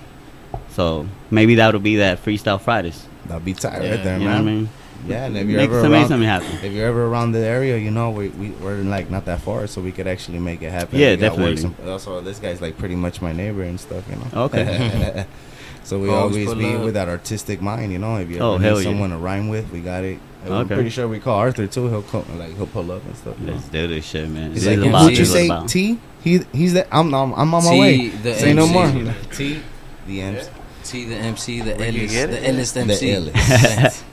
So 0.71 1.07
maybe 1.31 1.55
that'll 1.57 1.81
be 1.81 1.97
that 1.97 2.23
Freestyle 2.25 2.61
Fridays. 2.61 3.07
That'll 3.27 3.41
be 3.41 3.55
tight 3.55 3.83
Yeah, 3.83 3.91
right 3.91 4.05
there, 4.05 4.19
You 4.19 4.25
know 4.25 4.31
man. 4.31 4.45
what 4.45 4.51
I 4.51 4.55
mean? 4.55 4.69
Yeah, 5.09 5.27
and 5.27 5.37
if 5.37 5.47
you're 5.49 5.57
Make 5.59 5.71
ever 5.71 5.81
some- 5.83 5.91
make 5.93 6.01
around, 6.01 6.09
something 6.09 6.29
happen. 6.29 6.49
if 6.63 6.73
you're 6.73 6.87
ever 6.87 7.07
around 7.07 7.33
the 7.33 7.41
area, 7.41 7.77
you 7.79 7.91
know, 7.91 8.11
we, 8.11 8.29
we 8.31 8.51
we're 8.51 8.77
like 8.83 9.11
not 9.11 9.25
that 9.27 9.41
far, 9.41 9.67
so 9.67 9.81
we 9.81 9.93
could 9.93 10.07
actually 10.07 10.39
make 10.39 10.63
it 10.63 10.71
happen. 10.71 10.99
Yeah, 10.99 11.11
We 11.11 11.17
got 11.19 11.39
works 11.39 11.63
definitely. 11.63 11.83
and- 11.85 11.91
Also, 11.91 12.21
this 12.21 12.39
guy's 12.39 12.61
like 12.61 12.77
pretty 12.79 12.97
much 12.97 13.21
my 13.23 13.33
neighbor 13.33 13.63
and 13.63 13.79
stuff, 13.79 14.05
you 14.11 14.17
know. 14.17 14.45
Okay. 14.45 15.27
so 15.85 15.99
we 15.99 16.09
Always 16.11 16.49
always 16.49 16.59
be 16.59 16.75
up. 16.75 16.83
with 16.85 16.95
that 16.95 17.09
artistic 17.09 17.61
mind, 17.63 17.93
you 17.93 17.99
know. 17.99 18.17
If 18.17 18.29
you 18.31 18.37
ever 18.37 18.45
Oh, 18.45 18.57
need 18.59 18.65
hell 18.65 18.79
yeah. 18.81 18.85
someone 18.91 19.11
to 19.11 19.17
rhyme 19.19 19.49
with, 19.49 19.71
we 19.73 19.81
got 19.81 20.05
it. 20.05 20.19
And 20.45 20.55
I'm 20.55 20.69
pretty 20.69 20.91
sure 20.91 21.09
we 21.09 21.19
call 21.19 21.39
Arthur 21.39 21.67
too. 21.67 21.89
He'll 21.89 22.03
come, 22.03 22.25
like 22.39 22.57
he'll 22.57 22.69
pull 22.69 22.91
up 22.93 23.05
and 23.05 23.17
stuff. 23.17 23.35
Let's 23.43 23.65
do 23.69 23.89
this 23.89 24.05
shit, 24.07 24.29
man. 24.29 24.53
He's 24.53 24.65
This 24.65 24.77
like, 24.77 24.79
is 24.79 24.87
about- 24.87 25.13
you 25.19 25.25
say 25.25 25.47
about- 25.47 25.69
T? 25.69 25.99
He 26.23 26.41
he's 26.53 26.73
the 26.73 26.87
I'm 26.95 27.13
I'm, 27.15 27.33
I'm 27.35 27.55
on 27.55 27.65
my 27.65 27.71
T, 27.71 27.81
way. 27.81 28.09
the 28.09 28.35
Say 28.35 28.53
no 28.55 28.65
MC. 28.67 28.73
more. 29.03 29.15
T, 29.33 29.61
the 30.07 30.21
MC. 30.23 30.51
T 30.85 31.05
the 31.05 31.15
MC, 31.17 31.61
the 31.63 31.75
Where 31.75 31.91
you 31.91 32.03
illest, 32.07 32.11
get 32.13 32.31
the 32.31 32.49
it? 32.49 32.55
illest 32.55 32.75
The 32.75 32.81
MC. 32.81 34.03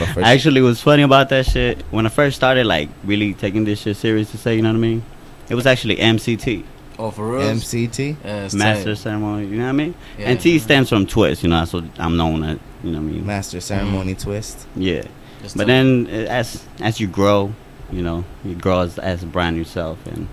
illest. 0.00 0.06
But 0.06 0.14
first, 0.14 0.26
Actually, 0.26 0.62
what's 0.62 0.80
funny 0.80 1.02
about 1.02 1.28
that 1.28 1.46
shit, 1.46 1.82
when 1.90 2.06
I 2.06 2.08
first 2.08 2.36
started, 2.36 2.66
like, 2.66 2.88
really 3.04 3.34
taking 3.34 3.64
this 3.64 3.80
shit 3.80 3.96
serious 3.96 4.30
to 4.32 4.38
say, 4.38 4.56
you 4.56 4.62
know 4.62 4.70
what 4.70 4.76
I 4.76 4.80
mean? 4.80 5.02
It 5.48 5.54
was 5.54 5.66
actually 5.66 5.96
MCT, 5.96 6.64
oh, 6.98 7.10
for 7.10 7.32
real? 7.32 7.42
MCT. 7.42 8.16
Yeah, 8.24 8.48
Master 8.54 8.94
tight. 8.94 8.98
Ceremony, 8.98 9.46
you 9.46 9.56
know 9.56 9.64
what 9.64 9.68
I 9.70 9.72
mean? 9.72 9.94
Yeah. 10.18 10.30
And 10.30 10.40
T 10.40 10.58
stands 10.58 10.88
from 10.88 11.06
Twist, 11.06 11.42
you 11.42 11.48
know, 11.48 11.58
that's 11.58 11.72
what 11.72 11.84
I'm 11.98 12.16
known 12.16 12.44
as, 12.44 12.58
you 12.84 12.92
know 12.92 12.98
what 12.98 13.08
I 13.08 13.12
mean? 13.12 13.26
Master 13.26 13.60
ceremony 13.60 14.14
twist. 14.14 14.66
Yeah. 14.76 15.02
Just 15.42 15.56
But 15.56 15.66
then, 15.66 16.06
uh, 16.06 16.30
as 16.30 16.64
as 16.80 17.00
you 17.00 17.06
grow, 17.08 17.52
you 17.90 18.02
know, 18.02 18.24
you 18.44 18.54
grow 18.54 18.80
as, 18.80 18.98
as 18.98 19.22
a 19.22 19.26
brand 19.26 19.56
yourself. 19.56 19.98
And 20.06 20.28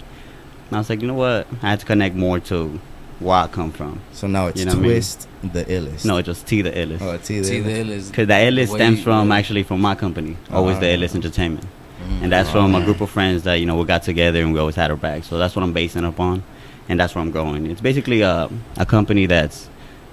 I 0.71 0.77
was 0.77 0.89
like, 0.89 1.01
you 1.01 1.07
know 1.07 1.13
what? 1.13 1.47
I 1.63 1.69
had 1.71 1.79
to 1.79 1.85
connect 1.85 2.15
more 2.15 2.39
to 2.41 2.79
where 3.19 3.35
I 3.37 3.47
come 3.47 3.71
from. 3.71 3.99
So 4.13 4.27
now 4.27 4.47
it's 4.47 4.59
You 4.59 4.65
know 4.65 4.73
what 4.73 4.77
I 4.79 4.81
mean? 4.81 4.91
twist 4.91 5.27
the 5.43 5.63
illest. 5.65 6.05
No, 6.05 6.17
it's 6.17 6.25
just 6.27 6.45
T 6.47 6.61
the 6.61 6.71
illest. 6.71 7.01
oh, 7.01 7.17
T 7.17 7.39
the 7.39 7.49
T 7.49 7.59
the 7.61 7.69
illest. 7.71 7.85
illest. 7.85 8.07
Because 8.11 8.27
the 8.27 8.33
illest 8.33 8.69
way 8.69 8.77
stems 8.77 9.01
from 9.03 9.29
yeah. 9.29 9.35
actually 9.37 9.63
from 9.63 9.81
my 9.81 9.95
company, 9.95 10.37
always 10.51 10.79
the 10.79 10.87
Ah. 10.87 10.95
illest 10.97 11.15
entertainment, 11.15 11.65
Mm. 12.07 12.23
and 12.23 12.31
that's 12.31 12.49
from 12.51 12.75
a 12.75 12.81
group 12.83 13.01
of 13.01 13.09
friends 13.09 13.43
that 13.43 13.55
you 13.55 13.65
know 13.65 13.75
we 13.75 13.85
got 13.85 14.03
together 14.03 14.41
and 14.41 14.53
we 14.53 14.59
always 14.59 14.75
had 14.75 14.91
our 14.91 14.97
back. 14.97 15.23
So 15.23 15.37
that's 15.39 15.55
what 15.55 15.63
I'm 15.63 15.73
basing 15.73 16.05
up 16.05 16.19
on, 16.19 16.43
and 16.87 16.99
that's 16.99 17.15
where 17.15 17.23
I'm 17.23 17.31
going. 17.31 17.65
It's 17.65 17.81
basically 17.81 18.21
a 18.21 18.49
a 18.77 18.85
company 18.85 19.25
that's 19.25 19.67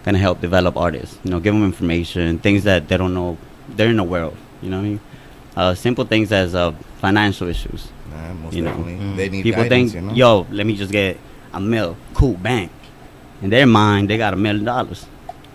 gonna 0.04 0.18
help 0.18 0.40
develop 0.40 0.76
artists. 0.76 1.18
You 1.24 1.30
know, 1.30 1.40
give 1.40 1.52
them 1.54 1.64
information, 1.64 2.38
things 2.38 2.64
that 2.64 2.88
they 2.88 2.96
don't 2.96 3.12
know, 3.14 3.36
they're 3.76 3.88
in 3.90 3.96
the 3.98 4.02
world. 4.04 4.36
You 4.62 4.70
know 4.70 4.78
what 4.78 4.84
I 4.84 4.88
mean? 4.88 5.00
Uh, 5.56 5.74
simple 5.74 6.04
things 6.04 6.32
as 6.32 6.54
uh, 6.54 6.72
financial 7.00 7.48
issues. 7.48 7.88
Nah, 8.10 8.32
most 8.34 8.54
You 8.56 8.62
know. 8.62 8.72
Mm. 8.72 9.16
They 9.16 9.28
need 9.28 9.42
People 9.42 9.62
guidance, 9.62 9.92
think, 9.92 10.04
you 10.04 10.10
know? 10.10 10.14
yo, 10.16 10.46
let 10.50 10.66
me 10.66 10.74
just 10.74 10.90
get 10.90 11.16
a 11.52 11.60
mill, 11.60 11.96
cool, 12.14 12.34
bang. 12.34 12.70
In 13.44 13.50
their 13.50 13.66
mind, 13.66 14.08
they 14.08 14.16
got 14.16 14.32
a 14.32 14.36
million 14.36 14.64
dollars. 14.64 15.04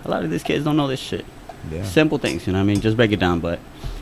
A 0.06 0.10
lot 0.12 0.24
of 0.24 0.30
these 0.30 0.44
kids 0.44 0.64
don't 0.64 0.78
know 0.78 0.88
this 0.88 1.00
shit. 1.00 1.26
Yeah. 1.72 1.84
Simple 1.84 2.20
things, 2.20 2.46
you 2.46 2.54
know 2.54 2.60
what 2.60 2.64
I 2.64 2.68
mean? 2.68 2.82
Just 2.82 2.96
break 2.96 3.12
it 3.12 3.20
down. 3.20 3.40
But, 3.40 3.60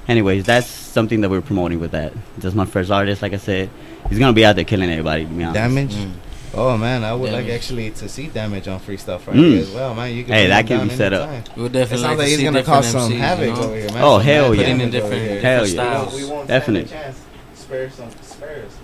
anyways, 0.10 0.44
that's 0.46 0.68
something 0.68 1.22
that 1.22 1.30
we're 1.30 1.40
promoting 1.42 1.80
with 1.80 1.92
that. 1.92 2.12
Just 2.40 2.54
my 2.54 2.66
first 2.66 2.92
artist, 2.92 3.22
like 3.22 3.32
I 3.34 3.38
said. 3.38 3.70
He's 4.10 4.20
going 4.20 4.34
to 4.34 4.36
be 4.36 4.44
out 4.44 4.58
there 4.58 4.66
killing 4.66 4.90
everybody, 4.92 5.24
to 5.24 5.30
be 5.32 5.42
honest. 5.42 5.54
Damage. 5.56 5.94
Mm. 5.96 6.12
Oh 6.54 6.78
man, 6.78 7.04
I 7.04 7.14
would 7.14 7.32
like 7.32 7.48
actually 7.50 7.92
to 7.92 8.10
see 8.10 8.28
damage 8.28 8.68
on 8.68 8.80
Freestyle 8.80 9.20
Friday 9.20 9.40
Mm. 9.40 9.60
as 9.60 9.70
well, 9.72 9.94
man. 9.94 10.14
You 10.16 10.24
can 10.24 10.34
Hey, 10.34 10.48
that 10.48 10.66
can 10.66 10.88
be 10.88 10.96
set 10.96 11.14
up. 11.14 11.30
We'll 11.56 11.68
It 11.68 11.74
definitely 11.74 12.04
sounds 12.04 12.04
like 12.04 12.18
like 12.18 12.26
to 12.26 12.30
he's 12.30 12.38
see 12.38 12.44
gonna 12.46 12.58
different 12.60 12.84
cause 12.84 12.92
some 12.92 13.12
MCs, 13.12 13.18
havoc 13.18 13.46
you 13.48 13.54
know? 13.54 13.62
over 13.64 13.76
here, 13.76 13.92
man. 13.92 14.04
Oh, 14.04 14.18
hell 14.18 14.50
mad 14.50 14.58
yeah. 14.58 14.64
Putting 14.64 14.82
in 14.82 14.90
damage 14.92 15.04
over 15.04 15.14
different. 15.14 15.42
Hell 15.44 15.66
different 15.66 16.12
yeah. 16.12 16.16
We 16.16 16.26
won't 16.26 16.48
Definitely. 16.48 16.88
stand 16.88 17.02
a 17.02 17.04
chance. 17.06 17.20
Spare 17.54 17.90
some, 17.92 18.10
spare 18.22 18.66
us, 18.66 18.78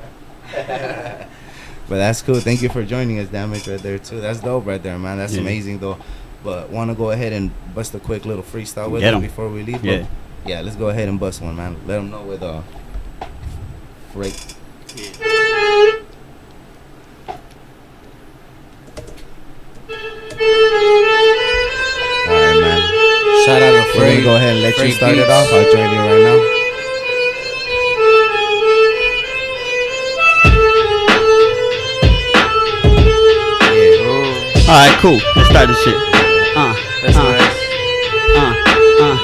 man. 0.68 1.28
but 1.90 1.98
that's 1.98 2.22
cool. 2.22 2.40
Thank 2.40 2.62
you 2.62 2.70
for 2.70 2.84
joining 2.84 3.20
us, 3.20 3.28
Damage, 3.30 3.68
right 3.68 3.80
there 3.82 4.00
too. 4.00 4.22
That's 4.22 4.40
dope, 4.40 4.66
right 4.66 4.82
there, 4.82 4.98
man. 4.98 5.18
That's 5.18 5.34
Yeah. 5.34 5.42
amazing, 5.42 5.80
though. 5.80 5.98
But 6.44 6.70
want 6.70 6.92
to 6.92 6.96
go 6.96 7.12
ahead 7.12 7.32
and 7.34 7.52
bust 7.74 7.94
a 7.96 8.00
quick 8.00 8.26
little 8.26 8.44
freestyle 8.44 8.90
with 8.90 9.02
Get 9.02 9.14
him 9.14 9.22
before 9.22 9.48
we 9.50 9.64
leave? 9.64 9.84
Yeah. 9.84 10.06
But 10.44 10.50
yeah. 10.50 10.62
Let's 10.62 10.76
go 10.76 10.90
ahead 10.90 11.08
and 11.08 11.20
bust 11.20 11.42
one, 11.42 11.56
man. 11.56 11.78
Let 11.88 11.96
them 11.98 12.10
know 12.12 12.24
with 12.24 12.44
uh, 12.44 12.62
Freak. 14.12 14.36
All 21.04 22.30
right, 22.30 22.60
man. 22.62 22.82
Shout 23.46 23.62
out 23.62 23.76
to 23.76 24.00
Free. 24.00 24.24
go 24.24 24.36
ahead 24.36 24.54
and 24.56 24.62
let 24.64 24.78
you 24.78 24.84
Free 24.84 24.92
start 24.92 25.14
it 25.14 25.18
Beats. 25.18 25.30
off. 25.30 25.52
I'll 25.52 25.72
join 25.72 25.92
you 25.92 26.00
right 26.00 26.22
now. 26.24 26.53
Yeah. 34.74 34.80
All 34.80 34.90
right, 34.90 35.00
cool. 35.00 35.22
Let's 35.36 35.50
start 35.50 35.68
this 35.68 35.78
shit. 35.84 35.94
Uh, 36.58 36.74
That's 37.04 37.16
uh, 37.16 37.30
nice. 37.30 37.58
uh, 38.34 38.54
uh. 39.06 39.18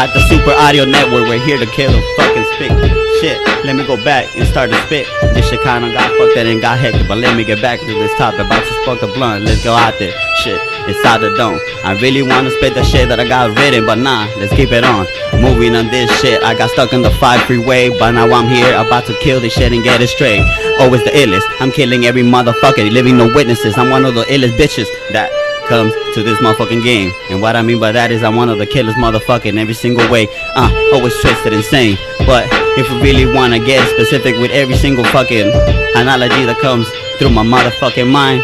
At 0.00 0.14
the 0.14 0.20
Super 0.30 0.52
Audio 0.52 0.86
Network, 0.86 1.28
we're 1.28 1.44
here 1.44 1.58
to 1.58 1.66
kill 1.66 1.92
and 1.92 2.04
fucking 2.16 2.46
spit. 2.54 2.72
Shit, 3.20 3.36
let 3.66 3.76
me 3.76 3.84
go 3.86 4.02
back 4.02 4.24
and 4.36 4.46
start 4.46 4.70
to 4.70 4.76
spit. 4.86 5.06
This 5.34 5.50
shit 5.50 5.60
kinda 5.60 5.92
got 5.92 6.08
fucked 6.16 6.38
and 6.38 6.62
got 6.62 6.78
hectic, 6.78 7.06
but 7.06 7.18
let 7.18 7.36
me 7.36 7.44
get 7.44 7.60
back 7.60 7.80
to 7.80 7.86
this 7.86 8.14
topic. 8.16 8.40
About 8.40 8.64
to 8.64 8.72
spark 8.82 9.00
the 9.00 9.08
blunt, 9.08 9.44
let's 9.44 9.62
go 9.62 9.74
out 9.74 9.98
there. 9.98 10.14
Shit, 10.40 10.60
inside 10.88 11.18
the 11.18 11.30
dome. 11.36 11.60
I 11.84 11.92
really 12.00 12.22
wanna 12.22 12.50
spit 12.50 12.74
the 12.74 12.84
shit 12.84 13.08
that 13.08 13.20
I 13.20 13.28
got 13.28 13.56
written, 13.56 13.86
but 13.86 13.98
nah, 13.98 14.26
let's 14.38 14.52
keep 14.54 14.72
it 14.72 14.84
on. 14.84 15.06
Moving 15.40 15.76
on 15.76 15.88
this 15.88 16.10
shit, 16.20 16.42
I 16.42 16.54
got 16.54 16.70
stuck 16.70 16.92
in 16.92 17.02
the 17.02 17.10
five 17.12 17.42
freeway, 17.42 17.90
but 17.90 18.12
now 18.12 18.30
I'm 18.30 18.48
here, 18.48 18.74
about 18.74 19.06
to 19.06 19.14
kill 19.20 19.40
this 19.40 19.52
shit 19.52 19.72
and 19.72 19.84
get 19.84 20.00
it 20.00 20.08
straight. 20.08 20.42
Always 20.80 21.04
the 21.04 21.10
illest, 21.10 21.44
I'm 21.60 21.70
killing 21.70 22.06
every 22.06 22.22
motherfucker, 22.22 22.90
leaving 22.90 23.16
no 23.16 23.32
witnesses. 23.32 23.76
I'm 23.76 23.90
one 23.90 24.04
of 24.04 24.14
the 24.14 24.24
illest 24.24 24.56
bitches 24.56 24.86
that 25.12 25.30
comes 25.68 25.92
to 26.14 26.22
this 26.22 26.38
motherfucking 26.40 26.82
game. 26.82 27.12
And 27.30 27.42
what 27.42 27.54
I 27.54 27.62
mean 27.62 27.78
by 27.78 27.92
that 27.92 28.10
is 28.10 28.22
I'm 28.22 28.36
one 28.36 28.48
of 28.48 28.58
the 28.58 28.66
killers 28.66 28.94
motherfucker 28.94 29.46
in 29.46 29.58
every 29.58 29.74
single 29.74 30.10
way. 30.10 30.26
Uh, 30.56 30.72
always 30.94 31.12
twisted 31.20 31.52
and 31.52 31.56
insane. 31.56 31.96
But 32.24 32.48
if 32.80 32.88
we 32.90 33.02
really 33.02 33.26
wanna 33.32 33.58
get 33.58 33.86
specific 33.90 34.36
with 34.38 34.50
every 34.50 34.76
single 34.76 35.04
fucking 35.04 35.52
analogy 35.94 36.44
that 36.46 36.58
comes 36.60 36.88
through 37.18 37.30
my 37.30 37.44
motherfucking 37.44 38.10
mind, 38.10 38.42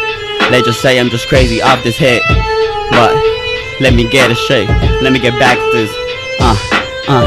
let's 0.51 0.65
just 0.65 0.81
say 0.81 0.99
I'm 0.99 1.09
just 1.09 1.27
crazy 1.27 1.61
off 1.61 1.83
this 1.83 1.97
head. 1.97 2.21
But 2.91 3.13
let 3.79 3.93
me 3.93 4.07
get 4.09 4.31
it 4.31 4.37
straight. 4.37 4.69
Let 5.01 5.11
me 5.13 5.19
get 5.19 5.37
back 5.39 5.57
to 5.57 5.71
this. 5.73 5.91
Uh, 6.39 6.55
uh, 7.07 7.25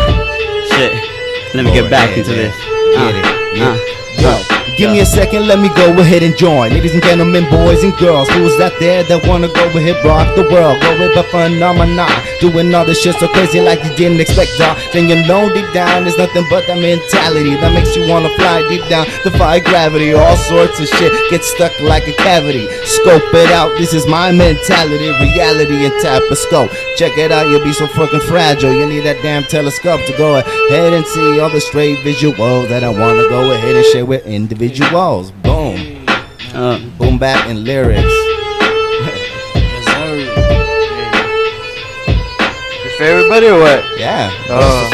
shit. 0.77 0.93
Let 1.55 1.64
me 1.64 1.73
get 1.73 1.91
back 1.91 2.16
into 2.16 2.31
man. 2.31 2.39
this. 2.39 2.57
Get 2.95 3.14
Uh, 3.14 3.19
it. 3.19 3.62
uh, 3.62 3.77
Yo, 4.23 4.29
uh. 4.31 4.75
Give 4.77 4.91
me 4.93 5.01
a 5.01 5.07
second, 5.07 5.49
let 5.49 5.59
me 5.59 5.69
go 5.71 5.91
ahead 5.99 6.23
and 6.23 6.37
join. 6.37 6.71
Ladies 6.71 6.95
and 6.95 7.03
gentlemen, 7.03 7.51
boys 7.51 7.83
and 7.83 7.97
girls, 7.99 8.29
who's 8.31 8.61
out 8.61 8.73
there 8.79 9.03
that 9.03 9.27
wanna 9.27 9.49
go 9.49 9.64
ahead 9.75 9.97
rock 10.05 10.37
the 10.37 10.43
world? 10.49 10.81
Go 10.81 10.91
with 11.01 11.14
the 11.14 11.25
phenomena, 11.25 12.07
doing 12.41 12.74
all 12.74 12.84
this 12.84 13.01
shit 13.03 13.14
so 13.16 13.28
crazy 13.28 13.61
like 13.61 13.82
you 13.84 13.95
didn't 13.97 14.20
expect, 14.20 14.51
y'all. 14.59 14.76
Then 14.93 15.09
you 15.09 15.16
know 15.26 15.53
deep 15.53 15.70
down 15.72 16.05
there's 16.05 16.18
nothing 16.18 16.45
but 16.51 16.66
that 16.66 16.78
mentality 16.78 17.55
that 17.57 17.72
makes 17.74 17.95
you 17.97 18.07
wanna 18.09 18.30
fly 18.36 18.66
deep 18.68 18.86
down, 18.89 19.07
defy 19.24 19.61
gravity. 19.61 20.12
All 20.12 20.36
sorts 20.36 20.80
of 20.80 20.89
shit 20.89 21.12
get 21.30 21.45
stuck 21.45 21.72
like 21.80 22.07
a 22.09 22.14
cavity. 22.14 22.66
Scope 22.84 23.22
it 23.34 23.51
out, 23.51 23.76
this 23.78 23.95
is 23.95 24.07
my 24.07 24.32
mentality, 24.32 25.09
reality 25.22 25.86
and 25.86 25.95
tap 26.03 26.22
a 26.30 26.36
scope. 26.36 26.70
Check 26.97 27.16
it 27.18 27.32
out, 27.32 27.49
you'll 27.49 27.64
be 27.64 27.72
so 27.72 27.86
fucking 27.89 28.20
fragile. 28.20 28.72
You 28.72 28.86
need 28.86 29.01
that 29.01 29.22
damn 29.22 29.45
telescope 29.45 30.01
to 30.07 30.16
go 30.16 30.36
ahead 30.39 30.93
and 30.93 31.07
see 31.07 31.41
all 31.41 31.51
the 31.51 31.61
straight 31.61 31.99
visuals 31.99 32.68
that 32.68 32.84
I 32.84 32.91
wanna 32.91 33.28
go 33.28 33.53
ahead 33.53 33.76
and 33.76 33.84
share 33.86 34.05
with 34.07 34.26
individuals. 34.26 35.30
Boom. 35.30 36.05
Uh, 36.55 36.78
Boom 36.99 37.18
back 37.18 37.49
and 37.49 37.64
lyrics. 37.64 38.28
For 42.99 43.05
everybody 43.05 43.47
or 43.47 43.61
what? 43.61 43.87
Yeah. 43.97 44.29
Oh. 44.51 44.91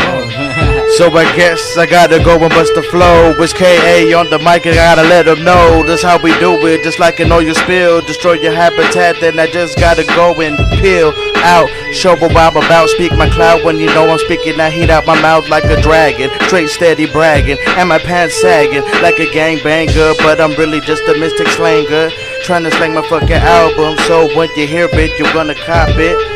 so 0.99 1.09
I 1.17 1.25
guess 1.35 1.77
I 1.79 1.87
gotta 1.87 2.23
go 2.23 2.37
and 2.37 2.51
bust 2.51 2.75
the 2.75 2.83
flow. 2.83 3.33
It's 3.41 3.55
KA 3.55 4.13
on 4.13 4.29
the 4.29 4.39
mic 4.39 4.67
and 4.69 4.77
I 4.77 4.93
gotta 4.93 5.09
let 5.09 5.25
them 5.25 5.43
know. 5.43 5.83
That's 5.83 6.03
how 6.03 6.21
we 6.21 6.39
do 6.39 6.53
it. 6.69 6.85
Just 6.85 7.01
like 7.01 7.19
an 7.21 7.33
oil 7.33 7.55
spill. 7.55 8.03
Destroy 8.03 8.35
your 8.35 8.53
habitat. 8.53 9.17
Then 9.21 9.39
I 9.39 9.51
just 9.51 9.79
gotta 9.79 10.05
go 10.05 10.39
and 10.43 10.55
peel 10.79 11.15
out. 11.37 11.67
Show 11.97 12.15
what 12.17 12.37
I'm 12.37 12.57
about. 12.57 12.91
Speak 12.91 13.13
my 13.17 13.31
cloud 13.31 13.65
when 13.65 13.81
you 13.81 13.87
know 13.97 14.11
I'm 14.11 14.19
speaking. 14.19 14.61
I 14.61 14.69
heat 14.69 14.91
out 14.91 15.07
my 15.07 15.21
mouth 15.23 15.49
like 15.49 15.65
a 15.65 15.81
dragon. 15.81 16.29
Straight 16.47 16.69
steady 16.69 17.11
bragging. 17.11 17.57
And 17.81 17.89
my 17.89 17.99
pants 17.99 18.39
sagging 18.39 18.85
like 19.01 19.19
a 19.19 19.27
gangbanger. 19.33 20.13
But 20.19 20.43
I'm 20.43 20.53
really 20.61 20.81
just 20.81 21.09
a 21.09 21.17
mystic 21.17 21.49
slanger. 21.49 22.11
Trying 22.43 22.65
to 22.65 22.71
slang 22.73 22.93
my 22.93 23.09
fucking 23.09 23.33
album. 23.33 23.97
So 24.05 24.29
when 24.37 24.51
you 24.57 24.67
hear 24.67 24.91
it, 24.93 25.19
you're 25.19 25.33
gonna 25.33 25.55
cop 25.55 25.89
it. 25.97 26.34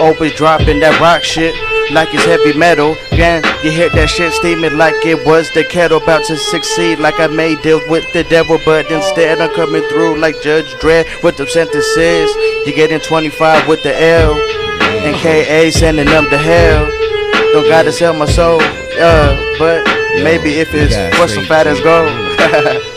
Always 0.00 0.34
dropping 0.34 0.80
that 0.80 1.00
rock 1.00 1.22
shit 1.24 1.54
like 1.90 2.12
it's 2.12 2.24
heavy 2.24 2.56
metal. 2.56 2.96
Again, 3.12 3.42
you 3.64 3.70
hear 3.70 3.88
that 3.90 4.08
shit 4.08 4.32
steaming 4.32 4.76
like 4.76 4.94
it 5.04 5.24
was 5.26 5.50
the 5.52 5.64
kettle 5.64 6.02
about 6.02 6.24
to 6.26 6.36
succeed. 6.36 6.98
Like 6.98 7.18
I 7.18 7.26
made 7.26 7.62
deal 7.62 7.80
with 7.88 8.04
the 8.12 8.24
devil, 8.24 8.58
but 8.64 8.90
instead 8.90 9.40
I'm 9.40 9.52
coming 9.54 9.82
through 9.88 10.18
like 10.20 10.40
Judge 10.40 10.72
Dredd 10.74 11.22
with 11.22 11.36
the 11.36 11.46
sentences. 11.46 12.30
You 12.66 12.72
getting 12.74 13.00
25 13.00 13.66
with 13.66 13.82
the 13.82 14.00
L, 14.00 14.34
and 15.02 15.16
KA 15.16 15.70
sending 15.76 16.06
them 16.06 16.28
to 16.30 16.38
hell. 16.38 16.86
Don't 17.52 17.68
gotta 17.68 17.92
sell 17.92 18.14
my 18.14 18.26
soul, 18.26 18.60
uh, 18.60 19.34
but 19.58 19.84
maybe 20.22 20.60
if 20.60 20.74
it's 20.74 20.94
got 20.94 21.14
for 21.14 21.28
some 21.28 21.44
straight 21.44 21.48
fat 21.48 21.66
as 21.66 21.80
gold. 21.80 22.94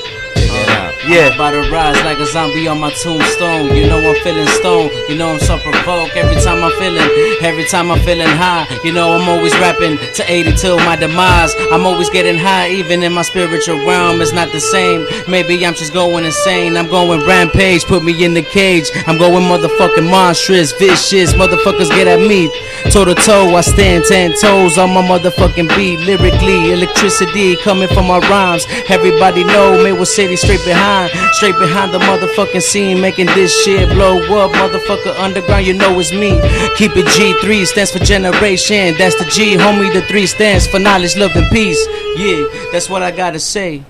Yeah. 1.07 1.29
I'm 1.29 1.33
about 1.33 1.51
to 1.51 1.71
rise 1.71 1.97
like 2.05 2.19
a 2.19 2.25
zombie 2.27 2.67
on 2.67 2.79
my 2.79 2.91
tombstone. 2.91 3.75
You 3.75 3.87
know 3.87 3.97
I'm 3.97 4.15
feeling 4.23 4.47
stoned. 4.47 4.91
You 5.09 5.17
know 5.17 5.33
I'm 5.33 5.39
so 5.39 5.57
provoked 5.83 6.15
every 6.15 6.41
time 6.41 6.63
I'm 6.63 6.71
feeling. 6.79 7.07
Every 7.41 7.65
time 7.65 7.91
I'm 7.91 7.99
feeling 7.99 8.27
high. 8.27 8.67
You 8.83 8.93
know 8.93 9.13
I'm 9.13 9.27
always 9.27 9.53
rapping 9.59 9.97
to 9.97 10.23
80 10.27 10.55
till 10.57 10.77
my 10.77 10.95
demise. 10.95 11.53
I'm 11.71 11.85
always 11.85 12.09
getting 12.09 12.37
high, 12.37 12.69
even 12.69 13.03
in 13.03 13.13
my 13.13 13.21
spiritual 13.23 13.77
realm. 13.85 14.21
It's 14.21 14.31
not 14.31 14.51
the 14.51 14.59
same. 14.59 15.05
Maybe 15.27 15.65
I'm 15.65 15.73
just 15.73 15.93
going 15.93 16.25
insane. 16.25 16.77
I'm 16.77 16.87
going 16.87 17.25
rampage. 17.27 17.85
Put 17.85 18.03
me 18.03 18.23
in 18.23 18.33
the 18.33 18.43
cage. 18.43 18.89
I'm 19.07 19.17
going 19.17 19.43
motherfucking 19.43 20.09
monstrous, 20.09 20.71
vicious. 20.73 21.33
Motherfuckers 21.33 21.89
get 21.89 22.07
at 22.07 22.19
me. 22.19 22.49
Toe 22.91 23.05
to 23.05 23.15
toe, 23.15 23.55
I 23.55 23.61
stand 23.61 24.05
ten 24.05 24.33
toes 24.39 24.77
on 24.77 24.93
my 24.93 25.01
motherfucking 25.01 25.75
beat. 25.75 25.99
Lyrically, 25.99 26.71
electricity 26.71 27.55
coming 27.57 27.87
from 27.89 28.07
my 28.07 28.19
rhymes. 28.29 28.65
Everybody 28.89 29.43
know 29.43 29.81
Maywood 29.83 30.07
City 30.07 30.35
straight 30.35 30.63
behind, 30.65 31.11
straight 31.33 31.57
behind 31.57 31.93
the 31.93 31.99
motherfucking 31.99 32.61
scene, 32.61 32.99
making 32.99 33.27
this 33.27 33.51
shit 33.63 33.89
blow 33.89 34.17
up. 34.39 34.51
Motherfucker 34.51 35.17
underground, 35.19 35.70
you 35.71 35.77
know 35.77 35.99
it's 35.99 36.11
me. 36.11 36.31
Keep 36.77 36.97
it 36.97 37.05
G3 37.05 37.65
stands 37.65 37.91
for 37.91 37.99
generation. 37.99 38.95
That's 38.97 39.15
the 39.15 39.25
G, 39.25 39.55
homie. 39.55 39.91
The 39.93 40.01
three 40.01 40.25
stands 40.25 40.67
for 40.67 40.79
knowledge, 40.79 41.15
love, 41.17 41.35
and 41.35 41.49
peace. 41.51 41.79
Yeah, 42.17 42.45
that's 42.71 42.89
what 42.89 43.01
I 43.01 43.11
gotta 43.11 43.39
say. 43.39 43.83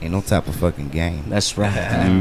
Ain't 0.00 0.12
no 0.12 0.20
type 0.20 0.46
of 0.46 0.54
fucking 0.56 0.88
game. 0.90 1.24
That's 1.28 1.56
right. 1.58 1.72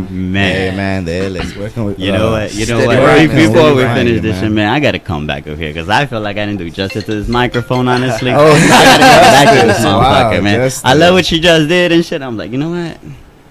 man. 0.10 0.56
Hey 0.56 0.76
man, 0.76 1.06
the 1.06 1.12
illest. 1.12 1.58
Working 1.58 1.86
with 1.86 2.00
You 2.00 2.14
uh, 2.14 2.18
know 2.18 2.32
what? 2.32 2.54
You 2.56 2.66
know 2.68 2.86
what? 2.86 2.98
grinding, 2.98 3.52
Before 3.54 3.76
we 3.76 3.84
finish 3.84 4.22
this 4.22 4.34
man. 4.36 4.44
shit, 4.44 4.52
man, 4.52 4.70
I 4.70 4.80
gotta 4.80 5.00
come 5.00 5.28
back 5.28 5.46
up 5.48 5.58
here 5.58 5.70
because 5.72 5.90
I 5.90 6.06
feel 6.06 6.22
like 6.22 6.38
I 6.38 6.46
didn't 6.46 6.60
do 6.60 6.70
justice 6.70 7.04
to 7.06 7.16
this 7.16 7.28
microphone. 7.28 7.88
Honestly, 7.88 8.32
Oh, 8.32 8.38
I 8.56 8.70
gotta 8.70 9.04
come 9.04 9.32
back 9.36 9.62
to 9.62 9.68
this 9.68 9.84
wow, 9.86 10.42
man. 10.42 10.60
just 10.60 10.86
I 10.86 10.94
love 10.94 11.14
what 11.16 11.30
you 11.32 11.40
just 11.40 11.68
did 11.70 11.92
and 11.92 12.04
shit. 12.06 12.22
I'm 12.22 12.38
like, 12.38 12.52
you 12.52 12.58
know 12.58 12.72
what? 12.72 12.98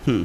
Hmm. 0.06 0.22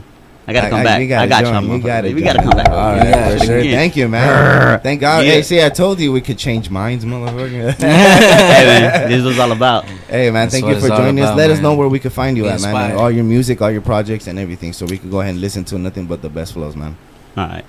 I 0.50 0.54
gotta 0.54 0.68
I- 0.68 0.70
come 0.72 0.80
I- 0.80 0.84
back. 0.84 1.02
you 1.02 1.08
gotta 1.08 1.24
I 1.24 1.28
got 1.28 1.43
join, 1.45 1.64
you, 1.70 1.76
you 1.78 1.84
gotta. 1.84 2.14
We 2.14 2.22
gotta 2.22 2.39
come 2.41 2.50
back. 2.52 2.70
All 2.70 2.76
right, 2.76 3.00
up 3.00 3.04
right, 3.16 3.28
here. 3.30 3.39
for 3.39 3.45
sure. 3.45 3.58
Again. 3.60 3.74
Thank 3.76 3.95
you, 3.95 4.08
man. 4.08 4.80
Thank 4.82 5.02
God. 5.02 5.26
Yeah. 5.26 5.32
Hey, 5.34 5.41
see, 5.43 5.64
I 5.64 5.70
told 5.70 6.00
you 6.00 6.12
we 6.12 6.22
could 6.22 6.38
change 6.38 6.70
minds, 6.70 7.06
motherfucker. 7.06 7.74
hey, 7.80 8.66
man, 8.66 9.10
this 9.10 9.24
was 9.24 9.38
all 9.38 9.52
about. 9.52 9.86
Hey, 9.86 10.32
man, 10.32 10.45
That's 10.50 10.54
thank 10.54 10.66
you 10.66 10.74
for 10.80 10.88
it's 10.88 10.89
all 10.89 10.97
joining 10.97 11.20
us. 11.24 11.28
about, 11.30 11.38
Let 11.38 11.52
us 11.52 11.60
know 11.60 11.76
where 11.76 11.88
we 11.88 12.00
can 12.00 12.12
find 12.12 12.36
you 12.36 12.43
Be 12.43 12.50
at, 12.50 12.62
man. 12.62 12.97
all 12.97 13.12
your 13.12 13.24
music, 13.24 13.62
all 13.62 13.70
your 13.72 13.82
projects, 13.82 14.28
and 14.28 14.39
everything, 14.39 14.74
so 14.74 14.86
we 14.88 14.97
could 14.97 15.12
go 15.12 15.22
ahead 15.22 15.32
and 15.34 15.41
listen 15.41 15.64
to 15.66 15.78
nothing 15.78 16.06
but 16.08 16.22
the 16.22 16.30
best 16.30 16.54
flows, 16.54 16.76
man. 16.76 16.97
All 17.38 17.47
right. 17.47 17.66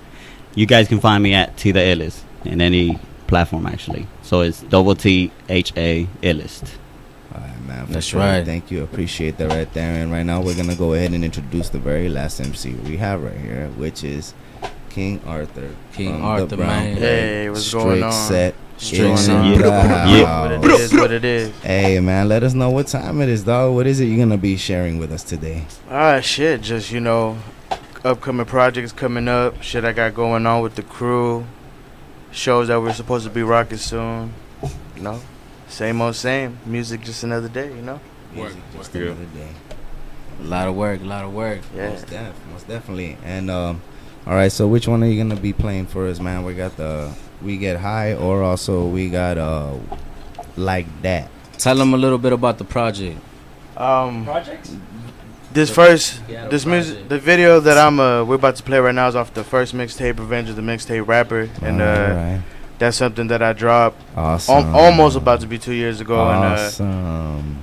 You 0.55 0.65
guys 0.65 0.87
can 0.87 0.99
find 0.99 1.21
me 1.21 1.33
at 1.33 1.55
T 1.57 1.71
the 1.71 1.79
Illest 1.79 2.21
in 2.45 2.61
any 2.61 2.99
platform 3.27 3.65
actually. 3.67 4.07
So 4.23 4.41
it's 4.41 4.61
double 4.63 4.95
T 4.95 5.31
H 5.47 5.71
A 5.77 6.05
Illest. 6.23 6.71
All 7.33 7.41
right, 7.41 7.61
man. 7.65 7.85
That's 7.89 8.05
sure. 8.07 8.19
right. 8.19 8.45
Thank 8.45 8.71
you. 8.71 8.83
Appreciate 8.83 9.37
that 9.37 9.49
right 9.49 9.71
there. 9.73 10.01
And 10.03 10.11
right 10.11 10.25
now, 10.25 10.41
we're 10.41 10.55
gonna 10.55 10.75
go 10.75 10.93
ahead 10.93 11.13
and 11.13 11.23
introduce 11.23 11.69
the 11.69 11.79
very 11.79 12.09
last 12.09 12.39
MC 12.39 12.73
we 12.73 12.97
have 12.97 13.23
right 13.23 13.37
here, 13.37 13.67
which 13.77 14.03
is 14.03 14.33
King 14.89 15.21
Arthur. 15.25 15.73
King 15.93 16.21
Arthur, 16.21 16.45
the 16.47 16.57
Brown 16.57 16.67
man. 16.69 16.97
Plate. 16.97 17.01
Hey, 17.05 17.49
what's 17.49 17.65
Straight 17.65 17.83
going 17.83 18.03
on? 18.03 18.11
set. 18.11 18.55
Straight 18.77 19.17
set. 19.17 19.45
Yeah. 19.55 20.41
What 20.41 20.51
it 20.51 20.63
house. 20.71 20.79
is, 20.79 20.93
what 20.93 21.11
it 21.11 21.23
is. 21.23 21.51
Hey 21.61 21.99
man, 21.99 22.27
let 22.27 22.43
us 22.43 22.53
know 22.53 22.69
what 22.71 22.87
time 22.87 23.21
it 23.21 23.29
is, 23.29 23.43
dog. 23.43 23.75
What 23.75 23.87
is 23.87 23.99
it 23.99 24.05
you're 24.05 24.17
gonna 24.17 24.37
be 24.37 24.57
sharing 24.57 24.97
with 24.97 25.11
us 25.11 25.23
today? 25.23 25.65
Ah, 25.89 26.19
shit. 26.19 26.61
Just 26.61 26.91
you 26.91 26.99
know, 26.99 27.37
upcoming 28.03 28.45
projects 28.45 28.91
coming 28.91 29.27
up. 29.27 29.61
Shit 29.61 29.85
I 29.85 29.93
got 29.93 30.13
going 30.15 30.45
on 30.45 30.61
with 30.61 30.75
the 30.75 30.83
crew. 30.83 31.45
Shows 32.31 32.69
that 32.69 32.81
we're 32.81 32.93
supposed 32.93 33.25
to 33.25 33.29
be 33.31 33.43
rocking 33.43 33.77
soon. 33.77 34.33
You 34.95 35.03
know, 35.03 35.21
same 35.71 36.01
old 36.01 36.15
same. 36.15 36.57
Music 36.65 37.01
just 37.01 37.23
another 37.23 37.49
day. 37.49 37.67
You 37.67 37.81
know. 37.81 37.99
Music 38.33 38.61
just 38.75 38.93
another 38.95 39.25
day. 39.33 39.47
A 40.39 40.43
lot 40.43 40.67
of 40.67 40.75
work, 40.75 41.01
a 41.01 41.05
lot 41.05 41.23
of 41.25 41.33
work. 41.33 41.59
Yeah. 41.75 41.89
Most, 41.89 42.07
def, 42.07 42.33
most 42.51 42.67
definitely. 42.67 43.17
And 43.23 43.49
um, 43.51 43.81
all 44.25 44.33
right. 44.33 44.51
So 44.51 44.67
which 44.67 44.87
one 44.87 45.03
are 45.03 45.07
you 45.07 45.21
gonna 45.21 45.39
be 45.39 45.53
playing 45.53 45.87
for 45.87 46.07
us, 46.07 46.19
man? 46.19 46.43
We 46.43 46.53
got 46.53 46.77
the 46.77 47.13
we 47.41 47.57
get 47.57 47.77
high, 47.79 48.13
or 48.15 48.43
also 48.43 48.87
we 48.87 49.09
got 49.09 49.37
uh 49.37 49.73
like 50.57 50.87
that. 51.01 51.29
Tell 51.57 51.75
them 51.75 51.93
a 51.93 51.97
little 51.97 52.17
bit 52.17 52.33
about 52.33 52.57
the 52.57 52.63
project. 52.63 53.19
Um, 53.77 54.25
Projects? 54.25 54.75
this 55.53 55.69
The- 55.69 55.75
first, 55.75 56.21
Yeah, 56.27 56.43
the 56.45 56.49
this 56.49 56.65
music, 56.65 57.07
the 57.07 57.19
video 57.19 57.59
that 57.59 57.77
I'm 57.77 57.99
uh 57.99 58.23
we're 58.23 58.35
about 58.35 58.55
to 58.57 58.63
play 58.63 58.79
right 58.79 58.95
now 58.95 59.07
is 59.07 59.15
off 59.15 59.33
the 59.33 59.43
first 59.43 59.73
mixtape, 59.75 60.19
Revenge 60.19 60.49
of 60.49 60.55
the 60.55 60.61
Mixtape 60.61 61.05
Rapper, 61.07 61.49
and 61.61 61.81
uh, 61.81 61.85
Alright. 61.85 62.41
That's 62.81 62.97
something 62.97 63.27
that 63.27 63.43
I 63.43 63.53
dropped. 63.53 64.01
Awesome. 64.17 64.55
al- 64.65 64.75
almost 64.75 65.15
about 65.15 65.39
to 65.41 65.47
be 65.47 65.59
two 65.59 65.73
years 65.73 66.01
ago, 66.01 66.27
and 66.29 66.43
uh, 66.43 66.65
awesome. 66.65 67.57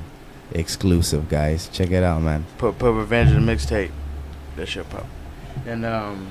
Exclusive, 0.53 1.29
guys. 1.29 1.69
Check 1.69 1.91
it 1.91 2.05
out, 2.05 2.23
man. 2.23 2.47
put 2.57 2.79
put 2.79 2.93
Revenge 2.93 3.31
of 3.33 3.45
the 3.45 3.53
Mixtape. 3.53 3.91
That 4.57 4.66
shit 4.66 4.89
pop. 4.89 5.07
And 5.66 5.85
um, 5.85 6.31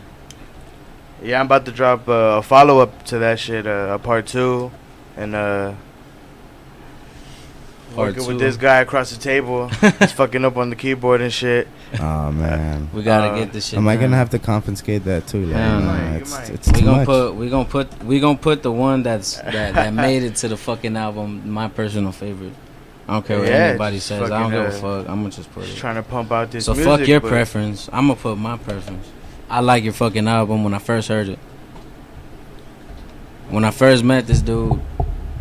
yeah, 1.22 1.40
I'm 1.42 1.48
about 1.48 1.66
to 1.66 1.72
drop 1.72 2.08
uh, 2.08 2.40
a 2.40 2.42
follow 2.42 2.80
up 2.80 3.04
to 3.08 3.20
that 3.20 3.40
shit, 3.40 3.68
uh, 3.68 3.90
a 3.92 4.00
part 4.00 4.26
two, 4.26 4.72
and 5.16 5.36
uh. 5.36 5.74
Part 7.98 8.10
Working 8.10 8.24
two. 8.24 8.28
with 8.30 8.40
this 8.40 8.56
guy 8.58 8.80
across 8.80 9.10
the 9.12 9.18
table, 9.20 9.68
he's 10.00 10.12
fucking 10.14 10.46
up 10.46 10.56
on 10.56 10.70
the 10.70 10.76
keyboard 10.76 11.20
and 11.20 11.34
shit. 11.34 11.68
Oh 12.00 12.32
man. 12.32 12.90
We 12.94 13.04
gotta 13.04 13.34
Uh, 13.34 13.40
get 13.40 13.52
this 13.54 13.68
shit. 13.68 13.78
Am 13.80 13.88
I 13.88 13.96
done. 13.96 14.04
gonna 14.06 14.18
have 14.18 14.30
to 14.30 14.40
confiscate 14.40 15.04
that 15.06 15.28
too? 15.28 15.48
Like, 15.48 15.56
Hell 15.62 15.80
no, 15.82 15.98
no. 16.12 16.16
it's, 16.18 16.50
it's 16.50 16.68
we 16.68 16.80
too 16.80 16.86
gonna 16.86 16.98
much. 16.98 17.06
put 17.08 17.36
we 17.36 17.50
gonna 17.50 17.66
put 17.68 18.04
we 18.04 18.20
gonna 18.20 18.38
put 18.38 18.62
the 18.64 18.72
one 18.72 19.04
that's 19.04 19.36
that, 19.42 19.74
that 19.76 19.94
made 20.06 20.24
it 20.24 20.36
to 20.38 20.48
the 20.48 20.58
fucking 20.58 20.96
album 20.96 21.50
my 21.52 21.68
personal 21.68 22.12
favorite. 22.12 22.54
I 23.08 23.14
don't 23.14 23.26
care 23.26 23.40
what 23.40 23.48
Yeah, 23.48 23.54
anybody 23.56 24.00
says. 24.00 24.30
I 24.30 24.40
don't 24.42 24.52
fucking, 24.52 24.72
give 24.74 24.84
a 24.84 24.88
uh, 24.88 25.00
fuck. 25.02 25.10
I'm 25.10 25.18
gonna 25.22 25.30
just 25.32 25.52
put 25.54 25.64
Just 25.64 25.78
it. 25.78 25.80
trying 25.80 25.96
to 25.96 26.04
pump 26.04 26.32
out 26.32 26.52
this 26.52 26.66
So 26.66 26.74
music. 26.74 26.92
fuck 27.00 27.08
your 27.08 27.22
preference. 27.22 27.90
I'm 27.92 28.08
gonna 28.08 28.20
put 28.20 28.38
my 28.38 28.58
preference. 28.58 29.08
I 29.50 29.62
like 29.62 29.84
your 29.84 29.94
fucking 29.94 30.28
album 30.28 30.64
when 30.64 30.74
I 30.74 30.80
first 30.80 31.08
heard 31.08 31.30
it. 31.30 31.40
When 33.50 33.64
I 33.64 33.72
first 33.72 34.04
met 34.04 34.28
this 34.28 34.42
dude, 34.42 34.80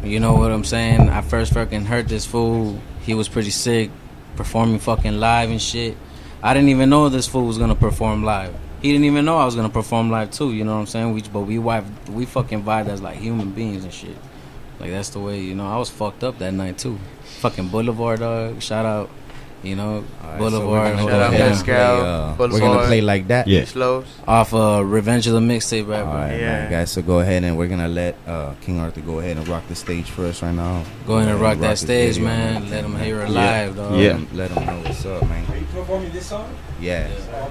you 0.02 0.20
know 0.20 0.34
what 0.34 0.50
I'm 0.50 0.64
saying? 0.64 1.08
I 1.08 1.20
first 1.20 1.52
fucking 1.52 1.84
heard 1.84 2.08
this 2.08 2.24
fool. 2.24 2.80
He 3.02 3.14
was 3.14 3.28
pretty 3.28 3.50
sick, 3.50 3.90
performing 4.36 4.78
fucking 4.78 5.18
live 5.18 5.50
and 5.50 5.60
shit. 5.60 5.96
I 6.42 6.54
didn't 6.54 6.68
even 6.68 6.90
know 6.90 7.08
this 7.08 7.26
fool 7.26 7.46
was 7.46 7.58
gonna 7.58 7.74
perform 7.74 8.22
live. 8.22 8.54
He 8.82 8.92
didn't 8.92 9.06
even 9.06 9.24
know 9.24 9.38
I 9.38 9.44
was 9.44 9.56
gonna 9.56 9.68
perform 9.68 10.10
live 10.10 10.30
too. 10.30 10.52
You 10.52 10.64
know 10.64 10.74
what 10.74 10.80
I'm 10.80 10.86
saying? 10.86 11.12
We 11.12 11.22
but 11.22 11.40
we 11.40 11.56
vibe, 11.56 12.08
we 12.10 12.26
fucking 12.26 12.62
vibe 12.62 12.88
as 12.88 13.00
like 13.00 13.16
human 13.16 13.50
beings 13.50 13.84
and 13.84 13.92
shit. 13.92 14.16
Like 14.78 14.90
that's 14.90 15.08
the 15.10 15.20
way 15.20 15.40
you 15.40 15.54
know. 15.54 15.66
I 15.66 15.76
was 15.78 15.90
fucked 15.90 16.22
up 16.22 16.38
that 16.38 16.52
night 16.52 16.78
too. 16.78 16.98
Fucking 17.40 17.68
Boulevard 17.68 18.20
dog. 18.20 18.62
Shout 18.62 18.84
out. 18.84 19.10
You 19.66 19.74
know, 19.74 20.04
Alright, 20.22 20.38
Boulevard. 20.38 20.96
so 20.98 21.04
we're 21.06 21.10
Shout 21.10 21.10
gonna 21.10 21.24
out 21.24 21.30
go 21.30 21.34
ahead 21.34 21.40
and 21.40 21.50
Mezcal, 21.50 21.64
play, 21.66 22.46
uh, 22.46 22.48
we're 22.52 22.60
gonna 22.60 22.86
play 22.86 23.00
like 23.00 23.26
that. 23.28 23.48
Yeah. 23.48 23.64
Slows. 23.64 24.06
Off 24.28 24.54
uh, 24.54 24.80
Revenge 24.84 25.26
of 25.26 25.32
the 25.34 25.40
Mixtape 25.40 25.88
right? 25.88 26.02
All 26.02 26.14
right, 26.14 26.38
man, 26.38 26.70
guys. 26.70 26.92
So 26.92 27.02
go 27.02 27.18
ahead 27.18 27.42
and 27.42 27.58
we're 27.58 27.66
gonna 27.66 27.88
let 27.88 28.14
uh, 28.28 28.54
King 28.60 28.78
Arthur 28.78 29.00
go 29.00 29.18
ahead 29.18 29.36
and 29.38 29.48
rock 29.48 29.66
the 29.66 29.74
stage 29.74 30.08
for 30.10 30.24
us 30.26 30.40
right 30.42 30.54
now. 30.54 30.84
Go 31.06 31.18
ahead 31.18 31.28
and 31.30 31.40
rock 31.40 31.58
that 31.58 31.78
stage, 31.78 32.14
video, 32.14 32.28
man. 32.28 32.70
Let 32.70 32.84
'em 32.84 32.94
hear 32.96 33.22
it 33.22 33.30
Yeah. 33.30 33.34
live, 33.34 33.76
dog. 33.76 33.90
Let 33.92 34.00
Yeah. 34.00 34.10
'em- 34.14 34.28
Let 34.34 34.54
them 34.54 34.66
know 34.66 34.78
what's 34.84 35.04
up, 35.04 35.22
man. 35.28 35.44
Are 35.50 35.56
you 35.58 35.66
performing 35.74 36.12
this 36.12 36.26
song? 36.26 36.48
Yeah. 36.80 37.08
like 37.08 37.30
that, 37.32 37.50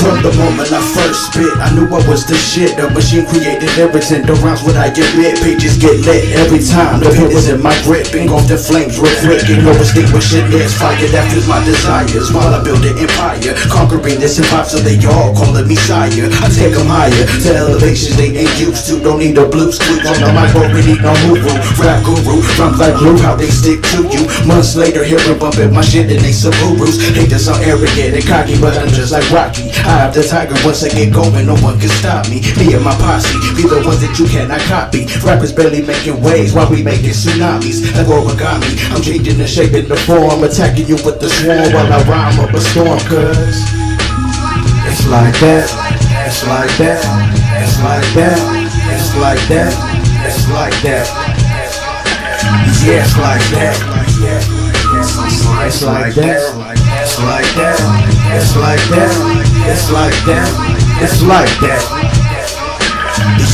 From 0.00 0.24
the 0.24 0.32
moment 0.40 0.72
I 0.72 0.80
first 0.80 1.28
spit, 1.28 1.52
I 1.60 1.68
knew 1.76 1.84
I 1.84 2.00
was 2.08 2.24
the 2.24 2.32
shit. 2.32 2.72
The 2.80 2.88
machine 2.88 3.28
created 3.28 3.68
everything. 3.76 4.24
The 4.24 4.32
rounds 4.40 4.64
when 4.64 4.72
I 4.80 4.88
admit, 4.88 5.36
pages 5.44 5.76
get 5.76 6.00
lit 6.08 6.24
every 6.40 6.64
time. 6.64 7.04
The 7.04 7.12
pen 7.12 7.28
is 7.28 7.52
in 7.52 7.60
my 7.60 7.76
grip, 7.84 8.08
and 8.16 8.32
off 8.32 8.48
the 8.48 8.56
flames 8.56 8.96
real 8.96 9.12
quick. 9.20 9.44
Ain't 9.44 9.60
no 9.60 9.76
extinguishing 9.76 10.48
fire 10.80 10.96
that 11.12 11.28
fuels 11.28 11.44
my 11.44 11.60
desires 11.68 12.32
while 12.32 12.48
I 12.48 12.64
build 12.64 12.80
an 12.88 12.96
empire. 12.96 13.52
Conquering 13.68 14.16
this 14.16 14.40
impossible, 14.40 14.88
they 14.88 14.96
all 15.04 15.36
calling 15.36 15.68
me 15.68 15.76
sire. 15.76 16.32
I 16.40 16.48
take 16.48 16.72
them 16.72 16.88
higher 16.88 17.12
to 17.12 17.48
elevations 17.52 18.16
they 18.16 18.32
ain't 18.32 18.56
used 18.56 18.88
to. 18.88 19.04
Don't 19.04 19.20
need 19.20 19.36
a 19.36 19.44
blue 19.44 19.68
squeak 19.68 20.00
on 20.08 20.16
the 20.16 20.32
mic, 20.32 20.48
don't 20.56 20.72
need 20.80 21.04
no 21.04 21.12
move. 21.28 21.44
Rap 21.76 22.00
guru, 22.08 22.40
rhymes 22.56 22.80
like 22.80 22.96
glue, 22.96 23.20
how 23.20 23.36
they 23.36 23.52
stick 23.52 23.84
to 23.92 24.08
you. 24.08 24.24
Months 24.48 24.80
later, 24.80 25.04
hearing 25.04 25.36
bumping 25.36 25.76
my 25.76 25.84
shit 25.84 26.08
and 26.08 26.24
they 26.24 26.32
Subarus. 26.32 26.96
Haters 27.12 27.52
are 27.52 27.60
arrogant 27.60 28.16
and 28.16 28.24
cocky, 28.24 28.56
but 28.56 28.72
I'm 28.80 28.88
just 28.96 29.12
like 29.12 29.28
Rocky. 29.28 29.68
Have 29.90 30.14
the 30.14 30.22
tiger 30.22 30.54
once 30.64 30.82
I 30.84 30.88
get 30.88 31.12
going, 31.12 31.46
no 31.46 31.56
one 31.58 31.78
can 31.80 31.88
stop 31.88 32.28
me. 32.28 32.40
Me 32.58 32.74
and 32.74 32.84
my 32.84 32.94
posse, 33.00 33.32
be 33.56 33.66
the 33.66 33.82
ones 33.82 34.00
that 34.02 34.14
you 34.18 34.26
cannot 34.26 34.60
copy. 34.70 35.06
Rappers 35.26 35.52
barely 35.52 35.82
making 35.82 36.22
waves 36.22 36.52
while 36.52 36.70
we 36.70 36.82
making 36.82 37.16
tsunamis. 37.16 37.82
Like 37.96 38.06
origami, 38.06 38.70
I'm 38.94 39.02
changing 39.02 39.38
the 39.38 39.46
shape 39.46 39.74
and 39.74 39.88
the 39.88 39.96
form, 40.06 40.42
attacking 40.44 40.86
you 40.86 40.98
with 41.02 41.18
the 41.20 41.28
swarm 41.28 41.72
while 41.72 41.90
I 41.90 41.98
rhyme 42.06 42.38
up 42.40 42.54
a 42.54 42.60
storm. 42.60 43.00
Cause 43.08 43.62
it's 44.86 45.06
like 45.08 45.34
that, 45.42 45.66
it's 46.26 46.46
like 46.46 46.72
that, 46.78 47.00
it's 47.58 47.78
like 47.82 48.08
that, 48.14 48.38
it's 48.94 49.14
like 49.16 49.42
that, 49.48 49.72
it's 50.26 50.48
like 50.48 50.76
that. 50.82 51.06
It's 52.82 53.16
like 53.18 53.44
that. 53.52 53.76
It's 55.66 55.82
like 55.82 56.14
that. 56.14 56.40
It's 57.02 57.18
like 57.20 57.44
that. 57.54 57.78
It's 58.32 58.56
like 58.56 58.80
that. 58.88 59.49
It's 59.62 59.90
like 59.90 60.14
that. 60.24 60.48
It's 61.02 61.22
like 61.22 61.48
that. 61.60 62.19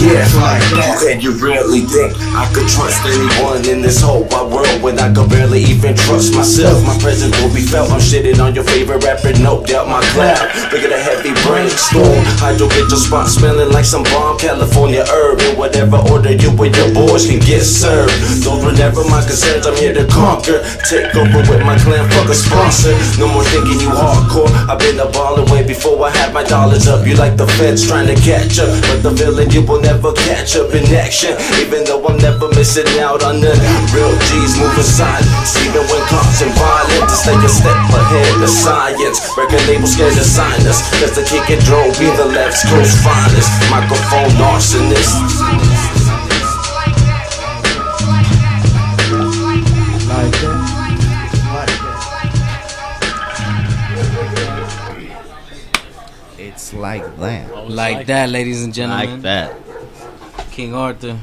Yeah, 0.00 0.24
like 0.38 0.62
that. 0.76 1.04
And 1.10 1.22
you 1.22 1.32
really 1.40 1.82
think 1.88 2.12
I 2.36 2.46
could 2.52 2.68
trust 2.68 3.00
anyone 3.04 3.64
in 3.68 3.82
this 3.82 4.00
whole 4.00 4.24
wide 4.28 4.52
world 4.52 4.82
when 4.82 4.98
I 4.98 5.12
could 5.12 5.28
barely 5.28 5.64
even 5.64 5.96
trust 5.96 6.34
myself? 6.34 6.78
My 6.86 6.96
presence 6.98 7.34
will 7.40 7.52
be 7.52 7.64
felt. 7.64 7.90
I'm 7.90 8.00
shitting 8.00 8.38
on 8.38 8.54
your 8.54 8.64
favorite 8.64 9.04
rapper, 9.04 9.32
no 9.40 9.64
doubt 9.64 9.88
my 9.88 10.00
cloud. 10.14 10.40
Look 10.72 10.84
at 10.84 10.92
a 10.92 11.00
heavy 11.00 11.32
brainstorm. 11.44 12.22
Hydro 12.40 12.68
get 12.68 12.88
your 12.88 13.00
spot 13.00 13.28
smelling 13.28 13.72
like 13.72 13.84
some 13.84 14.04
bomb 14.14 14.38
California 14.38 15.04
herb. 15.04 15.40
In 15.40 15.56
whatever 15.58 15.98
order 16.08 16.32
you 16.32 16.50
and 16.54 16.72
your 16.76 16.90
boys 16.94 17.26
can 17.26 17.40
get 17.40 17.64
served. 17.64 18.14
Those 18.40 18.64
were 18.64 18.72
never 18.72 19.02
my 19.10 19.20
concerns. 19.20 19.66
I'm 19.66 19.76
here 19.76 19.92
to 19.92 20.06
conquer. 20.06 20.62
Take 20.88 21.14
over 21.18 21.42
with 21.50 21.62
my 21.66 21.76
clan, 21.82 22.08
fuck 22.14 22.30
a 22.30 22.34
sponsor. 22.34 22.94
No 23.18 23.28
more 23.28 23.44
thinking 23.50 23.80
you 23.82 23.90
hardcore. 23.90 24.48
I've 24.70 24.78
been 24.78 25.00
a 25.00 25.08
baller 25.10 25.44
way 25.50 25.66
before 25.66 25.98
I 26.06 26.10
had 26.10 26.32
my 26.32 26.44
dollars 26.44 26.86
up. 26.86 27.06
You 27.06 27.14
like 27.16 27.36
the 27.36 27.46
feds 27.58 27.86
trying 27.86 28.06
to 28.06 28.16
catch 28.22 28.58
up, 28.58 28.70
but 28.86 29.02
the 29.02 29.10
villain 29.10 29.50
you 29.50 29.65
will 29.66 29.82
never 29.82 30.12
catch 30.14 30.56
up 30.56 30.72
in 30.72 30.86
action. 30.94 31.34
Even 31.58 31.84
though 31.84 32.02
I'm 32.06 32.16
never 32.18 32.48
missing 32.54 32.86
out 33.02 33.22
on 33.22 33.42
none. 33.42 33.58
Real 33.92 34.14
G's 34.30 34.54
moving 34.56 34.86
silence, 34.86 35.58
even 35.66 35.82
when 35.90 36.02
causing 36.06 36.54
violence. 36.54 37.10
To 37.10 37.18
stay 37.18 37.36
a 37.36 37.50
step 37.50 37.76
ahead 37.90 38.42
of 38.42 38.48
science. 38.48 39.18
Record 39.36 39.62
label 39.66 39.86
scared 39.86 40.14
to 40.14 40.24
sign 40.24 40.62
us. 40.70 40.80
Cause 41.02 41.14
the 41.18 41.26
kick 41.26 41.50
and 41.50 41.62
drone 41.66 41.90
be 41.98 42.06
the 42.14 42.26
left 42.30 42.62
coast 42.70 42.96
finest. 43.02 43.50
Microphone 43.68 44.32
arsonist. 44.38 45.65
Like 57.02 57.16
that. 57.18 57.70
Like 57.70 58.06
that, 58.06 58.30
ladies 58.30 58.64
and 58.64 58.72
gentlemen. 58.74 59.10
Like 59.10 59.22
that. 59.22 59.56
King 60.50 60.74
Arthur. 60.74 61.18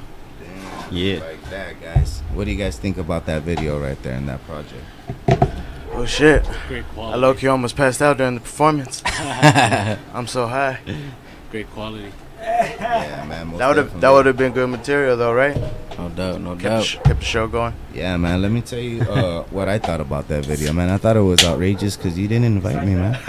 Yeah. 0.92 1.20
Like 1.20 1.50
that, 1.50 1.82
guys. 1.82 2.22
What 2.34 2.46
do 2.46 2.52
you 2.52 2.58
guys 2.58 2.78
think 2.78 2.98
about 2.98 3.26
that 3.26 3.42
video 3.44 3.80
right 3.80 4.02
there 4.04 4.16
in 4.16 4.26
that 4.28 4.46
project? 4.46 4.84
Oh 5.96 6.06
shit. 6.06 6.44
Great 6.68 6.86
I 6.86 6.94
quality. 6.94 7.20
low 7.20 7.34
key 7.34 7.48
almost 7.48 7.76
passed 7.76 8.02
out 8.02 8.18
during 8.18 8.36
the 8.36 8.42
performance. 8.42 9.02
I'm 9.06 10.28
so 10.28 10.48
high. 10.48 10.80
Great 11.52 11.70
quality. 11.70 12.12
Yeah, 12.44 13.26
man. 13.28 13.58
That 13.58 13.68
would 13.68 13.78
have 13.78 14.02
that 14.02 14.10
would 14.10 14.26
have 14.26 14.38
been 14.38 14.52
good 14.52 14.70
material 14.70 15.16
though, 15.18 15.34
right? 15.34 15.56
No 15.98 16.10
doubt, 16.10 16.42
no 16.42 16.52
kept 16.52 16.64
doubt. 16.64 16.78
The 16.80 16.84
sh- 16.84 16.98
kept 17.04 17.20
the 17.20 17.26
show 17.26 17.48
going. 17.48 17.74
Yeah, 17.94 18.18
man. 18.18 18.42
Let 18.42 18.52
me 18.52 18.62
tell 18.62 18.80
you 18.80 19.02
uh, 19.04 19.44
what 19.52 19.70
I 19.70 19.78
thought 19.80 20.02
about 20.02 20.28
that 20.28 20.46
video, 20.46 20.74
man. 20.74 20.90
I 20.90 20.98
thought 20.98 21.16
it 21.16 21.22
was 21.22 21.44
outrageous 21.46 21.96
because 21.96 22.18
you 22.18 22.28
didn't 22.28 22.46
invite 22.46 22.86
me, 22.86 22.96
man. 22.96 23.12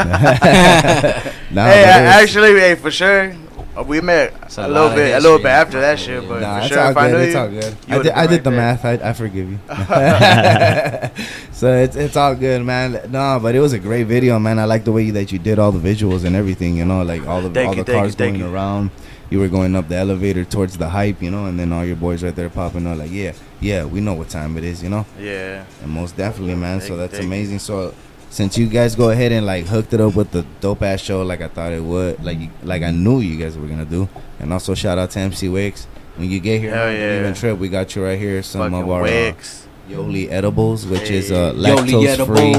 nah, 1.50 1.66
hey, 1.66 1.84
I, 1.84 2.22
actually, 2.22 2.58
hey, 2.58 2.74
for 2.74 2.90
sure. 2.90 3.34
Uh, 3.76 3.82
We 3.82 4.00
met 4.00 4.32
a 4.56 4.60
a, 4.66 4.68
little 4.68 4.72
lot 4.72 4.90
of 4.90 4.96
bit, 4.96 5.14
a 5.14 5.20
little 5.20 5.38
bit 5.38 5.46
after 5.46 5.80
that 5.80 5.98
shit, 5.98 6.26
but 6.28 6.40
Nah, 6.40 6.58
for 6.60 6.66
it's 6.66 6.68
sure, 6.68 6.80
all 6.80 6.90
if 6.90 6.96
I 6.96 7.10
good. 7.10 7.16
knew 7.18 7.22
It's 7.24 7.34
you, 7.34 7.38
all 7.40 7.48
good. 7.48 7.76
you 7.88 7.94
I 7.94 8.02
did, 8.02 8.12
I 8.12 8.26
been 8.26 8.30
did 8.30 8.44
the 8.44 8.50
right 8.50 8.56
math. 8.56 8.84
I, 8.84 8.92
I 9.10 9.12
forgive 9.12 9.50
you. 9.50 9.58
so 11.52 11.72
it's 11.72 11.96
it's 11.96 12.16
all 12.16 12.34
good, 12.34 12.62
man. 12.64 13.00
No, 13.10 13.38
but 13.40 13.54
it 13.54 13.60
was 13.60 13.72
a 13.72 13.78
great 13.78 14.04
video, 14.06 14.38
man. 14.38 14.58
I 14.58 14.64
like 14.64 14.84
the 14.84 14.92
way 14.92 15.10
that 15.10 15.32
you 15.32 15.38
did 15.38 15.58
all 15.58 15.72
the 15.72 15.78
visuals 15.94 16.24
and 16.24 16.36
everything. 16.36 16.76
You 16.76 16.84
know, 16.84 17.02
like 17.02 17.26
all 17.26 17.40
the 17.42 17.50
Thank 17.50 17.68
all 17.70 17.76
you, 17.76 17.84
the 17.84 17.92
thank 17.92 17.96
you, 17.96 18.02
cars 18.02 18.14
going 18.14 18.36
you. 18.36 18.52
around. 18.52 18.90
You 19.30 19.40
were 19.40 19.48
going 19.48 19.74
up 19.74 19.88
the 19.88 19.96
elevator 19.96 20.44
towards 20.44 20.76
the 20.78 20.88
hype, 20.90 21.20
you 21.22 21.30
know, 21.30 21.46
and 21.46 21.58
then 21.58 21.72
all 21.72 21.84
your 21.84 21.96
boys 21.96 22.22
right 22.22 22.34
there 22.36 22.50
popping 22.50 22.86
up 22.86 22.98
like, 22.98 23.10
yeah, 23.10 23.32
yeah, 23.58 23.84
we 23.84 24.00
know 24.00 24.12
what 24.14 24.28
time 24.28 24.56
it 24.58 24.64
is, 24.64 24.82
you 24.82 24.90
know. 24.90 25.06
Yeah. 25.18 25.64
And 25.82 25.90
most 25.90 26.16
definitely, 26.16 26.54
man. 26.54 26.78
Thank 26.78 26.88
so 26.88 26.96
that's 26.96 27.12
thank 27.14 27.22
you. 27.22 27.28
amazing. 27.28 27.58
So 27.58 27.94
since 28.34 28.58
you 28.58 28.66
guys 28.66 28.96
go 28.96 29.10
ahead 29.10 29.30
and 29.30 29.46
like 29.46 29.64
hooked 29.66 29.92
it 29.94 30.00
up 30.00 30.16
with 30.16 30.32
the 30.32 30.44
dope 30.60 30.82
ass 30.82 31.00
show, 31.00 31.22
like 31.22 31.40
I 31.40 31.46
thought 31.48 31.70
it 31.72 31.82
would, 31.82 32.22
like 32.24 32.40
you- 32.40 32.50
like 32.64 32.82
I 32.82 32.90
knew 32.90 33.20
you 33.20 33.36
guys 33.38 33.56
were 33.56 33.68
gonna 33.68 33.84
do, 33.84 34.08
and 34.40 34.52
also 34.52 34.74
shout 34.74 34.98
out 34.98 35.10
to 35.12 35.20
MC 35.20 35.48
Wicks. 35.48 35.86
When 36.16 36.28
you 36.30 36.40
get 36.40 36.60
here, 36.60 36.74
Hell 36.74 36.86
man, 36.86 37.00
yeah. 37.00 37.20
Even 37.20 37.34
trip, 37.34 37.58
we 37.58 37.68
got 37.68 37.94
you 37.94 38.04
right 38.04 38.18
here. 38.18 38.42
Some 38.42 38.60
of 38.62 38.72
Fucking 38.72 38.90
our 38.92 39.00
uh, 39.02 39.04
Wicks. 39.04 39.68
Yoli 39.88 40.30
edibles, 40.32 40.84
which 40.86 41.10
is 41.10 41.30
uh, 41.30 41.52
lactose 41.54 42.26
free, 42.26 42.54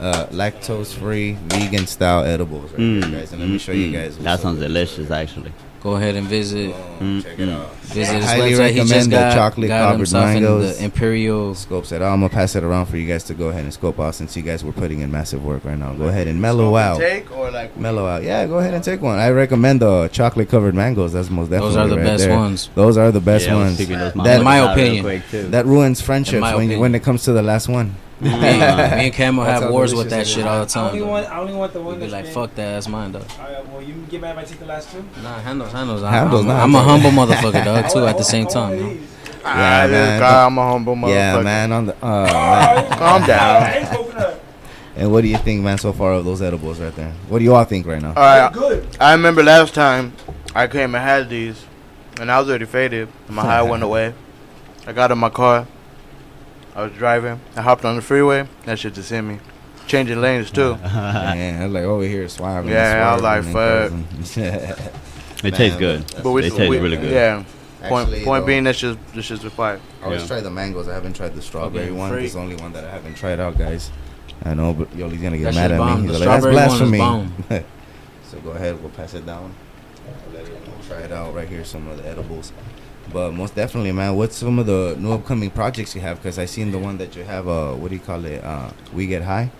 uh, 0.00 0.26
lactose 0.32 0.92
free, 0.94 1.32
vegan 1.48 1.86
style 1.86 2.24
edibles, 2.24 2.70
right 2.72 2.80
Mm. 2.80 3.00
there, 3.02 3.10
guys. 3.20 3.32
And 3.32 3.40
let 3.40 3.48
me 3.50 3.58
show 3.58 3.72
you 3.72 3.88
Mm. 3.88 3.92
guys. 3.92 4.16
That 4.18 4.40
sounds 4.40 4.58
with 4.58 4.68
delicious, 4.68 5.10
actually. 5.10 5.52
Go 5.82 5.96
ahead 5.96 6.14
and 6.14 6.26
visit. 6.26 6.74
Mm. 6.98 7.22
Check 7.24 7.38
it 7.38 7.48
out. 7.48 7.74
Visit 7.76 8.12
I 8.12 8.16
his 8.16 8.24
highly 8.26 8.50
website. 8.50 8.52
He 8.52 8.58
recommend 8.80 8.88
just 8.90 9.10
the 9.10 9.16
got, 9.16 9.34
chocolate 9.34 9.68
got 9.68 9.80
covered 9.86 9.96
himself 9.96 10.24
mangoes. 10.26 10.78
the 10.78 10.84
Imperial. 10.84 11.54
Scopes 11.54 11.92
it 11.92 12.02
out. 12.02 12.12
I'm 12.12 12.20
gonna 12.20 12.28
pass 12.28 12.54
it 12.54 12.62
around 12.62 12.86
for 12.86 12.98
you 12.98 13.08
guys 13.08 13.24
to 13.24 13.34
go 13.34 13.48
ahead 13.48 13.64
and 13.64 13.72
scope 13.72 13.98
out 13.98 14.14
since 14.14 14.36
you 14.36 14.42
guys 14.42 14.62
were 14.62 14.72
putting 14.72 15.00
in 15.00 15.10
massive 15.10 15.42
work 15.42 15.64
right 15.64 15.78
now. 15.78 15.94
Go 15.94 16.08
ahead 16.08 16.26
and 16.28 16.40
mellow 16.40 16.76
out. 16.76 16.98
Take 17.00 17.34
or 17.34 17.50
like 17.50 17.76
Mellow 17.78 18.06
out. 18.06 18.22
Yeah, 18.22 18.46
go 18.46 18.58
ahead 18.58 18.74
and 18.74 18.84
take 18.84 19.00
one. 19.00 19.18
I 19.18 19.30
recommend 19.30 19.80
the 19.80 20.08
chocolate 20.08 20.50
covered 20.50 20.74
mangoes. 20.74 21.14
That's 21.14 21.30
most 21.30 21.48
definitely 21.48 21.68
Those 21.74 21.76
are 21.78 21.88
the 21.88 21.96
right 21.96 22.04
best 22.04 22.24
there. 22.26 22.36
ones. 22.38 22.70
Those 22.74 22.96
are 22.98 23.10
the 23.10 23.20
best 23.20 23.46
Yeah, 23.46 23.54
I 23.54 23.56
ones. 23.56 23.76
picking 23.78 23.98
those 23.98 24.12
That, 24.12 24.38
In 24.40 24.44
my 24.44 24.58
motherfuckers 24.58 24.68
out 24.68 24.76
real 24.76 25.06
opinion. 25.08 25.50
that 25.52 25.64
ruins 25.66 26.00
friendships 26.02 26.52
when, 26.54 26.70
you, 26.70 26.78
when 26.78 26.94
it 26.94 27.02
comes 27.02 27.22
to 27.24 27.32
the 27.32 27.42
last 27.42 27.68
one. 27.68 27.96
Me, 28.20 28.28
me 28.30 28.36
and 28.38 29.14
Camo 29.14 29.44
That's 29.44 29.62
have 29.62 29.70
wars 29.72 29.94
with 29.94 30.10
that 30.10 30.26
shit 30.26 30.44
all 30.46 30.58
the 30.58 30.62
I 30.62 30.66
time. 30.66 30.86
only 30.88 31.00
though. 31.00 31.06
want, 31.06 31.26
I 31.26 31.38
only 31.38 31.54
want 31.54 31.72
the 31.72 31.80
We 31.80 31.86
one 31.86 31.94
be 32.00 32.00
that's 32.06 32.12
like, 32.12 32.26
fuck 32.26 32.50
that, 32.56 32.72
that's 32.74 32.88
mine 32.88 33.12
though. 33.12 33.20
Alright, 33.38 33.68
well, 33.70 33.82
you 33.82 33.94
can 33.94 34.04
get 34.06 34.20
mad 34.20 34.36
if 34.36 34.44
I 34.44 34.44
take 34.46 34.58
the 34.60 34.66
last 34.66 34.92
two. 34.92 35.04
Nah, 35.22 35.38
handles, 35.40 35.72
handles. 35.72 36.02
I- 36.02 36.10
Handles, 36.10 36.44
I'm, 36.44 36.50
I'm 36.50 36.74
a 36.74 36.82
humble 36.82 37.10
motherfucker, 37.10 37.64
dog, 37.64 37.90
too, 37.90 38.06
at 38.06 38.18
the 38.18 38.22
same 38.24 38.46
time. 38.46 38.68
one 38.70 38.78
you 38.78 38.84
of 38.84 38.90
know? 38.92 38.94
these. 39.00 39.08
Ah, 39.42 39.86
man. 39.90 40.20
guy, 40.20 40.44
I'm 40.44 40.58
a 40.58 40.62
humble 40.70 40.94
motherfucker. 40.96 41.14
Yeah, 41.14 41.40
man. 41.40 41.72
On 41.72 41.86
the 41.86 41.96
uh, 42.04 42.26
man. 42.90 42.98
Calm 42.98 43.26
down. 43.26 43.62
I 43.62 43.72
ain't 43.78 43.88
smoking 43.88 44.16
up. 44.18 44.40
And 44.96 45.10
what 45.12 45.22
do 45.22 45.28
you 45.28 45.38
think, 45.38 45.62
man, 45.62 45.78
so 45.78 45.94
far 45.94 46.12
of 46.12 46.26
those 46.26 46.42
edibles 46.42 46.78
right 46.78 46.94
there? 46.94 47.12
What 47.28 47.38
do 47.38 47.44
you 47.44 47.54
all 47.54 47.64
think 47.64 47.86
right 47.86 48.02
now? 48.02 48.08
All 48.08 48.14
right, 48.16 48.52
Good. 48.52 48.86
I 49.00 49.12
remember 49.12 49.42
last 49.42 49.72
time 49.72 50.12
I 50.54 50.66
came 50.66 50.94
and 50.94 51.02
had 51.02 51.30
these, 51.30 51.64
and 52.20 52.30
I 52.30 52.38
was 52.38 52.50
already 52.50 52.66
faded. 52.66 53.08
and 53.28 53.34
My 53.36 53.42
high 53.46 53.62
went 53.62 53.82
away. 53.82 54.12
I 54.86 54.92
got 54.92 55.10
in 55.10 55.16
my 55.18 55.30
car. 55.30 55.66
I 56.74 56.82
was 56.84 56.92
driving. 56.92 57.40
I 57.56 57.62
hopped 57.62 57.84
on 57.84 57.96
the 57.96 58.02
freeway. 58.02 58.46
That 58.64 58.78
shit 58.78 58.94
just 58.94 59.10
hit 59.10 59.22
me. 59.22 59.38
Changing 59.86 60.20
lanes 60.20 60.50
too. 60.50 60.76
Man, 60.82 61.62
I 61.62 61.64
was 61.64 61.74
like 61.74 61.84
over 61.84 62.04
here 62.04 62.28
swerving. 62.28 62.70
Yeah, 62.70 63.10
I 63.10 63.14
was 63.14 63.22
like, 63.22 63.44
and 63.44 64.04
It 65.44 65.54
tastes 65.54 65.78
good. 65.78 66.04
But 66.22 66.30
we, 66.32 66.42
They 66.42 66.50
taste 66.50 66.68
we- 66.70 66.78
really 66.78 66.96
good. 66.96 67.10
Yeah, 67.12 67.44
Point 67.82 68.08
Actually, 68.08 68.24
point 68.24 68.42
though- 68.42 68.46
being, 68.46 68.64
that's 68.64 68.78
just 68.78 68.98
this 69.14 69.24
shit's 69.24 69.42
a 69.44 69.50
fire. 69.50 69.80
I 70.02 70.04
always 70.04 70.26
try 70.26 70.40
the 70.40 70.50
mangoes. 70.50 70.86
I 70.86 70.92
haven't 70.94 71.14
tried 71.16 71.34
the 71.34 71.40
strawberry 71.42 71.84
Okay, 71.86 71.92
one. 71.92 72.10
free. 72.12 72.24
It's 72.26 72.34
the 72.34 72.40
only 72.40 72.56
one 72.56 72.72
that 72.74 72.84
I 72.84 72.90
haven't 72.90 73.14
tried 73.14 73.40
out, 73.40 73.56
guys. 73.56 73.90
I 74.44 74.52
know, 74.54 74.74
but 74.74 74.94
Yoli's 74.94 75.20
gonna 75.22 75.38
get 75.38 75.44
That 75.44 75.54
mad 75.54 75.72
at 75.72 75.78
bomb. 75.78 76.02
me. 76.02 76.08
The 76.08 76.12
He's 76.18 76.20
like, 76.26 76.28
That's 76.28 76.42
strawberry 76.44 76.68
one 76.68 76.82
is 76.94 76.98
blasphemy. 77.48 77.64
so 78.30 78.38
go 78.40 78.50
ahead, 78.50 78.80
we'll 78.80 78.90
pass 78.90 79.14
it 79.14 79.24
down. 79.24 79.54
I'll 80.06 80.32
let 80.34 80.42
everyone 80.42 80.62
try 80.86 80.98
it 80.98 81.10
out 81.12 81.34
right 81.34 81.48
here. 81.48 81.64
Some 81.64 81.88
of 81.88 81.96
the 81.96 82.06
edibles. 82.06 82.52
But 83.12 83.32
most 83.32 83.54
definitely, 83.54 83.92
man. 83.92 84.16
What's 84.16 84.36
some 84.36 84.58
of 84.58 84.66
the 84.66 84.96
new 84.98 85.12
upcoming 85.12 85.50
projects 85.50 85.94
you 85.94 86.00
have? 86.00 86.18
Because 86.18 86.38
I 86.38 86.44
seen 86.44 86.70
the 86.70 86.78
one 86.78 86.98
that 86.98 87.16
you 87.16 87.24
have. 87.24 87.48
Uh, 87.48 87.74
what 87.74 87.88
do 87.88 87.96
you 87.96 88.00
call 88.00 88.24
it? 88.24 88.42
Uh, 88.42 88.70
we 88.92 89.06
get 89.06 89.22
high. 89.22 89.50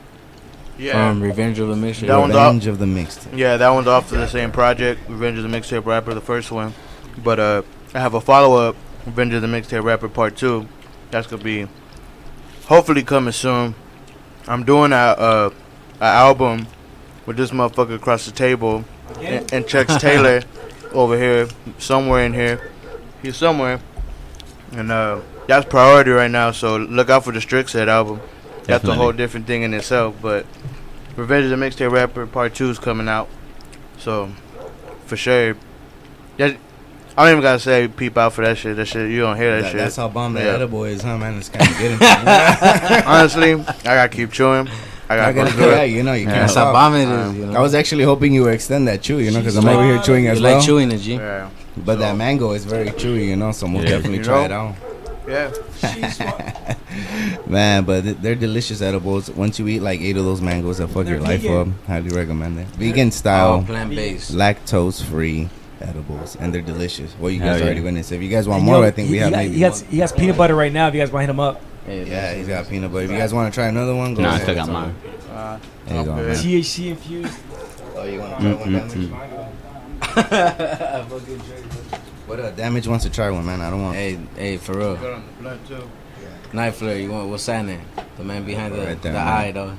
Yeah. 0.78 0.92
From 0.92 1.22
Revenge 1.22 1.58
of 1.58 1.68
the 1.68 1.74
Mixtape. 1.74 2.06
That 2.06 2.16
one's 2.16 2.34
Revenge 2.34 2.66
off, 2.68 2.72
of 2.72 2.78
the 2.78 2.86
Mixtape. 2.86 3.36
Yeah, 3.36 3.56
that 3.58 3.68
one's 3.68 3.86
off 3.86 4.08
to 4.08 4.16
the 4.16 4.26
same 4.26 4.50
project, 4.50 5.00
Revenge 5.08 5.38
of 5.38 5.44
the 5.44 5.54
Mixtape 5.54 5.84
Rapper, 5.84 6.14
the 6.14 6.22
first 6.22 6.50
one. 6.50 6.72
But 7.22 7.38
uh, 7.38 7.62
I 7.92 8.00
have 8.00 8.14
a 8.14 8.20
follow 8.20 8.68
up, 8.68 8.76
Revenge 9.04 9.34
of 9.34 9.42
the 9.42 9.48
Mixtape 9.48 9.84
Rapper 9.84 10.08
Part 10.08 10.36
Two. 10.36 10.66
That's 11.10 11.26
gonna 11.26 11.42
be 11.42 11.66
hopefully 12.66 13.02
coming 13.02 13.32
soon. 13.32 13.74
I'm 14.48 14.64
doing 14.64 14.92
a 14.92 14.96
uh, 14.96 15.50
a 16.00 16.04
album 16.04 16.66
with 17.26 17.36
this 17.36 17.50
motherfucker 17.50 17.96
across 17.96 18.24
the 18.24 18.32
table, 18.32 18.84
and, 19.18 19.52
and 19.52 19.66
Chuck's 19.66 19.98
Taylor 19.98 20.42
over 20.92 21.18
here, 21.18 21.48
somewhere 21.78 22.24
in 22.24 22.32
here. 22.32 22.69
He's 23.22 23.36
somewhere, 23.36 23.80
and 24.72 24.90
uh, 24.90 25.20
that's 25.46 25.66
priority 25.68 26.10
right 26.10 26.30
now. 26.30 26.50
So 26.52 26.76
look 26.76 27.10
out 27.10 27.24
for 27.24 27.32
the 27.32 27.40
Strict 27.40 27.70
Set 27.70 27.88
album. 27.88 28.20
That's 28.64 28.84
a 28.84 28.94
whole 28.94 29.12
different 29.12 29.46
thing 29.46 29.62
in 29.62 29.74
itself, 29.74 30.16
but. 30.22 30.46
Revenge 31.16 31.44
of 31.44 31.50
the 31.50 31.56
Mixtape 31.56 31.90
Rapper 31.90 32.24
Part 32.26 32.54
Two 32.54 32.70
is 32.70 32.78
coming 32.78 33.08
out, 33.08 33.28
so 33.98 34.30
for 35.06 35.16
sure. 35.16 35.54
That, 36.38 36.56
I 37.18 37.24
don't 37.24 37.32
even 37.32 37.42
gotta 37.42 37.58
say 37.58 37.88
peep 37.88 38.16
out 38.16 38.32
for 38.32 38.42
that 38.44 38.56
shit. 38.56 38.76
That 38.76 38.86
shit 38.86 39.10
you 39.10 39.20
don't 39.20 39.36
hear 39.36 39.56
that, 39.56 39.62
That- 39.64 39.70
shit. 39.72 39.78
that's 39.80 39.96
how 39.96 40.08
bomb 40.08 40.34
that 40.34 40.44
Yeah. 40.46 40.52
edible 40.52 40.84
is, 40.84 41.02
huh, 41.02 41.18
man? 41.18 41.36
It's 41.36 41.48
kind 41.48 41.68
of 41.68 41.76
getting. 41.78 41.98
to 41.98 43.02
Honestly, 43.06 43.52
I 43.54 43.82
gotta 43.82 44.08
keep 44.08 44.30
chewing. 44.30 44.68
I 45.10 45.16
gotta 45.16 45.22
I 45.22 45.32
gotta 45.32 45.34
go 45.34 45.44
get 45.44 45.78
through 45.80 45.84
you 45.96 46.02
know, 46.04 46.12
you 46.14 46.26
can't 46.26 46.36
That's 46.42 46.54
how 46.54 46.70
stop. 46.70 46.74
bomb 46.74 46.94
it 46.94 47.08
is, 47.08 47.36
you 47.36 47.46
know. 47.46 47.58
I 47.58 47.60
was 47.60 47.74
actually 47.74 48.04
hoping 48.04 48.32
you 48.32 48.44
would 48.44 48.54
extend 48.54 48.86
that 48.88 49.02
chew, 49.02 49.18
you 49.18 49.32
know, 49.32 49.40
because 49.40 49.56
I'm 49.56 49.64
You 49.64 49.70
over 49.70 49.82
here 49.84 49.98
chewing 50.02 50.24
you 50.24 50.30
as 50.30 50.40
like 50.40 50.54
well. 50.54 50.62
chewing 50.62 50.92
it, 50.92 50.98
G. 50.98 51.14
Yeah. 51.16 51.50
But 51.76 51.98
that 52.00 52.16
mango 52.16 52.52
is 52.52 52.64
very 52.64 52.88
chewy, 52.88 53.26
you 53.26 53.36
know, 53.36 53.52
so 53.52 53.66
we'll 53.66 53.82
Yeah. 53.82 53.90
definitely 53.90 54.18
You 54.18 54.24
try 54.24 54.46
know? 54.46 54.46
it 54.46 54.52
out. 54.52 54.74
Yeah. 55.28 56.74
Man, 57.46 57.84
but 57.84 58.02
th- 58.02 58.16
they're 58.20 58.34
delicious 58.34 58.82
edibles. 58.82 59.30
Once 59.30 59.58
you 59.58 59.68
eat 59.68 59.80
like 59.80 60.00
eight 60.00 60.16
of 60.16 60.24
those 60.24 60.40
mangoes, 60.40 60.78
that 60.78 60.88
fuck 60.88 61.04
They're 61.04 61.14
your 61.14 61.22
life 61.22 61.46
up. 61.48 61.68
Highly 61.86 62.08
recommend 62.10 62.58
it. 62.58 62.66
Vegan 62.68 63.10
style, 63.10 63.52
All 63.52 63.62
plant-based. 63.62 64.32
lactose 64.32 65.02
free 65.02 65.48
edibles, 65.80 66.36
and 66.36 66.52
they're 66.52 66.60
delicious. 66.62 67.14
Well, 67.20 67.30
you 67.30 67.40
Hell 67.40 67.52
guys 67.52 67.60
yeah. 67.60 67.66
already 67.66 67.80
witnessed. 67.80 68.12
If 68.12 68.20
you 68.22 68.28
guys 68.28 68.48
want 68.48 68.58
And 68.62 68.66
more, 68.66 68.76
yo, 68.82 68.88
I 68.88 68.90
think 68.90 69.08
he- 69.08 69.14
we 69.14 69.18
have 69.20 69.30
got- 69.30 69.36
maybe. 69.38 69.54
He 69.54 69.60
has, 69.62 69.82
one. 69.82 69.90
he 69.92 69.98
has 69.98 70.12
peanut 70.12 70.36
butter 70.36 70.54
right 70.56 70.72
now. 70.72 70.88
If 70.88 70.94
you 70.94 71.00
guys 71.00 71.12
want 71.12 71.22
to 71.22 71.26
hit 71.26 71.30
him 71.30 71.40
up. 71.40 71.62
Yeah, 71.88 72.34
he's 72.34 72.46
got 72.48 72.68
peanut 72.68 72.92
butter. 72.92 73.04
If 73.04 73.10
you 73.10 73.16
guys 73.18 73.32
want 73.32 73.52
to 73.52 73.56
try 73.56 73.66
another 73.68 73.94
one, 73.94 74.14
go 74.14 74.22
Nah, 74.22 74.30
I 74.30 74.32
ahead. 74.34 74.42
still 74.42 74.54
got 74.56 74.68
mine. 74.68 74.94
good. 75.02 75.36
Uh, 75.36 75.56
There 75.86 75.98
you 75.98 76.04
go. 76.04 76.12
THC 76.34 76.88
infused. 76.90 77.38
Oh, 77.96 78.04
you 78.04 78.20
want 78.20 78.36
to 78.38 78.42
try 78.42 78.52
one 78.54 78.72
damage? 78.72 79.10
What 82.26 82.38
uh, 82.40 82.50
damage 82.52 82.86
wants 82.86 83.04
to 83.04 83.10
try 83.10 83.30
one, 83.30 83.44
man? 83.46 83.60
I 83.60 83.70
don't 83.70 83.82
want. 83.82 83.96
Hey, 83.96 84.18
hey, 84.36 84.56
for 84.56 84.76
real. 84.78 84.96
Good 84.96 85.14
on 85.14 85.24
the 85.26 85.42
blood 85.42 85.66
too. 85.66 85.90
Night 86.52 86.72
Flare, 86.74 86.98
you 86.98 87.10
want 87.10 87.28
what's 87.28 87.46
that 87.46 87.64
name? 87.64 87.82
The 88.16 88.24
man 88.24 88.44
behind 88.44 88.74
the, 88.74 88.78
Right 88.78 89.00
there, 89.02 89.12
the 89.12 89.18
man. 89.18 89.28
eye, 89.28 89.52
though. 89.52 89.76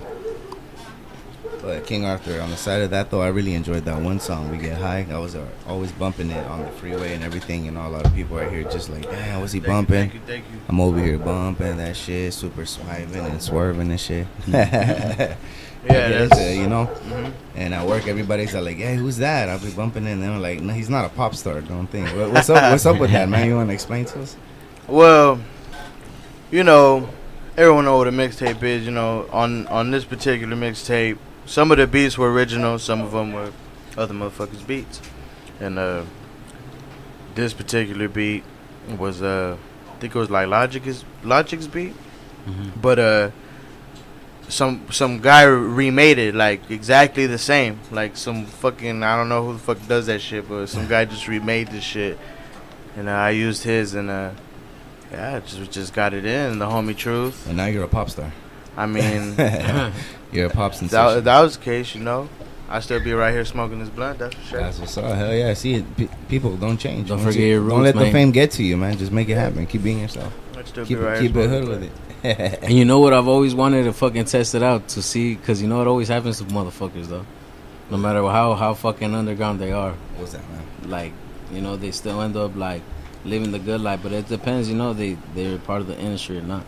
But 1.62 1.86
King 1.86 2.06
Arthur, 2.06 2.42
on 2.42 2.50
the 2.50 2.58
side 2.58 2.82
of 2.82 2.90
that 2.90 3.12
though, 3.12 3.22
I 3.22 3.28
really 3.28 3.54
enjoyed 3.54 3.86
that 3.86 4.02
one 4.02 4.20
song, 4.20 4.50
"We 4.50 4.58
Get 4.58 4.78
High." 4.80 5.06
I 5.12 5.18
was 5.20 5.36
uh, 5.36 5.46
always 5.68 5.92
bumping 5.92 6.32
it 6.32 6.44
on 6.48 6.62
the 6.62 6.72
freeway 6.72 7.14
and 7.14 7.24
everything. 7.24 7.66
You 7.66 7.72
know, 7.72 7.86
a 7.86 7.90
lot 7.90 8.06
of 8.06 8.16
people 8.16 8.38
right 8.38 8.50
here 8.52 8.64
just 8.64 8.90
like, 8.90 9.04
"Damn, 9.04 9.42
what's 9.42 9.52
he 9.54 9.60
Thank 9.60 9.68
you, 9.68 9.74
bumping?" 9.74 10.10
thank 10.10 10.14
you, 10.16 10.20
thank 10.26 10.46
you. 10.52 10.60
I'm 10.70 10.80
over 10.82 11.00
here 11.00 11.20
bumping 11.20 11.78
that 11.78 11.96
shit, 11.96 12.34
super 12.34 12.66
swiping 12.66 13.14
and 13.26 13.42
swerving 13.42 13.92
and 13.92 14.00
shit. 14.00 14.26
yeah, 15.86 16.10
that's- 16.10 16.58
you 16.58 16.68
know. 16.68 16.90
Mhm. 17.10 17.32
And 17.56 17.74
at 17.74 17.86
work, 17.86 18.08
everybody's 18.08 18.54
like, 18.54 18.78
"Hey, 18.78 18.96
who's 18.96 19.18
that?" 19.18 19.50
I'll 19.50 19.60
be 19.60 19.72
bumping 19.72 20.04
in, 20.06 20.14
and 20.14 20.24
they're 20.24 20.38
like, 20.38 20.62
"No, 20.62 20.74
he's 20.74 20.90
not 20.90 21.06
a 21.06 21.10
pop 21.10 21.36
star. 21.36 21.62
Don't 21.62 21.88
think." 21.88 22.08
What- 22.10 22.32
What's 22.32 22.50
up? 22.50 22.72
What's 22.72 22.86
up 22.86 22.98
with 23.00 23.12
that, 23.12 23.28
man? 23.30 23.48
You 23.48 23.56
want 23.56 23.70
to 23.70 23.74
explain 23.74 24.06
to 24.06 24.22
us? 24.22 24.36
Well, 24.88 25.40
you 26.52 26.64
know, 26.64 27.08
everyone 27.56 27.86
know 27.86 27.98
what 27.98 28.08
a 28.08 28.12
mixtape 28.12 28.62
is. 28.64 28.84
You 28.86 28.92
know, 28.92 29.26
on 29.32 29.68
on 29.68 29.92
this 29.92 30.04
particular 30.04 30.56
mixtape, 30.56 31.18
some 31.46 31.72
of 31.72 31.78
the 31.78 31.88
beats 31.88 32.18
were 32.18 32.32
original, 32.32 32.78
some 32.80 33.02
of 33.02 33.12
them 33.12 33.32
were 33.32 33.52
other 33.98 34.14
motherfuckers' 34.14 34.66
beats, 34.66 35.00
and 35.62 35.78
uh, 35.80 36.02
this 37.36 37.54
particular 37.54 38.08
beat 38.10 38.44
was 38.98 39.22
uh, 39.22 39.56
I 39.96 40.00
think 40.00 40.14
it 40.16 40.20
was 40.20 40.30
like 40.30 40.48
Logic's 40.48 41.06
Logic's 41.24 41.68
beat, 41.68 41.94
but 42.82 43.00
uh, 43.00 43.30
some 44.52 44.86
some 44.92 45.20
guy 45.20 45.44
remade 45.44 46.18
it 46.20 46.36
like 46.36 46.70
exactly 46.70 47.26
the 47.26 47.38
same, 47.38 47.80
like 47.92 48.16
some 48.18 48.46
fucking 48.46 49.02
I 49.04 49.16
don't 49.18 49.30
know 49.30 49.46
who 49.46 49.54
the 49.54 49.60
fuck 49.60 49.88
does 49.88 50.06
that 50.08 50.22
shit, 50.22 50.48
but 50.48 50.68
some 50.68 50.88
guy 50.88 51.06
just 51.06 51.28
remade 51.28 51.70
this 51.70 51.84
shit, 51.84 52.20
and 52.96 53.08
uh, 53.10 53.14
I 53.14 53.32
used 53.32 53.64
his 53.64 53.94
and 53.96 54.10
uh. 54.10 54.32
Yeah, 55.12 55.42
just 55.42 55.72
just 55.72 55.94
got 55.94 56.14
it 56.14 56.24
in 56.24 56.58
the 56.58 56.66
homie 56.68 56.96
truth. 56.96 57.46
And 57.46 57.58
now 57.58 57.66
you're 57.66 57.84
a 57.84 57.88
pop 57.90 58.10
star. 58.10 58.32
I 58.78 58.86
mean, 58.86 59.36
You're 60.32 60.46
a 60.46 60.50
pop 60.50 60.72
That, 60.72 60.78
sensation. 60.78 61.24
that 61.26 61.42
was 61.42 61.58
the 61.58 61.64
case, 61.66 61.94
you 61.96 62.00
know. 62.02 62.30
I 62.70 62.80
still 62.80 63.04
be 63.04 63.12
right 63.12 63.34
here 63.34 63.44
smoking 63.44 63.80
this 63.80 63.90
blunt. 63.90 64.20
That's 64.20 64.34
for 64.36 64.42
sure. 64.46 64.60
That's 64.62 64.80
what's 64.80 64.98
up. 64.98 65.14
Hell 65.18 65.34
yeah. 65.34 65.54
See 65.54 65.74
it. 65.74 65.98
P- 65.98 66.08
people 66.30 66.56
don't 66.56 66.78
change. 66.78 67.10
Don't 67.10 67.18
Once 67.18 67.36
forget 67.36 67.42
you- 67.42 67.48
your 67.60 67.68
Don't 67.68 67.82
roots, 67.84 67.96
let 67.98 68.06
the 68.06 68.10
fame 68.14 68.32
get 68.32 68.52
to 68.52 68.64
you, 68.64 68.78
man. 68.78 68.98
Just 68.98 69.12
make 69.12 69.28
it 69.28 69.36
happen. 69.36 69.66
Keep 69.66 69.84
being 69.84 70.00
yourself. 70.00 70.32
I'd 70.58 70.66
still 70.66 70.86
keep 70.86 70.98
be 70.98 71.04
right 71.04 71.20
keep 71.20 71.34
here 71.36 71.44
it 71.44 71.50
hood 71.50 71.68
with 71.68 71.84
it. 71.84 71.92
And 72.24 72.72
you 72.72 72.86
know 72.86 73.00
what? 73.00 73.14
I've 73.14 73.28
always 73.28 73.56
wanted 73.56 73.84
to 73.84 73.94
fucking 73.94 74.26
test 74.26 74.54
it 74.54 74.62
out 74.62 74.88
to 74.90 75.02
see, 75.02 75.36
because 75.36 75.62
you 75.62 75.68
know 75.68 75.82
it 75.82 75.88
always 75.88 76.08
happens 76.08 76.38
to 76.38 76.44
motherfuckers, 76.46 77.08
though. 77.08 77.26
No 77.90 77.98
matter 77.98 78.22
how, 78.22 78.54
how 78.54 78.76
fucking 78.76 79.16
underground 79.16 79.60
they 79.60 79.72
are. 79.72 79.94
What's 80.18 80.34
that, 80.34 80.48
man? 80.50 80.64
Like, 80.90 81.14
you 81.52 81.62
know, 81.62 81.78
they 81.78 81.92
still 81.92 82.22
end 82.22 82.38
up, 82.38 82.56
like, 82.56 82.84
living 83.26 83.52
the 83.52 83.60
good 83.60 83.82
life. 83.82 84.02
But 84.04 84.14
it 84.14 84.28
depends, 84.28 84.70
you 84.70 84.76
know, 84.76 84.94
they, 84.94 85.18
they're 85.34 85.58
part 85.58 85.82
of 85.82 85.88
the 85.88 85.98
industry 86.00 86.38
or 86.38 86.44
not. 86.44 86.64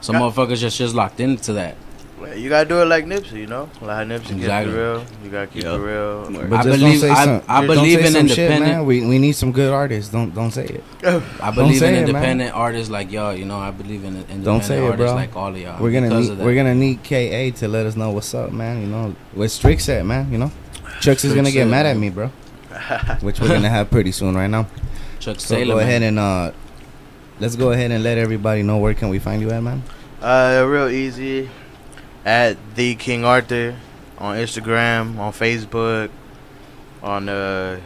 Some 0.00 0.16
motherfuckers 0.16 0.58
just, 0.58 0.78
just 0.78 0.94
locked 0.94 1.20
into 1.20 1.52
that. 1.54 1.76
Well, 2.20 2.36
You 2.38 2.48
gotta 2.48 2.68
do 2.68 2.80
it 2.80 2.84
like 2.86 3.06
Nipsey, 3.06 3.32
you 3.40 3.46
know. 3.46 3.68
Like 3.82 4.06
Nipsey 4.06 4.20
keeps 4.20 4.30
Exactly. 4.32 4.72
it 4.72 4.76
real. 4.76 5.04
You 5.24 5.30
gotta 5.30 5.46
keep 5.48 5.64
Yeah. 5.64 5.74
it 5.74 5.78
real. 5.78 6.30
But 6.48 6.52
I 6.60 6.62
just 6.62 6.64
believe- 6.64 6.80
don't 6.80 7.00
say 7.00 7.10
I- 7.10 7.24
some, 7.24 7.42
I 7.48 7.58
don't 7.60 7.66
believe 7.76 7.98
say 8.00 8.06
in 8.06 8.12
some 8.12 8.28
shit, 8.28 8.38
independent- 8.38 8.72
man. 8.72 8.86
We 8.86 9.00
we 9.06 9.18
need 9.18 9.32
some 9.32 9.50
good 9.52 9.72
artists. 9.72 10.10
Don't 10.12 10.32
don't 10.34 10.50
say 10.52 10.64
it. 10.64 10.84
I 11.04 11.10
Don't 11.10 11.54
believe 11.54 11.78
say 11.78 11.88
in 11.88 11.94
it, 11.94 11.96
man. 11.98 12.08
independent 12.08 12.54
artists 12.54 12.90
like 12.90 13.10
y'all. 13.10 13.34
You 13.34 13.44
know, 13.46 13.58
I 13.58 13.70
believe 13.72 14.04
in 14.04 14.14
independent 14.14 14.44
Don't 14.44 14.62
say 14.64 14.78
it, 14.78 14.90
artists 14.90 15.10
bro. 15.12 15.14
like 15.14 15.34
all 15.36 15.48
of 15.48 15.58
y'all. 15.58 15.82
We're 15.82 15.90
gonna 15.90 16.08
need 16.20 16.30
of 16.30 16.38
we're 16.38 16.54
gonna 16.54 16.74
need 16.74 17.02
Ka 17.02 17.50
to 17.58 17.68
let 17.68 17.84
us 17.84 17.96
know 17.96 18.10
what's 18.12 18.32
up, 18.34 18.52
man. 18.52 18.80
You 18.80 18.86
know, 18.86 19.14
with 19.34 19.50
Strict 19.50 19.82
set, 19.82 20.06
man. 20.06 20.28
You 20.30 20.38
know, 20.38 20.52
Chucks 21.00 21.24
is 21.24 21.34
gonna 21.34 21.50
get 21.50 21.66
mad 21.66 21.84
at 21.86 21.96
me, 21.96 22.10
bro. 22.10 22.30
Which 23.20 23.40
we're 23.40 23.48
gonna 23.48 23.68
have 23.68 23.90
pretty 23.90 24.12
soon, 24.12 24.34
right 24.36 24.48
now. 24.50 24.66
Chuck 25.18 25.40
So 25.40 25.56
Sailor, 25.56 25.74
go 25.74 25.78
man. 25.80 25.86
ahead 25.88 26.02
and 26.02 26.18
uh, 26.18 26.50
let's 27.40 27.56
go 27.56 27.72
ahead 27.72 27.90
and 27.90 28.04
let 28.04 28.18
everybody 28.18 28.62
know 28.62 28.78
where 28.78 28.94
can 28.94 29.08
we 29.08 29.18
find 29.18 29.40
you 29.42 29.50
at, 29.50 29.62
man. 29.62 29.82
Uh, 30.22 30.64
real 30.66 30.88
easy. 30.88 31.48
At 32.24 32.56
the 32.74 32.94
King 32.94 33.24
Arthur 33.24 33.76
on 34.18 34.36
Instagram, 34.36 35.18
on 35.18 35.32
Facebook, 35.32 36.10
on 37.02 37.28
uh, 37.28 37.80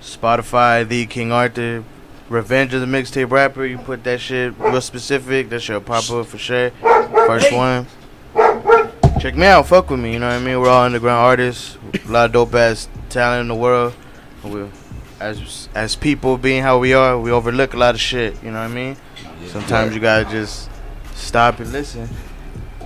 Spotify. 0.00 0.86
The 0.86 1.06
King 1.06 1.32
Arthur. 1.32 1.84
Revenge 2.28 2.72
of 2.74 2.80
the 2.80 2.86
Mixtape 2.86 3.30
Rapper. 3.30 3.66
You 3.66 3.78
put 3.78 4.02
that 4.04 4.20
shit 4.20 4.58
real 4.58 4.80
specific. 4.80 5.50
That 5.50 5.60
shit'll 5.60 5.82
pop 5.82 6.10
up 6.10 6.26
for 6.26 6.38
sure. 6.38 6.70
First 6.80 7.52
one. 7.52 7.86
Check 9.20 9.36
me 9.36 9.46
out. 9.46 9.66
Fuck 9.66 9.90
with 9.90 10.00
me. 10.00 10.14
You 10.14 10.18
know 10.18 10.28
what 10.28 10.34
I 10.34 10.38
mean? 10.40 10.60
We're 10.60 10.68
all 10.68 10.84
underground 10.84 11.24
artists. 11.24 11.78
A 12.06 12.10
lot 12.10 12.26
of 12.26 12.32
dope 12.32 12.54
ass 12.54 12.88
talent 13.10 13.42
in 13.42 13.48
the 13.48 13.54
world. 13.54 13.94
We, 14.42 14.66
as 15.20 15.68
as 15.74 15.96
people 15.96 16.36
being 16.36 16.62
how 16.62 16.78
we 16.78 16.94
are, 16.94 17.18
we 17.18 17.30
overlook 17.30 17.74
a 17.74 17.76
lot 17.76 17.94
of 17.94 18.00
shit. 18.00 18.42
You 18.42 18.50
know 18.50 18.58
what 18.58 18.70
I 18.70 18.74
mean? 18.74 18.96
Sometimes 19.46 19.94
you 19.94 20.00
gotta 20.00 20.24
just 20.24 20.68
stop 21.14 21.60
and 21.60 21.72
listen. 21.72 22.08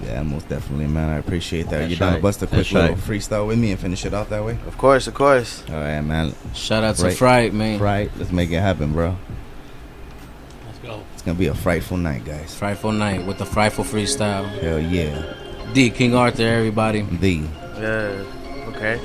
Yeah, 0.04 0.22
most 0.22 0.48
definitely, 0.48 0.86
man. 0.86 1.08
I 1.10 1.18
appreciate 1.18 1.64
that. 1.64 1.78
That's 1.78 1.90
you 1.90 1.96
down 1.96 2.14
to 2.14 2.20
bust 2.20 2.42
a 2.42 2.46
quick 2.46 2.58
That's 2.60 2.72
little 2.72 2.94
right. 2.96 3.04
freestyle 3.04 3.46
with 3.46 3.58
me 3.58 3.72
and 3.72 3.80
finish 3.80 4.04
it 4.06 4.14
off 4.14 4.28
that 4.30 4.44
way? 4.44 4.58
Of 4.66 4.78
course, 4.78 5.06
of 5.06 5.14
course. 5.14 5.64
All 5.68 5.74
right, 5.76 6.00
man. 6.00 6.34
Shout 6.54 6.84
out 6.84 6.96
to 6.96 7.10
Fright, 7.10 7.52
man. 7.52 7.78
Fright, 7.78 8.10
let's 8.16 8.30
make 8.32 8.50
it 8.50 8.60
happen, 8.60 8.92
bro. 8.92 9.16
Let's 10.66 10.78
go. 10.78 11.02
It's 11.14 11.22
gonna 11.22 11.38
be 11.38 11.48
a 11.48 11.54
frightful 11.54 11.96
night, 11.96 12.24
guys. 12.24 12.54
Frightful 12.56 12.92
night 12.92 13.26
with 13.26 13.38
the 13.38 13.44
frightful 13.46 13.84
freestyle. 13.84 14.48
Hell 14.60 14.78
yeah. 14.80 15.34
D 15.74 15.90
King 15.90 16.14
Arthur, 16.14 16.44
everybody. 16.44 17.02
The 17.02 17.42
Yeah. 17.78 18.24
Okay. 18.68 19.00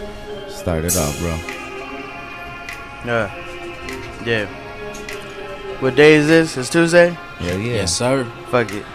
start 0.49 0.85
it 0.85 0.95
off, 0.95 1.17
bro. 1.19 1.35
Yeah. 3.05 4.23
Yeah. 4.25 4.45
What 5.81 5.95
day 5.95 6.13
is 6.15 6.27
this? 6.27 6.55
It's 6.55 6.69
Tuesday? 6.69 7.09
Hell 7.39 7.57
yeah. 7.59 7.73
Yes, 7.81 7.93
sir. 7.97 8.23
Fuck 8.49 8.71
it. 8.71 8.85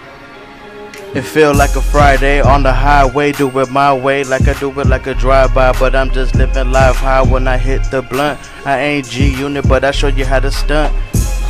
It 1.15 1.23
feel 1.23 1.55
like 1.55 1.75
a 1.75 1.81
Friday 1.81 2.41
on 2.41 2.63
the 2.63 2.73
highway, 2.73 3.33
do 3.33 3.49
it 3.59 3.71
my 3.71 3.93
way, 3.93 4.25
like 4.25 4.47
I 4.47 4.53
do 4.61 4.69
it 4.79 4.87
like 4.87 5.07
a 5.07 5.15
drive-by. 5.15 5.73
But 5.79 5.97
I'm 5.97 6.11
just 6.11 6.35
living 6.35 6.71
life 6.71 6.97
high 6.97 7.23
when 7.23 7.49
I 7.49 7.57
hit 7.57 7.91
the 7.91 8.03
blunt. 8.03 8.39
I 8.67 8.79
ain't 8.79 9.09
G 9.09 9.35
Unit, 9.35 9.67
but 9.67 9.85
I 9.85 9.91
show 9.91 10.09
you 10.09 10.25
how 10.25 10.41
to 10.41 10.51
stunt. 10.51 10.95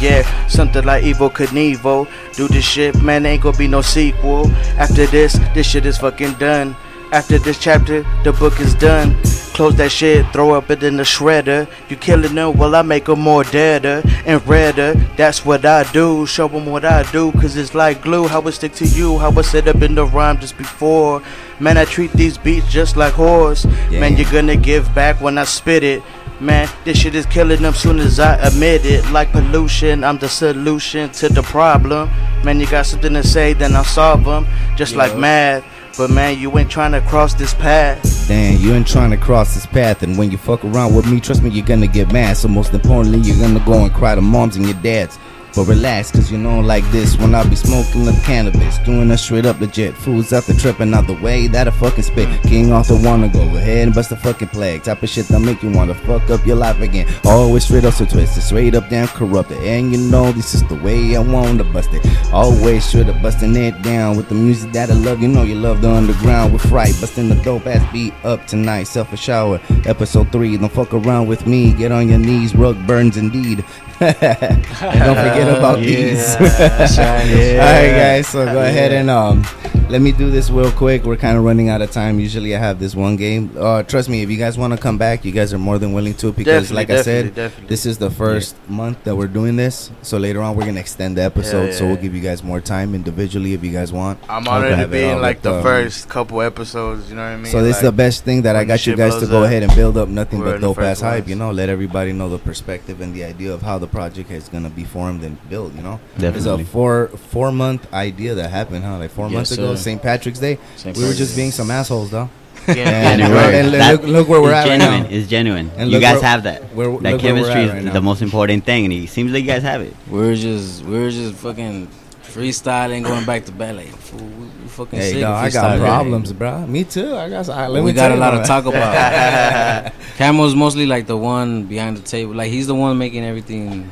Yeah, 0.00 0.22
something 0.46 0.84
like 0.84 1.02
Evil 1.02 1.28
Knievel. 1.28 2.08
Do 2.34 2.46
this 2.46 2.64
shit, 2.64 3.02
man, 3.02 3.26
ain't 3.26 3.42
gonna 3.42 3.58
be 3.58 3.66
no 3.66 3.82
sequel. 3.82 4.46
After 4.78 5.06
this, 5.06 5.32
this 5.54 5.66
shit 5.66 5.86
is 5.86 5.98
fucking 5.98 6.34
done. 6.34 6.76
After 7.10 7.38
this 7.38 7.58
chapter, 7.58 8.04
the 8.22 8.32
book 8.32 8.60
is 8.60 8.74
done. 8.74 9.16
Close 9.58 9.74
that 9.74 9.90
shit, 9.90 10.24
throw 10.32 10.52
up 10.52 10.70
it 10.70 10.84
in 10.84 10.98
the 10.98 11.02
shredder. 11.02 11.68
You 11.88 11.96
killing 11.96 12.36
them, 12.36 12.56
well, 12.56 12.76
I 12.76 12.82
make 12.82 13.06
them 13.06 13.18
more 13.18 13.42
deader 13.42 14.04
and 14.24 14.46
redder. 14.46 14.94
That's 15.16 15.44
what 15.44 15.66
I 15.66 15.82
do. 15.92 16.26
Show 16.26 16.46
them 16.46 16.66
what 16.66 16.84
I 16.84 17.02
do, 17.10 17.32
cause 17.32 17.56
it's 17.56 17.74
like 17.74 18.00
glue. 18.00 18.28
How 18.28 18.40
it 18.42 18.52
stick 18.52 18.74
to 18.74 18.86
you, 18.86 19.18
how 19.18 19.32
I 19.36 19.42
set 19.42 19.66
up 19.66 19.82
in 19.82 19.96
the 19.96 20.06
rhyme 20.06 20.38
just 20.38 20.56
before. 20.56 21.24
Man, 21.58 21.76
I 21.76 21.86
treat 21.86 22.12
these 22.12 22.38
beats 22.38 22.70
just 22.70 22.96
like 22.96 23.14
horse. 23.14 23.64
Man, 23.90 24.16
you're 24.16 24.30
gonna 24.30 24.54
give 24.54 24.94
back 24.94 25.20
when 25.20 25.38
I 25.38 25.42
spit 25.42 25.82
it. 25.82 26.04
Man, 26.38 26.68
this 26.84 26.98
shit 26.98 27.16
is 27.16 27.26
killing 27.26 27.62
them 27.62 27.74
soon 27.74 27.98
as 27.98 28.20
I 28.20 28.36
admit 28.36 28.86
it. 28.86 29.10
Like 29.10 29.32
pollution, 29.32 30.04
I'm 30.04 30.18
the 30.18 30.28
solution 30.28 31.10
to 31.14 31.28
the 31.28 31.42
problem. 31.42 32.08
Man, 32.44 32.60
you 32.60 32.68
got 32.68 32.86
something 32.86 33.12
to 33.12 33.24
say, 33.24 33.54
then 33.54 33.74
I'll 33.74 33.82
solve 33.82 34.24
them. 34.24 34.46
Just 34.76 34.94
like 34.94 35.16
math. 35.16 35.64
But 35.98 36.10
man, 36.10 36.38
you 36.38 36.56
ain't 36.56 36.70
trying 36.70 36.92
to 36.92 37.00
cross 37.00 37.34
this 37.34 37.54
path. 37.54 38.28
Damn, 38.28 38.60
you 38.60 38.72
ain't 38.72 38.86
trying 38.86 39.10
to 39.10 39.16
cross 39.16 39.54
this 39.54 39.66
path, 39.66 40.04
and 40.04 40.16
when 40.16 40.30
you 40.30 40.38
fuck 40.38 40.64
around 40.64 40.94
with 40.94 41.10
me, 41.10 41.18
trust 41.18 41.42
me, 41.42 41.50
you're 41.50 41.66
gonna 41.66 41.88
get 41.88 42.12
mad. 42.12 42.36
So 42.36 42.46
most 42.46 42.72
importantly, 42.72 43.18
you're 43.18 43.36
gonna 43.36 43.58
go 43.66 43.82
and 43.82 43.92
cry 43.92 44.14
to 44.14 44.20
moms 44.20 44.54
and 44.54 44.64
your 44.64 44.80
dads. 44.80 45.18
But 45.54 45.66
relax, 45.66 46.10
cause 46.10 46.30
you 46.30 46.38
know 46.38 46.60
like 46.60 46.84
this 46.90 47.16
when 47.18 47.34
I 47.34 47.48
be 47.48 47.56
smoking 47.56 48.04
the 48.04 48.12
cannabis, 48.24 48.78
doing 48.78 49.10
a 49.10 49.18
straight 49.18 49.46
up 49.46 49.60
legit. 49.60 49.94
Fools 49.94 50.32
out 50.32 50.44
the 50.44 50.54
tripping 50.54 50.94
out 50.94 51.06
the 51.06 51.14
way 51.14 51.46
that 51.48 51.66
I 51.68 51.70
fucking 51.70 52.04
spit. 52.04 52.28
King 52.42 52.72
Arthur 52.72 52.96
wanna 52.96 53.28
go 53.28 53.42
ahead 53.56 53.86
and 53.86 53.94
bust 53.94 54.10
the 54.10 54.16
fucking 54.16 54.48
plague. 54.48 54.84
Type 54.84 55.02
of 55.02 55.08
shit 55.08 55.26
that 55.28 55.40
make 55.40 55.62
you 55.62 55.70
wanna 55.70 55.94
fuck 55.94 56.28
up 56.30 56.44
your 56.46 56.56
life 56.56 56.80
again. 56.80 57.06
Always 57.24 57.64
straight 57.64 57.84
up 57.84 57.94
so 57.94 58.04
twisted, 58.04 58.42
straight 58.42 58.74
up 58.74 58.88
damn 58.88 59.08
corrupted. 59.08 59.58
And 59.58 59.92
you 59.92 59.98
know 59.98 60.32
this 60.32 60.54
is 60.54 60.62
the 60.68 60.76
way 60.76 61.16
I 61.16 61.20
wanna 61.20 61.64
bust 61.64 61.90
it. 61.92 62.06
Always 62.32 62.84
straight 62.84 63.08
up 63.08 63.20
busting 63.22 63.56
it 63.56 63.82
down 63.82 64.16
with 64.16 64.28
the 64.28 64.34
music 64.34 64.72
that 64.72 64.90
I 64.90 64.94
love. 64.94 65.20
You 65.20 65.28
know 65.28 65.42
you 65.42 65.54
love 65.54 65.80
the 65.80 65.90
underground 65.90 66.52
with 66.52 66.62
fright. 66.62 66.94
Busting 67.00 67.28
the 67.28 67.36
dope 67.36 67.66
ass 67.66 67.84
beat 67.92 68.14
up 68.24 68.46
tonight. 68.46 68.84
Self 68.84 69.12
a 69.12 69.16
shower, 69.16 69.60
episode 69.86 70.30
three. 70.30 70.56
Don't 70.56 70.72
fuck 70.72 70.92
around 70.94 71.26
with 71.26 71.46
me. 71.46 71.72
Get 71.72 71.92
on 71.92 72.08
your 72.08 72.18
knees, 72.18 72.54
rug 72.54 72.86
burns 72.86 73.16
indeed. 73.16 73.64
And 74.00 75.00
don't 75.00 75.16
forget 75.16 75.48
about 75.56 75.78
these. 75.88 76.36
Yeah. 76.40 77.60
All 77.60 77.72
right, 77.72 77.90
guys. 77.96 78.28
So 78.28 78.44
go 78.44 78.60
ahead 78.60 78.92
and 78.92 79.10
um, 79.10 79.42
let 79.88 80.02
me 80.02 80.12
do 80.12 80.30
this 80.30 80.50
real 80.50 80.70
quick. 80.72 81.04
We're 81.04 81.16
kind 81.16 81.38
of 81.38 81.44
running 81.44 81.70
out 81.70 81.80
of 81.80 81.90
time. 81.90 82.20
Usually, 82.20 82.54
I 82.54 82.58
have 82.58 82.78
this 82.78 82.94
one 82.94 83.16
game. 83.16 83.50
Uh, 83.56 83.82
trust 83.82 84.08
me, 84.08 84.22
if 84.22 84.30
you 84.30 84.36
guys 84.36 84.58
want 84.58 84.74
to 84.74 84.78
come 84.78 84.98
back, 84.98 85.24
you 85.24 85.32
guys 85.32 85.54
are 85.54 85.58
more 85.58 85.78
than 85.78 85.94
willing 85.94 86.14
to. 86.14 86.30
Because, 86.30 86.68
Definitely, 86.68 86.76
like 86.76 86.90
I 86.90 87.02
said, 87.02 87.34
definitely, 87.34 87.42
definitely. 87.42 87.68
this 87.68 87.86
is 87.86 87.98
the 87.98 88.10
first 88.10 88.56
month 88.68 89.02
that 89.04 89.16
we're 89.16 89.28
doing 89.28 89.56
this. 89.56 89.90
So 90.02 90.18
later 90.18 90.42
on, 90.42 90.56
we're 90.56 90.66
gonna 90.66 90.80
extend 90.80 91.16
the 91.16 91.22
episode. 91.22 91.72
So 91.72 91.84
yeah. 91.84 91.92
we'll 91.92 92.02
give 92.02 92.14
you 92.14 92.20
guys 92.20 92.42
more 92.42 92.60
time 92.60 92.94
individually 92.94 93.54
if 93.54 93.64
you 93.64 93.72
guys 93.72 93.90
want. 93.90 94.20
I'm 94.28 94.44
We'll 94.44 94.52
honored 94.52 94.78
to 94.78 94.88
be 94.88 95.06
like 95.14 95.36
with, 95.36 95.42
the 95.44 95.54
um, 95.54 95.62
first 95.62 96.08
couple 96.08 96.42
episodes. 96.42 97.08
You 97.08 97.16
know 97.16 97.22
what 97.22 97.28
I 97.28 97.36
mean? 97.36 97.46
so 97.46 97.62
this 97.62 97.76
is 97.76 97.82
the 97.82 97.92
best 97.92 98.24
thing 98.24 98.42
that 98.42 98.56
I 98.56 98.64
got 98.64 98.86
you 98.86 98.94
guys 98.94 99.16
to 99.16 99.26
go 99.26 99.40
up, 99.40 99.46
ahead 99.46 99.62
and 99.62 99.74
build 99.74 99.96
up 99.96 100.08
nothing 100.08 100.40
but 100.40 100.56
in 100.56 100.60
the 100.60 100.66
dope 100.66 100.78
ass 100.78 101.00
hype. 101.00 101.28
You 101.28 101.34
know, 101.34 101.50
let 101.50 101.70
everybody 101.70 102.12
know 102.12 102.28
the 102.28 102.38
perspective 102.38 103.00
and 103.00 103.14
the 103.14 103.24
idea 103.24 103.54
of 103.54 103.62
how 103.62 103.78
the 103.78 103.88
project 103.88 104.30
is 104.30 104.50
gonna 104.50 104.70
be 104.70 104.84
formed 104.84 105.22
and 105.24 105.36
built. 105.48 105.74
You 105.74 105.82
know, 105.82 106.00
definitely. 106.18 106.38
it's 106.38 106.68
a 106.68 106.72
four 106.72 107.08
four 107.08 107.52
month 107.52 107.90
idea 107.94 108.34
that 108.34 108.50
happened, 108.50 108.84
huh? 108.84 108.98
Like 108.98 109.10
four 109.10 109.26
Yes, 109.28 109.34
months 109.34 109.52
ago, 109.52 109.77
sir. 109.78 109.90
St. 109.90 110.02
Patrick's 110.02 110.38
Day. 110.38 110.58
St. 110.76 110.96
We 110.96 111.02
were 111.02 111.08
Patrick's 111.08 111.18
just 111.18 111.34
Day. 111.34 111.42
being 111.42 111.50
some 111.52 111.70
assholes, 111.70 112.10
though. 112.10 112.28
Yeah, 112.66 112.74
And, 113.12 113.20
yeah, 113.20 113.28
look- 113.28 113.36
right. 113.36 113.54
and 113.54 113.70
look, 113.72 114.02
look 114.02 114.28
where 114.28 114.42
we're 114.42 114.48
is 114.50 114.54
at 114.56 114.68
right 114.68 114.78
genuine. 114.78 115.02
now. 115.04 115.08
It's 115.16 115.26
genuine. 115.28 115.70
And 115.78 115.90
you 115.90 116.00
guys 116.00 116.14
where- 116.20 116.22
have 116.30 116.42
that. 116.42 116.62
where- 116.74 116.98
that 116.98 117.18
chemistry 117.18 117.52
at 117.62 117.78
is 117.78 117.84
right 117.84 117.92
the 117.94 118.02
most 118.02 118.20
important 118.20 118.66
thing, 118.66 118.84
and 118.84 118.92
it 118.92 119.08
seems 119.08 119.32
like 119.32 119.42
you 119.42 119.48
guys 119.48 119.62
have 119.62 119.80
it. 119.80 119.94
We're 120.10 120.34
just 120.36 120.84
we 120.84 120.98
were 120.98 121.10
just 121.10 121.34
fucking 121.36 121.88
freestyling, 122.24 123.04
going 123.04 123.24
back 123.24 123.46
to 123.46 123.52
ballet. 123.52 123.86
like 123.86 123.96
fool, 123.96 124.20
we, 124.20 124.44
we 124.62 124.68
fucking 124.68 124.98
Hey, 124.98 125.12
sick. 125.12 125.20
no, 125.22 125.28
of 125.28 125.44
I 125.44 125.50
got 125.50 125.78
problems, 125.78 126.32
bro. 126.34 126.66
Me 126.66 126.84
too. 126.84 127.16
I 127.16 127.30
got. 127.30 127.48
I, 127.48 127.68
let 127.68 127.82
we 127.82 127.90
me 127.92 127.94
got 127.96 128.12
a 128.12 128.16
lot 128.16 128.32
to 128.32 128.42
talk 128.44 128.66
about. 128.66 129.92
Camo's 130.18 130.54
mostly 130.54 130.84
like 130.84 131.06
the 131.06 131.16
one 131.16 131.64
behind 131.64 131.96
the 131.96 132.02
table. 132.02 132.34
Like 132.34 132.50
he's 132.50 132.66
the 132.66 132.74
one 132.74 132.98
making 132.98 133.24
everything 133.24 133.90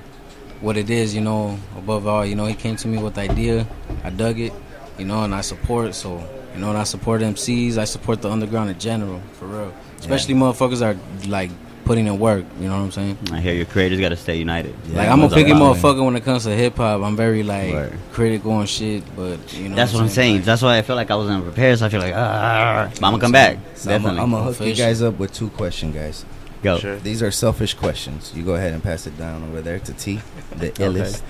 what 0.61 0.77
it 0.77 0.91
is, 0.91 1.15
you 1.15 1.23
know, 1.23 1.59
above 1.79 2.07
all. 2.07 2.27
You 2.27 2.35
know, 2.35 2.45
he 2.45 2.55
came 2.55 2.77
to 2.77 2.89
me 2.89 2.99
with 3.03 3.15
the 3.15 3.23
idea. 3.23 3.67
I 4.05 4.11
dug 4.11 4.39
it, 4.39 4.53
you 4.99 5.05
know, 5.05 5.23
and 5.23 5.35
I 5.35 5.41
support. 5.41 5.95
So, 5.95 6.23
you 6.55 6.61
know, 6.61 6.71
and 6.71 6.79
I 6.79 6.85
support 6.85 7.21
MCs. 7.21 7.79
I 7.79 7.85
support 7.85 8.23
the 8.23 8.31
underground 8.31 8.71
in 8.71 8.79
general, 8.79 9.21
for 9.35 9.47
real. 9.47 9.75
Especially 9.99 10.35
motherfuckers 10.35 10.83
are 10.83 10.99
like 11.29 11.51
putting 11.87 12.07
in 12.07 12.19
work. 12.19 12.45
You 12.61 12.69
know 12.69 12.77
what 12.77 12.85
I'm 12.85 12.93
saying? 12.93 13.19
I 13.33 13.41
hear 13.41 13.55
your 13.55 13.65
creators 13.65 14.01
got 14.01 14.11
to 14.11 14.17
stay 14.17 14.37
united. 14.37 14.75
like 14.93 15.09
I'm 15.09 15.23
a 15.23 15.29
picky 15.31 15.53
motherfucker 15.53 16.05
when 16.05 16.17
it 16.17 16.25
comes 16.25 16.45
to 16.45 16.51
hip 16.51 16.77
hop. 16.77 17.03
I'm 17.03 17.17
very 17.17 17.43
like 17.43 17.73
Word. 17.73 17.99
critical 18.13 18.53
on 18.53 18.67
shit, 18.67 19.03
but 19.17 19.39
you 19.55 19.69
know 19.69 19.77
That's 19.77 19.93
what 19.93 20.03
I'm 20.03 20.09
saying. 20.09 20.43
That's 20.43 20.61
why 20.61 20.77
I 20.79 20.83
feel 20.83 20.97
like 20.97 21.11
I 21.11 21.17
wasn't 21.17 21.45
prepared. 21.45 21.79
So 21.79 21.87
I 21.87 21.89
feel 21.89 22.01
like, 22.01 22.15
ah, 22.15 22.91
but 22.91 22.97
I'm 22.97 23.13
gonna 23.13 23.21
come 23.21 23.33
back. 23.33 23.59
So 23.75 23.91
I'm 23.91 24.03
Definitely. 24.03 24.31
gonna 24.31 24.53
hook 24.53 24.61
you 24.61 24.75
guys 24.75 25.01
up 25.01 25.19
with 25.19 25.33
two 25.33 25.49
questions, 25.51 25.95
guys. 25.95 26.25
Go. 26.63 26.79
Sure. 26.79 26.97
These 26.97 27.23
are 27.23 27.31
selfish 27.31 27.75
questions. 27.75 28.33
You 28.35 28.43
go 28.43 28.55
ahead 28.55 28.73
and 28.73 28.83
pass 28.83 29.07
it 29.07 29.17
down 29.17 29.45
over 29.45 29.63
there 29.63 29.79
to 29.79 29.93
T, 29.93 30.21
the 30.57 30.71
illest. 30.73 31.23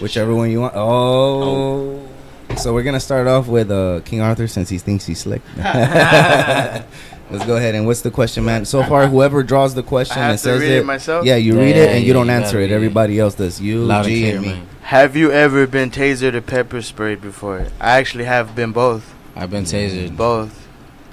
Whichever 0.00 0.34
one 0.34 0.50
you 0.50 0.60
want. 0.60 0.74
Oh. 0.74 1.42
oh. 1.42 2.08
So 2.56 2.74
we're 2.74 2.82
gonna 2.82 3.00
start 3.00 3.26
off 3.26 3.46
with 3.48 3.70
uh, 3.70 4.00
King 4.04 4.20
Arthur 4.20 4.46
since 4.46 4.68
he 4.68 4.76
thinks 4.78 5.06
he's 5.06 5.20
slick. 5.20 5.40
Let's 5.56 7.46
go 7.46 7.56
ahead 7.56 7.74
and 7.74 7.86
what's 7.86 8.02
the 8.02 8.10
question, 8.10 8.44
man? 8.44 8.64
So 8.64 8.82
far, 8.82 9.06
whoever 9.06 9.42
draws 9.42 9.72
the 9.74 9.82
question 9.84 10.18
I 10.18 10.22
have 10.22 10.30
and 10.32 10.38
to 10.40 10.42
says 10.44 10.60
read 10.60 10.70
it, 10.72 10.78
it 10.80 10.84
myself? 10.84 11.24
yeah, 11.24 11.36
you 11.36 11.56
read 11.56 11.76
Yeah, 11.76 11.82
it 11.84 11.88
and 11.92 12.00
you 12.02 12.08
yeah, 12.08 12.12
don't 12.14 12.26
you 12.26 12.32
answer 12.32 12.60
it. 12.60 12.68
be 12.68 12.74
Everybody 12.74 13.18
else 13.20 13.34
does. 13.36 13.60
You, 13.60 13.84
Loud 13.84 14.04
and 14.06 14.14
G, 14.14 14.20
clear, 14.22 14.34
and 14.36 14.42
me. 14.44 14.52
man. 14.54 14.66
Have 14.82 15.16
you 15.16 15.30
ever 15.32 15.66
been 15.66 15.90
tasered 15.90 16.34
or 16.34 16.40
pepper 16.42 16.82
sprayed 16.82 17.20
before? 17.22 17.66
I 17.80 17.98
actually 17.98 18.24
have 18.24 18.54
been 18.56 18.72
both. 18.72 19.14
I've 19.36 19.50
been 19.50 19.64
tasered. 19.64 20.16
Both. 20.16 20.68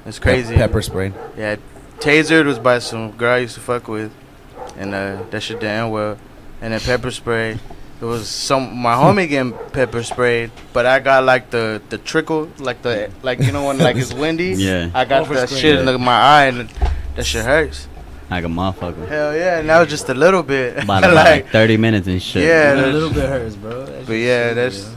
It's 0.05 0.17
Pep- 0.17 0.23
crazy. 0.33 0.55
pepper 0.55 0.81
sprayed. 0.81 1.13
Yeah, 1.37 1.57
tasered 1.99 2.45
was 2.45 2.59
by 2.59 2.79
some 2.79 3.11
girl 3.11 3.35
I 3.35 3.37
used 3.37 3.53
to 3.55 3.61
fuck 3.61 3.87
with, 3.87 4.11
and 4.75 4.93
uh, 4.95 5.21
that 5.29 5.41
shit 5.41 5.59
didn't 5.59 5.75
end 5.83 5.91
well. 5.93 6.17
And 6.61 6.73
then 6.73 6.79
pepper 6.81 7.11
spray, 7.11 7.59
it 7.99 8.05
was 8.05 8.27
some 8.27 8.77
my 8.77 8.93
homie 8.93 9.27
getting 9.33 9.53
pepper 9.71 10.03
sprayed, 10.03 10.51
but 10.73 10.85
I 10.85 10.99
got 10.99 11.23
like 11.23 11.49
the 11.49 11.81
the 11.89 11.97
trickle, 11.97 12.49
like 12.59 12.81
the 12.81 13.09
like 13.23 13.39
you 13.39 13.51
know 13.51 13.65
when 13.67 13.77
like 13.79 13.95
it's 13.95 14.13
windy. 14.13 14.53
Yeah. 14.57 14.89
I 14.93 15.05
got 15.05 15.27
that 15.29 15.49
Overspray. 15.49 15.59
shit 15.61 15.79
in 15.79 15.85
the, 15.85 15.97
my 15.97 16.19
eye, 16.19 16.45
and 16.45 16.69
that 17.15 17.25
shit 17.25 17.43
hurts. 17.45 17.87
Like 18.29 18.43
a 18.43 18.47
motherfucker. 18.47 19.07
Hell 19.07 19.35
yeah, 19.35 19.59
and 19.59 19.69
that 19.69 19.79
was 19.79 19.89
just 19.89 20.09
a 20.09 20.13
little 20.13 20.43
bit. 20.43 20.83
About, 20.83 21.03
about 21.03 21.13
like 21.15 21.49
30 21.49 21.77
minutes 21.77 22.07
and 22.07 22.21
shit. 22.21 22.43
Yeah, 22.43 22.73
a 22.73 22.75
that- 22.75 22.93
little 22.93 23.09
bit 23.09 23.29
hurts, 23.29 23.55
bro. 23.55 23.85
That 23.85 24.05
But 24.05 24.13
yeah, 24.13 24.53
that's 24.53 24.83
yeah. 24.83 24.95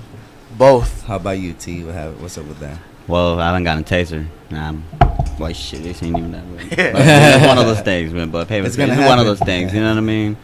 both. 0.58 1.04
How 1.06 1.16
about 1.16 1.38
you, 1.38 1.52
T? 1.52 1.84
What 1.84 1.94
have, 1.94 2.20
what's 2.20 2.36
up 2.38 2.46
with 2.46 2.58
that? 2.58 2.76
Well, 3.06 3.40
I 3.40 3.46
haven't 3.46 3.64
gotten 3.64 3.82
a 3.84 3.86
taser. 3.86 4.26
Nah, 4.50 4.68
I'm, 4.68 4.84
boy, 5.38 5.52
shit, 5.52 5.82
this 5.84 6.02
ain't 6.02 6.18
even 6.18 6.32
that 6.32 6.44
way. 6.46 6.64
Yeah. 6.76 6.92
But 6.92 7.02
it's 7.02 7.46
one 7.46 7.58
of 7.58 7.66
those 7.66 7.80
things, 7.82 8.12
man. 8.12 8.30
But 8.30 8.48
paper 8.48 8.66
It's 8.66 8.76
gonna 8.76 8.92
it's 8.94 9.02
one 9.08 9.18
of 9.20 9.26
those 9.26 9.38
things. 9.40 9.72
You 9.72 9.80
know 9.80 9.90
what 9.90 9.98
I 9.98 10.02
mean? 10.02 10.36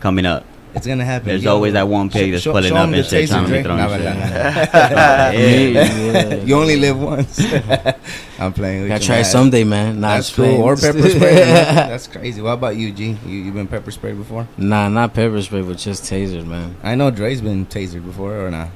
Coming 0.00 0.26
up. 0.26 0.44
It's 0.74 0.86
gonna 0.86 1.04
happen. 1.04 1.28
There's 1.28 1.44
Yo, 1.44 1.52
always 1.52 1.74
that 1.74 1.86
one 1.86 2.08
pig 2.08 2.30
that's 2.32 2.44
show- 2.44 2.52
pulling 2.52 2.70
show 2.70 2.76
up 2.76 2.88
him 2.88 2.94
and 2.94 3.04
the 3.04 3.08
shit, 3.08 3.28
trying 3.28 3.44
to 3.44 3.48
be 3.48 3.52
Drake. 3.62 3.64
throwing 3.66 3.78
Nah, 3.78 3.96
shit. 3.96 4.04
nah, 4.04 5.30
Yeah. 5.30 5.68
Yeah. 5.68 6.34
You 6.46 6.54
only 6.56 6.76
live 6.76 6.98
once. 6.98 7.38
I'm 8.38 8.52
playing 8.54 8.80
with 8.82 8.88
Gotta 8.88 9.04
try 9.04 9.22
someday, 9.22 9.64
man. 9.64 10.00
Nah, 10.00 10.14
That's 10.14 10.28
just 10.28 10.36
cool. 10.36 10.62
Or 10.62 10.74
pepper 10.76 11.08
spray. 11.10 11.34
That's 11.34 12.06
crazy. 12.06 12.40
What 12.40 12.52
about 12.52 12.76
you, 12.76 12.90
G? 12.90 13.16
You 13.26 13.30
you 13.38 13.52
been 13.52 13.68
pepper 13.68 13.90
sprayed 13.90 14.16
before? 14.16 14.48
Nah, 14.56 14.88
not 14.88 15.12
pepper 15.14 15.40
spray, 15.42 15.60
but 15.60 15.76
just 15.76 16.04
tasered, 16.04 16.46
man. 16.46 16.74
I 16.82 16.94
know 16.94 17.10
Dre's 17.10 17.40
been 17.42 17.66
tasered 17.66 18.04
before, 18.04 18.46
or 18.46 18.50
not? 18.50 18.68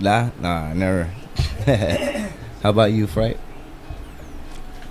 Nah, 0.00 0.30
nah, 0.40 0.72
never. 0.74 1.04
How 2.62 2.70
about 2.70 2.92
you, 2.92 3.06
Fright? 3.06 3.38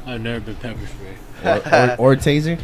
I've 0.08 0.22
never 0.22 0.40
been 0.40 0.56
pepper 0.56 0.80
spray. 0.88 1.16
Or, 2.00 2.08
or, 2.10 2.14
or 2.14 2.16
taser? 2.16 2.60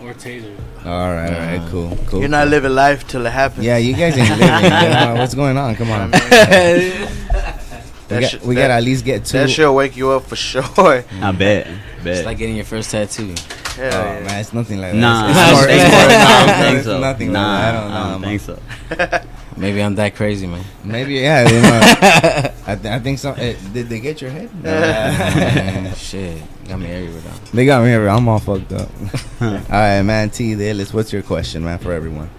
Or 0.00 0.14
taser. 0.14 0.54
All 0.86 1.12
right, 1.12 1.32
all 1.32 1.58
right, 1.58 1.68
cool, 1.70 1.98
cool. 2.06 2.20
You're 2.20 2.28
not 2.28 2.42
cool. 2.44 2.50
living 2.50 2.74
life 2.74 3.06
till 3.08 3.26
it 3.26 3.30
happens. 3.32 3.64
Yeah, 3.64 3.78
you 3.78 3.94
guys 3.94 4.16
ain't 4.16 4.30
living. 4.30 4.46
you 4.64 4.70
know, 4.70 5.14
what's 5.18 5.34
going 5.34 5.56
on? 5.58 5.74
Come 5.74 5.90
on. 5.90 6.10
we 6.10 6.18
That 8.08 8.20
got, 8.20 8.30
shit- 8.30 8.42
we 8.42 8.54
that- 8.54 8.60
gotta 8.62 8.74
at 8.74 8.82
least 8.84 9.04
get 9.04 9.24
two. 9.24 9.38
That 9.38 9.50
shit'll 9.50 9.74
wake 9.74 9.96
you 9.96 10.10
up 10.10 10.24
for 10.26 10.36
sure. 10.36 10.62
Mm. 10.62 11.22
I 11.22 11.32
bet. 11.32 11.66
bet. 12.04 12.16
It's 12.18 12.26
like 12.26 12.38
getting 12.38 12.56
your 12.56 12.64
first 12.64 12.90
tattoo. 12.90 13.34
Oh 13.76 13.80
man, 13.80 14.40
it's 14.40 14.52
nothing 14.52 14.80
like 14.80 14.92
that. 14.92 14.98
Nah, 14.98 15.28
it's, 15.28 15.38
I 15.38 15.50
don't 15.50 15.70
it's 15.70 15.92
more- 15.92 16.08
it's 16.08 16.24
Nah, 16.24 16.38
more- 16.38 16.46
don't 16.46 16.58
think 16.64 16.76
it's 16.78 16.86
so. 16.86 17.00
Nothing 17.00 17.32
Nah, 17.32 17.52
like 17.52 17.60
that. 17.60 17.74
I 17.74 17.80
don't 17.80 17.90
know. 17.90 17.96
I 17.96 18.10
don't 18.10 18.22
think 18.22 19.20
so. 19.20 19.28
Maybe 19.58 19.82
I'm 19.82 19.96
that 19.96 20.14
crazy, 20.14 20.46
man. 20.46 20.64
Maybe 20.84 21.14
yeah. 21.14 21.48
You 21.48 21.60
know, 21.60 21.80
I, 22.66 22.76
th- 22.76 22.86
I 22.86 22.98
think 23.00 23.18
so. 23.18 23.32
Eh, 23.32 23.56
did 23.72 23.88
they 23.88 23.98
get 23.98 24.22
your 24.22 24.30
head? 24.30 24.50
No. 24.62 25.92
Shit, 25.96 26.40
got 26.68 26.78
me 26.78 26.86
everywhere. 26.86 27.20
Though. 27.20 27.56
They 27.56 27.66
got 27.66 27.82
me 27.82 27.92
everywhere. 27.92 28.14
I'm 28.14 28.28
all 28.28 28.38
fucked 28.38 28.72
up. 28.72 28.88
all 29.40 29.50
right, 29.68 30.02
man. 30.02 30.30
T 30.30 30.54
the 30.54 30.64
illest. 30.64 30.94
What's 30.94 31.12
your 31.12 31.22
question, 31.22 31.64
man, 31.64 31.78
for 31.80 31.92
everyone? 31.92 32.30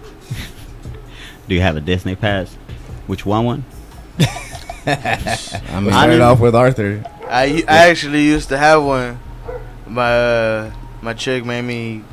Do 1.49 1.55
you 1.55 1.61
have 1.61 1.75
a 1.75 1.81
Disney 1.81 2.15
pass? 2.15 2.53
Which 3.07 3.25
one? 3.25 3.43
One. 3.43 3.65
I 4.85 5.79
mean, 5.81 5.91
started 5.91 6.21
off 6.21 6.39
with 6.39 6.55
Arthur. 6.55 7.03
I. 7.27 7.63
I 7.67 7.89
actually 7.89 8.23
used 8.23 8.47
to 8.49 8.57
have 8.57 8.81
one. 8.81 9.19
My 9.85 10.13
uh, 10.13 10.71
my 11.01 11.13
chick 11.13 11.43
made 11.43 11.63
me 11.63 12.03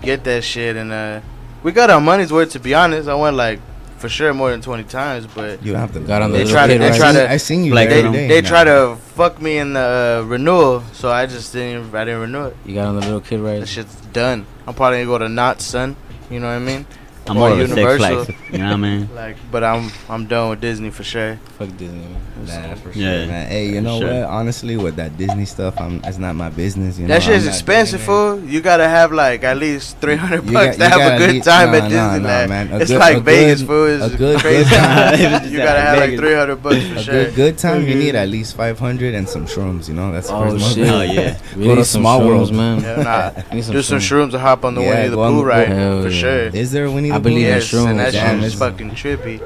get 0.00 0.24
that 0.24 0.42
shit, 0.42 0.76
and 0.76 0.90
uh, 0.90 1.20
we 1.62 1.72
got 1.72 1.90
our 1.90 2.00
money's 2.00 2.32
worth. 2.32 2.52
To 2.52 2.60
be 2.60 2.72
honest, 2.74 3.10
I 3.10 3.14
went 3.14 3.36
like 3.36 3.60
for 3.98 4.08
sure 4.08 4.32
more 4.32 4.50
than 4.50 4.60
twenty 4.60 4.84
times, 4.84 5.26
but 5.26 5.62
you 5.62 5.74
have 5.74 5.92
to. 5.92 6.00
Got 6.00 6.22
on 6.22 6.32
the 6.32 6.38
they 6.38 6.44
try 6.44 6.66
to. 6.66 6.78
They 6.78 6.90
right? 6.90 6.98
try 6.98 7.12
to. 7.12 7.30
I 7.30 7.36
seen 7.36 7.64
you 7.64 7.74
like 7.74 7.88
they, 7.88 8.02
they, 8.28 8.42
try 8.42 8.64
to 8.64 8.96
fuck 9.14 9.40
me 9.40 9.58
in 9.58 9.72
the 9.74 10.22
uh, 10.24 10.26
renewal, 10.26 10.82
so 10.92 11.10
I 11.10 11.26
just 11.26 11.52
didn't. 11.52 11.94
I 11.94 12.04
didn't 12.04 12.20
renew 12.20 12.46
it. 12.46 12.56
You 12.64 12.74
got 12.74 12.86
on 12.86 12.96
the 12.96 13.02
little 13.02 13.20
kid 13.20 13.40
right. 13.40 13.60
That 13.60 13.66
shit's 13.66 13.94
done. 14.12 14.46
I'm 14.66 14.74
probably 14.74 14.98
gonna 14.98 15.10
go 15.10 15.18
to 15.18 15.28
not 15.28 15.60
son. 15.60 15.96
You 16.30 16.40
know 16.40 16.46
what 16.46 16.54
I 16.54 16.58
mean? 16.58 16.86
I'm 17.28 17.36
more 17.36 17.50
of 17.50 17.58
a 17.58 17.68
Six 17.68 17.96
Flags. 17.96 18.30
You 18.50 18.58
know 18.58 18.64
what 18.64 18.72
I 18.72 18.76
mean? 18.76 19.08
like, 19.14 19.36
but 19.50 19.64
I'm 19.64 19.90
I'm 20.08 20.26
done 20.26 20.50
with 20.50 20.60
Disney 20.60 20.90
for 20.90 21.04
sure. 21.04 21.36
Fuck 21.58 21.68
Disney. 21.76 21.98
Man. 21.98 22.20
Nah, 22.46 22.74
for 22.76 22.92
sure, 22.92 23.02
yeah. 23.02 23.26
man. 23.26 23.48
Hey, 23.48 23.68
you 23.68 23.80
know 23.80 24.00
sure. 24.00 24.20
what? 24.20 24.30
Honestly, 24.30 24.76
with 24.76 24.96
that 24.96 25.16
Disney 25.16 25.44
stuff, 25.44 25.78
I'm 25.80 26.00
that's 26.00 26.18
not 26.18 26.34
my 26.36 26.50
business. 26.50 26.98
You 26.98 27.06
know, 27.06 27.14
that 27.14 27.22
shit's 27.22 27.46
expensive, 27.46 28.00
fool. 28.00 28.40
You 28.40 28.60
gotta 28.60 28.88
have 28.88 29.12
like 29.12 29.44
at 29.44 29.58
least 29.58 29.98
three 29.98 30.16
hundred 30.16 30.42
bucks 30.52 30.76
got, 30.78 30.92
to 30.92 30.98
have 30.98 31.12
a 31.14 31.18
good 31.18 31.30
least, 31.32 31.48
time 31.48 31.74
at 31.74 31.88
Disney, 31.88 32.24
man. 32.24 32.80
It's 32.80 32.90
good, 32.90 33.00
like 33.00 33.22
Vegas, 33.22 33.62
fool. 33.62 33.86
It's 33.86 34.14
a 34.14 34.16
good, 34.16 34.40
crazy. 34.40 34.70
Good 34.70 34.70
you 35.50 35.58
gotta 35.68 35.80
have 35.80 35.98
like 35.98 36.16
three 36.16 36.34
hundred 36.34 36.62
bucks 36.62 36.86
for 36.86 36.94
a 36.94 37.02
sure. 37.02 37.24
Good, 37.24 37.34
good 37.34 37.58
time. 37.58 37.82
Mm-hmm. 37.82 37.90
You 37.90 37.94
need 37.96 38.14
at 38.14 38.28
least 38.28 38.56
five 38.56 38.78
hundred 38.78 39.14
and 39.14 39.28
some 39.28 39.46
shrooms. 39.46 39.88
You 39.88 39.94
know, 39.94 40.12
that's 40.12 40.30
oh 40.30 40.58
shit. 40.58 40.88
Oh 40.88 41.02
yeah. 41.02 41.38
Go 41.54 41.74
to 41.74 41.84
small 41.84 42.24
world, 42.26 42.52
man. 42.52 42.78
Do 42.78 43.82
some 43.82 43.98
shrooms 43.98 44.30
to 44.30 44.38
hop 44.38 44.64
on 44.64 44.74
the 44.74 44.80
Winnie 44.80 45.08
the 45.08 45.16
Pooh 45.16 45.44
ride 45.44 45.68
for 46.02 46.10
sure. 46.10 46.48
Is 46.48 46.72
there 46.72 46.90
Winnie? 46.90 47.10
I 47.18 47.22
believe 47.22 47.40
yes, 47.40 47.72
in 47.72 47.78
shrooms. 47.78 47.90
and 47.90 47.98
that 47.98 48.12
shit 48.14 48.44
is 48.44 48.54
fucking 48.54 48.90
trippy. 48.90 49.42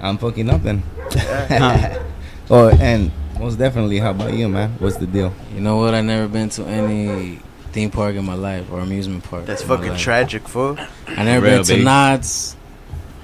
I'm 0.00 0.18
fucking 0.18 0.46
nothing. 0.46 0.82
Yeah. 1.14 2.02
oh, 2.50 2.68
and 2.80 3.10
most 3.38 3.58
definitely. 3.58 3.98
How 3.98 4.10
about 4.10 4.34
you, 4.34 4.48
man? 4.48 4.70
What's 4.78 4.96
the 4.96 5.06
deal? 5.06 5.32
You 5.54 5.60
know 5.60 5.76
what? 5.76 5.94
I 5.94 6.00
never 6.02 6.28
been 6.28 6.50
to 6.50 6.64
any 6.64 7.38
theme 7.72 7.90
park 7.90 8.14
in 8.14 8.24
my 8.24 8.34
life 8.34 8.70
or 8.70 8.80
amusement 8.80 9.24
park. 9.24 9.46
That's 9.46 9.62
fucking 9.62 9.96
tragic, 9.96 10.46
fool. 10.46 10.78
I 11.06 11.24
never 11.24 11.46
Real 11.46 11.58
been 11.58 11.66
big. 11.66 11.78
to 11.78 11.84
Nods, 11.84 12.56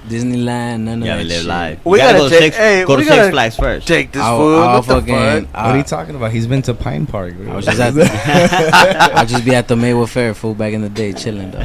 Disneyland, 0.07 0.81
none 0.81 1.01
of 1.01 1.07
that. 1.07 1.25
Live 1.25 1.31
shit. 1.31 1.45
live. 1.45 1.85
We 1.85 1.99
gotta, 1.99 2.17
go, 2.17 2.29
take, 2.29 2.53
hey, 2.53 2.83
go 2.85 2.97
to 2.97 3.03
Six 3.03 3.29
Flags 3.29 3.55
first. 3.55 3.87
Take 3.87 4.11
this 4.11 4.21
I'll, 4.21 4.37
fool. 4.37 4.59
I'll 4.59 4.75
what 4.77 4.85
fucking, 4.85 5.05
the 5.05 5.41
fuck? 5.41 5.43
Uh, 5.43 5.63
what 5.63 5.75
are 5.75 5.77
you 5.77 5.83
talking 5.83 6.15
about? 6.15 6.31
He's 6.31 6.47
been 6.47 6.61
to 6.63 6.73
Pine 6.73 7.05
Park. 7.05 7.35
Really. 7.37 7.51
I 7.51 7.55
was 7.55 7.65
just 7.65 7.79
at. 7.79 7.93
The, 7.93 9.13
I'll 9.13 9.25
just 9.25 9.45
be 9.45 9.55
at 9.55 9.67
the 9.67 9.75
Maywood 9.75 10.09
Fair, 10.09 10.33
fool, 10.33 10.55
back 10.55 10.73
in 10.73 10.81
the 10.81 10.89
day, 10.89 11.13
chilling 11.13 11.51
though 11.51 11.63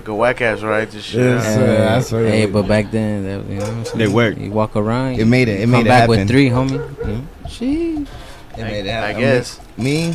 fucking 0.00 0.16
whack 0.16 0.40
ass 0.40 0.62
ride 0.62 0.90
this 0.90 1.04
shit. 1.04 1.20
Yes, 1.20 1.44
yeah. 1.44 1.66
that's. 1.66 2.10
Hey, 2.10 2.46
but 2.46 2.66
back 2.66 2.90
then, 2.90 3.24
that, 3.24 3.50
you 3.50 3.58
know 3.58 3.82
they 3.94 4.08
worked. 4.08 4.38
You 4.38 4.50
walk 4.50 4.76
around. 4.76 5.20
It 5.20 5.26
made 5.26 5.48
it. 5.48 5.60
It 5.60 5.66
made 5.66 5.78
come 5.78 5.86
it 5.86 5.88
back 5.88 6.00
happen. 6.02 6.18
with 6.18 6.28
three, 6.28 6.48
homie. 6.48 6.78
Mm-hmm. 6.78 7.46
She. 7.48 8.06
It 8.56 8.58
I, 8.58 8.62
made 8.62 8.86
it 8.86 8.90
happen. 8.90 9.16
I 9.16 9.20
guess. 9.20 9.60
Me, 9.76 10.14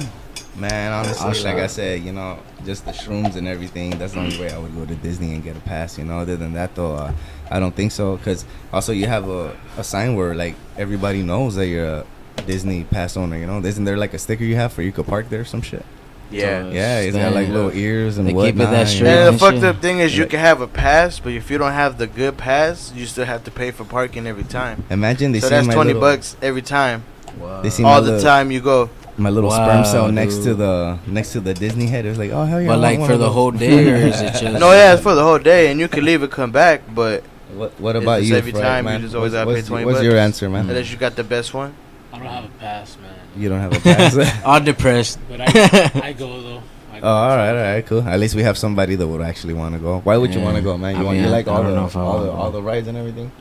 man, 0.55 0.91
honestly, 0.93 1.43
like 1.43 1.61
I 1.61 1.67
said, 1.67 2.03
you 2.03 2.11
know, 2.11 2.39
just 2.65 2.85
the 2.85 2.91
shrooms 2.91 3.35
and 3.35 3.47
everything. 3.47 3.91
That's 3.91 4.13
the 4.13 4.19
only 4.19 4.39
way 4.39 4.51
I 4.51 4.57
would 4.57 4.75
go 4.75 4.85
to 4.85 4.95
Disney 4.95 5.33
and 5.33 5.43
get 5.43 5.55
a 5.55 5.61
pass. 5.61 5.97
You 5.97 6.05
know, 6.05 6.19
other 6.19 6.35
than 6.35 6.53
that 6.53 6.75
though, 6.75 6.95
uh, 6.95 7.13
I 7.49 7.59
don't 7.59 7.75
think 7.75 7.91
so. 7.91 8.17
Cause 8.17 8.45
also 8.71 8.91
you 8.91 9.07
have 9.07 9.27
a, 9.27 9.55
a 9.77 9.83
sign 9.83 10.15
where 10.15 10.35
like 10.35 10.55
everybody 10.77 11.23
knows 11.23 11.55
that 11.55 11.67
you're 11.67 11.85
a 11.85 12.05
Disney 12.45 12.83
pass 12.85 13.17
owner. 13.17 13.37
You 13.37 13.47
know, 13.47 13.59
isn't 13.59 13.83
there 13.83 13.97
like 13.97 14.13
a 14.13 14.19
sticker 14.19 14.43
you 14.43 14.55
have 14.55 14.73
for 14.73 14.81
you 14.81 14.91
could 14.91 15.07
park 15.07 15.29
there 15.29 15.41
or 15.41 15.45
some 15.45 15.61
shit? 15.61 15.85
Yeah, 16.31 16.63
so 16.63 16.69
yeah, 16.69 17.01
he's 17.01 17.15
got 17.15 17.33
like 17.33 17.47
little 17.47 17.71
ears 17.71 18.17
and 18.17 18.27
they 18.27 18.33
whatnot. 18.33 18.53
Keep 18.53 18.61
it 18.61 19.03
that. 19.03 19.27
And 19.27 19.35
the 19.35 19.39
fucked 19.39 19.63
up 19.63 19.81
thing 19.81 19.99
is, 19.99 20.15
you 20.15 20.27
can 20.27 20.39
have 20.39 20.61
a 20.61 20.67
pass, 20.67 21.19
but 21.19 21.33
if 21.33 21.49
you 21.49 21.57
don't 21.57 21.71
have 21.71 21.97
the 21.97 22.07
good 22.07 22.37
pass, 22.37 22.93
you 22.93 23.05
still 23.07 23.25
have 23.25 23.43
to 23.45 23.51
pay 23.51 23.71
for 23.71 23.83
parking 23.83 24.27
every 24.27 24.43
time. 24.43 24.83
Imagine 24.89 25.31
they 25.31 25.39
so 25.39 25.49
that's 25.49 25.67
twenty 25.67 25.93
little, 25.93 26.01
bucks 26.01 26.37
every 26.41 26.61
time. 26.61 27.03
Wow. 27.39 27.61
They 27.61 27.69
see 27.69 27.83
all 27.83 28.01
the 28.01 28.11
little, 28.11 28.23
time 28.23 28.51
you 28.51 28.61
go. 28.61 28.89
My 29.17 29.29
little 29.29 29.49
wow, 29.49 29.65
sperm 29.65 29.85
cell 29.85 30.05
dude. 30.05 30.15
next 30.15 30.37
to 30.43 30.53
the 30.53 30.99
next 31.07 31.33
to 31.33 31.39
the 31.39 31.53
Disney 31.53 31.87
head. 31.87 32.05
It 32.05 32.09
was 32.09 32.19
like, 32.19 32.31
oh 32.31 32.45
hell 32.45 32.61
yeah! 32.61 32.67
But 32.67 32.79
like 32.79 32.99
for 32.99 33.17
the 33.17 33.29
whole 33.29 33.51
day, 33.51 33.91
or 33.91 33.95
is 33.95 34.21
it 34.21 34.31
just? 34.39 34.59
No, 34.59 34.71
yeah, 34.71 34.93
it's 34.93 35.03
for 35.03 35.15
the 35.15 35.23
whole 35.23 35.39
day, 35.39 35.71
and 35.71 35.79
you 35.79 35.87
can 35.87 36.05
leave 36.05 36.23
it, 36.23 36.31
come 36.31 36.51
back, 36.51 36.81
but. 36.93 37.23
What, 37.53 37.79
what 37.79 37.95
about 37.95 38.21
you? 38.23 38.35
Every 38.35 38.51
Fred, 38.51 38.61
time 38.61 38.85
man? 38.85 39.01
you 39.01 39.07
just 39.07 39.15
always 39.15 39.33
what's, 39.33 39.45
gotta 39.45 39.55
pay 39.59 39.67
twenty. 39.67 39.85
What's 39.85 39.97
bucks, 39.97 40.05
your 40.05 40.17
answer, 40.17 40.47
man? 40.47 40.69
Unless 40.69 40.91
you 40.91 40.97
got 40.97 41.15
the 41.15 41.23
best 41.23 41.51
one. 41.51 41.73
I 42.13 42.19
don't 42.19 42.27
have 42.27 42.45
a 42.45 42.49
pass, 42.59 42.95
man. 43.01 43.08
You 43.39 43.47
don't 43.47 43.61
have 43.61 43.73
a 43.73 43.79
pass. 43.79 44.45
I'm 44.45 44.63
depressed. 44.71 45.17
But 45.29 45.39
I, 45.41 46.09
I 46.09 46.13
go 46.13 46.41
though. 46.41 46.63
Oh, 47.01 47.07
all 47.07 47.37
right, 47.37 47.49
all 47.51 47.55
right, 47.55 47.85
cool. 47.85 48.01
At 48.01 48.19
least 48.19 48.35
we 48.35 48.43
have 48.43 48.57
somebody 48.57 48.95
that 48.95 49.07
would 49.07 49.21
actually 49.21 49.53
want 49.53 49.73
to 49.73 49.79
go. 49.79 50.01
Why 50.01 50.17
would 50.17 50.31
yeah. 50.31 50.39
you 50.39 50.43
want 50.43 50.57
to 50.57 50.61
go, 50.61 50.77
man? 50.77 50.95
You 50.95 50.99
I 50.99 51.03
want 51.05 51.15
mean, 51.15 51.27
you 51.27 51.31
like 51.31 51.47
all 51.47 51.63
the 51.63 51.73
all, 51.73 51.87
the 51.87 51.97
all 51.97 52.23
the 52.23 52.31
all 52.31 52.51
the 52.51 52.61
rides 52.61 52.89
and 52.89 52.97
everything. 52.97 53.31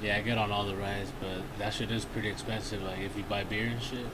Yeah, 0.00 0.16
I 0.16 0.20
get 0.20 0.38
on 0.38 0.52
all 0.52 0.64
the 0.64 0.76
rides, 0.76 1.10
but 1.18 1.42
that 1.58 1.74
shit 1.74 1.90
is 1.90 2.04
pretty 2.04 2.28
expensive. 2.28 2.80
Like 2.84 3.00
if 3.00 3.16
you 3.16 3.24
buy 3.24 3.42
beer 3.42 3.66
and 3.66 3.82
shit. 3.82 4.06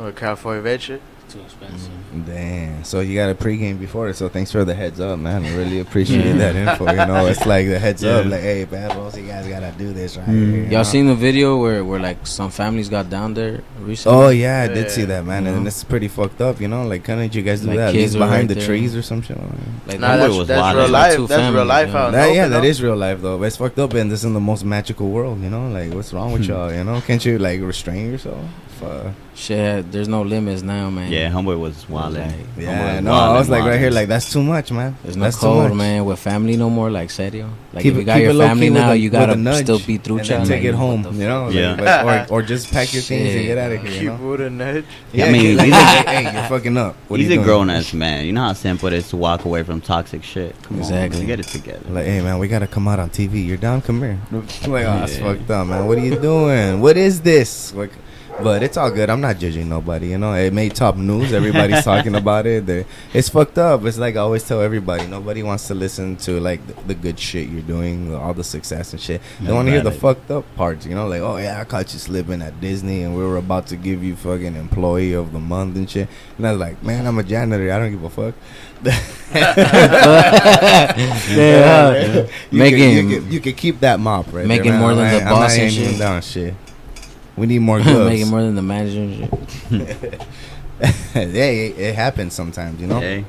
Or 0.00 0.10
California 0.10 0.60
Red 0.60 0.82
shit. 0.82 1.00
Too 1.28 1.40
expensive. 1.40 1.90
Mm, 2.14 2.26
damn. 2.26 2.84
So 2.84 3.00
you 3.00 3.14
got 3.14 3.30
a 3.30 3.34
pregame 3.34 3.78
before 3.80 4.08
it. 4.10 4.16
So 4.16 4.28
thanks 4.28 4.52
for 4.52 4.64
the 4.64 4.74
heads 4.74 5.00
up, 5.00 5.18
man. 5.18 5.44
I 5.44 5.56
really 5.56 5.80
appreciate 5.80 6.26
yeah. 6.26 6.52
that 6.52 6.56
info. 6.56 6.90
You 6.90 7.06
know, 7.06 7.24
it's 7.26 7.46
like 7.46 7.68
the 7.68 7.78
heads 7.78 8.02
yeah. 8.02 8.16
up, 8.16 8.26
like, 8.26 8.42
hey, 8.42 8.64
bad 8.64 8.94
boys, 8.94 9.16
you 9.16 9.26
guys 9.26 9.46
gotta 9.48 9.72
do 9.78 9.94
this 9.94 10.18
right 10.18 10.26
mm. 10.26 10.52
here, 10.52 10.62
Y'all 10.64 10.70
know? 10.70 10.82
seen 10.82 11.06
the 11.06 11.14
video 11.14 11.56
where 11.56 11.84
where 11.84 11.98
like 12.00 12.26
some 12.26 12.50
families 12.50 12.90
got 12.90 13.08
down 13.08 13.32
there 13.32 13.62
recently? 13.80 14.18
Oh 14.18 14.28
yeah, 14.28 14.62
I 14.62 14.74
did 14.74 14.90
see 14.90 15.04
that, 15.04 15.24
man. 15.24 15.44
You 15.44 15.48
and 15.48 15.58
mm-hmm. 15.58 15.68
it's 15.68 15.84
pretty 15.84 16.08
fucked 16.08 16.42
up. 16.42 16.60
You 16.60 16.68
know, 16.68 16.86
like, 16.86 17.04
kind 17.04 17.22
of 17.22 17.34
you 17.34 17.42
guys 17.42 17.62
do 17.62 17.68
like 17.68 17.76
that? 17.78 17.92
Kids 17.92 18.14
behind 18.14 18.50
right 18.50 18.58
the 18.58 18.66
trees 18.66 18.94
or 18.94 19.02
some 19.02 19.22
shit. 19.22 19.38
Like, 19.86 20.00
nah, 20.00 20.16
that's, 20.16 20.34
was 20.34 20.48
that's 20.48 20.76
real 20.76 20.88
life. 20.88 21.16
That's 21.16 21.32
families, 21.32 21.54
real 21.54 21.64
life. 21.64 21.88
You 21.88 21.94
know? 21.94 22.10
that, 22.10 22.34
yeah, 22.34 22.48
that 22.48 22.64
is 22.64 22.82
real 22.82 22.96
life 22.96 23.22
though. 23.22 23.38
But 23.38 23.44
it's 23.44 23.56
fucked 23.56 23.78
up, 23.78 23.94
and 23.94 24.10
this 24.10 24.22
is 24.22 24.32
the 24.32 24.40
most 24.40 24.64
magical 24.64 25.08
world. 25.08 25.40
You 25.40 25.48
know, 25.48 25.68
like, 25.68 25.94
what's 25.94 26.12
wrong 26.12 26.32
with 26.32 26.44
hmm. 26.44 26.52
y'all? 26.52 26.72
You 26.72 26.84
know, 26.84 27.00
can't 27.00 27.24
you 27.24 27.38
like 27.38 27.60
restrain 27.62 28.10
yourself? 28.10 28.44
Shit, 29.34 29.90
there's 29.90 30.08
no 30.08 30.22
limits 30.22 30.62
now, 30.62 30.90
man. 30.90 31.10
Yeah, 31.10 31.30
homeboy 31.30 31.58
was 31.58 31.88
wild. 31.88 32.14
Like, 32.14 32.34
yeah, 32.56 33.00
no, 33.00 33.12
I 33.12 33.38
was 33.38 33.48
like 33.48 33.64
right 33.64 33.80
here, 33.80 33.90
like 33.90 34.06
that's 34.06 34.30
too 34.30 34.42
much, 34.42 34.70
man. 34.70 34.94
There's 35.02 35.16
no 35.16 35.24
that's 35.24 35.42
much 35.42 35.72
man. 35.72 36.04
With 36.04 36.18
family 36.18 36.56
no 36.56 36.68
more, 36.68 36.90
like 36.90 37.10
serio. 37.10 37.50
Like 37.72 37.82
keep, 37.82 37.92
if 37.94 37.98
you 38.00 38.04
got 38.04 38.20
your 38.20 38.34
family 38.34 38.68
now, 38.68 38.92
a, 38.92 38.94
you 38.94 39.08
gotta 39.08 39.34
still 39.56 39.80
be 39.80 39.96
through. 39.96 40.18
And 40.18 40.28
then 40.28 40.46
take 40.46 40.60
like, 40.60 40.64
it 40.64 40.74
home, 40.74 41.04
you 41.14 41.26
know. 41.26 41.46
Like, 41.46 41.54
yeah. 41.54 41.76
But, 41.76 42.30
or, 42.30 42.40
or 42.40 42.42
just 42.42 42.70
pack 42.70 42.92
your 42.92 43.02
things 43.02 43.28
Shit. 43.28 43.36
and 43.36 43.46
get 43.46 43.58
out 43.58 43.72
of 43.72 43.80
here. 43.80 43.90
Keep 43.90 44.02
you 44.02 44.08
know? 44.10 44.30
with 44.30 44.40
a 44.42 44.50
nudge. 44.50 44.84
Yeah, 45.12 45.26
I 45.26 45.32
mean, 45.32 45.58
he's 45.58 45.60
hey, 45.72 46.22
you're 46.24 46.48
fucking 46.48 46.76
up. 46.76 46.94
What 47.08 47.18
he's 47.18 47.30
a 47.30 47.38
grown 47.38 47.70
ass 47.70 47.94
man. 47.94 48.26
You 48.26 48.32
know 48.32 48.42
how 48.42 48.52
simple 48.52 48.88
it 48.88 48.94
is 48.94 49.08
to 49.08 49.16
walk 49.16 49.46
away 49.46 49.62
from 49.62 49.80
toxic 49.80 50.22
shit. 50.22 50.54
Exactly. 50.70 51.24
get 51.24 51.40
it 51.40 51.48
together. 51.48 51.88
Like, 51.88 52.04
hey, 52.04 52.20
man, 52.20 52.38
we 52.38 52.48
gotta 52.48 52.66
come 52.66 52.86
out 52.86 52.98
on 52.98 53.08
TV. 53.08 53.46
You're 53.46 53.56
down. 53.56 53.80
Come 53.80 54.00
here. 54.02 54.20
Like, 54.72 54.86
oh, 54.86 55.02
it's 55.04 55.18
fucked 55.18 55.50
up, 55.50 55.66
man. 55.66 55.86
What 55.86 55.98
are 55.98 56.04
you 56.04 56.18
doing? 56.18 56.80
What 56.80 56.96
is 56.96 57.20
this? 57.20 57.74
Like, 57.74 57.90
but 58.40 58.62
it's 58.62 58.76
all 58.76 58.90
good. 58.90 59.10
I'm 59.10 59.20
not 59.20 59.38
judging 59.38 59.68
nobody. 59.68 60.08
You 60.08 60.18
know, 60.18 60.34
it 60.34 60.52
made 60.52 60.74
top 60.74 60.96
news. 60.96 61.32
Everybody's 61.32 61.84
talking 61.92 62.14
about 62.14 62.46
it. 62.46 62.66
They're, 62.66 62.84
it's 63.12 63.28
fucked 63.28 63.58
up. 63.58 63.84
It's 63.84 63.98
like 63.98 64.16
I 64.16 64.20
always 64.20 64.46
tell 64.46 64.60
everybody. 64.60 65.06
Nobody 65.06 65.42
wants 65.42 65.66
to 65.68 65.74
listen 65.74 66.16
to 66.18 66.40
like 66.40 66.66
the, 66.66 66.74
the 66.88 66.94
good 66.94 67.18
shit 67.18 67.48
you're 67.48 67.62
doing, 67.62 68.14
all 68.14 68.34
the 68.34 68.44
success 68.44 68.92
and 68.92 69.00
shit. 69.00 69.20
They 69.40 69.52
want 69.52 69.66
to 69.66 69.72
hear 69.72 69.82
the 69.82 69.92
fucked 69.92 70.30
up 70.30 70.44
parts. 70.56 70.86
You 70.86 70.94
know, 70.94 71.06
like 71.06 71.20
oh 71.20 71.36
yeah, 71.36 71.60
I 71.60 71.64
caught 71.64 71.92
you 71.92 71.98
slipping 71.98 72.42
at 72.42 72.60
Disney, 72.60 73.02
and 73.02 73.14
we 73.14 73.22
were 73.22 73.36
about 73.36 73.66
to 73.68 73.76
give 73.76 74.02
you 74.02 74.16
fucking 74.16 74.56
employee 74.56 75.12
of 75.12 75.32
the 75.32 75.40
month 75.40 75.76
and 75.76 75.88
shit. 75.88 76.08
And 76.38 76.46
I 76.46 76.52
was 76.52 76.60
like, 76.60 76.82
man, 76.82 77.06
I'm 77.06 77.18
a 77.18 77.22
janitor. 77.22 77.72
I 77.72 77.78
don't 77.78 77.90
give 77.90 78.04
a 78.04 78.10
fuck. 78.10 78.34
yeah, 78.84 80.96
you 82.50 82.58
making 82.58 82.78
can, 82.78 83.08
you, 83.08 83.20
can, 83.20 83.32
you 83.32 83.40
can 83.40 83.54
keep 83.54 83.80
that 83.80 84.00
mop 84.00 84.32
right 84.32 84.44
making 84.44 84.72
there, 84.72 84.80
more 84.80 84.94
than 84.94 85.18
the 85.18 85.30
boss 85.30 85.56
and 85.56 85.72
shit. 85.72 85.98
Down 85.98 86.20
shit. 86.20 86.54
We 87.36 87.46
need 87.46 87.60
more 87.60 87.80
gloves. 87.80 88.10
Make 88.10 88.22
it 88.22 88.26
more 88.26 88.42
than 88.42 88.54
the 88.54 88.62
manager. 88.62 89.28
hey, 91.12 91.66
it 91.76 91.94
happens 91.94 92.34
sometimes, 92.34 92.80
you 92.80 92.86
know. 92.86 93.00
Hey. 93.00 93.24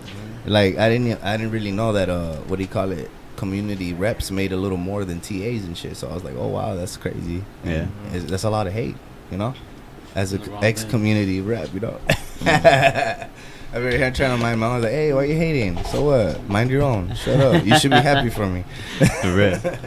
Like 0.46 0.78
I 0.78 0.90
didn't, 0.90 1.24
I 1.24 1.38
didn't 1.38 1.52
really 1.52 1.72
know 1.72 1.94
that. 1.94 2.10
Uh, 2.10 2.36
what 2.48 2.58
do 2.58 2.62
you 2.62 2.70
call 2.70 2.92
it? 2.92 3.10
Community 3.36 3.94
reps 3.94 4.30
made 4.32 4.52
a 4.52 4.58
little 4.58 4.78
more 4.78 5.06
than 5.06 5.20
TAs 5.20 5.66
and 5.66 5.78
shit. 5.78 5.98
So 5.98 6.10
I 6.10 6.14
was 6.14 6.24
like, 6.24 6.36
oh 6.36 6.48
wow, 6.48 6.76
that's 6.76 6.98
crazy. 6.98 7.44
Yeah, 7.64 7.88
that's 8.12 8.44
a 8.44 8.50
lot 8.50 8.68
of 8.68 8.74
hate, 8.74 8.96
you 9.32 9.38
know. 9.38 9.54
As 10.16 10.34
an 10.34 10.44
ex 10.62 10.84
community 10.84 11.42
rep, 11.42 11.74
you 11.74 11.80
know. 11.80 12.00
Mm-hmm. 12.08 13.30
I 13.74 13.78
remember 13.78 13.98
him 13.98 14.14
trying 14.14 14.38
to 14.38 14.42
mind 14.42 14.60
my 14.60 14.68
own. 14.68 14.72
I 14.74 14.76
was 14.76 14.84
like, 14.84 14.94
hey, 14.94 15.14
why 15.14 15.22
are 15.22 15.26
you 15.26 15.36
hating? 15.36 15.84
So 15.86 16.04
what? 16.04 16.48
Mind 16.48 16.70
your 16.70 16.84
own. 16.84 17.16
Shut 17.16 17.40
up. 17.40 17.66
You 17.66 17.80
should 17.80 17.90
be 17.90 17.98
happy 17.98 18.30
for 18.30 18.46
me. 18.46 18.64
The 19.00 19.34
rep 19.64 19.80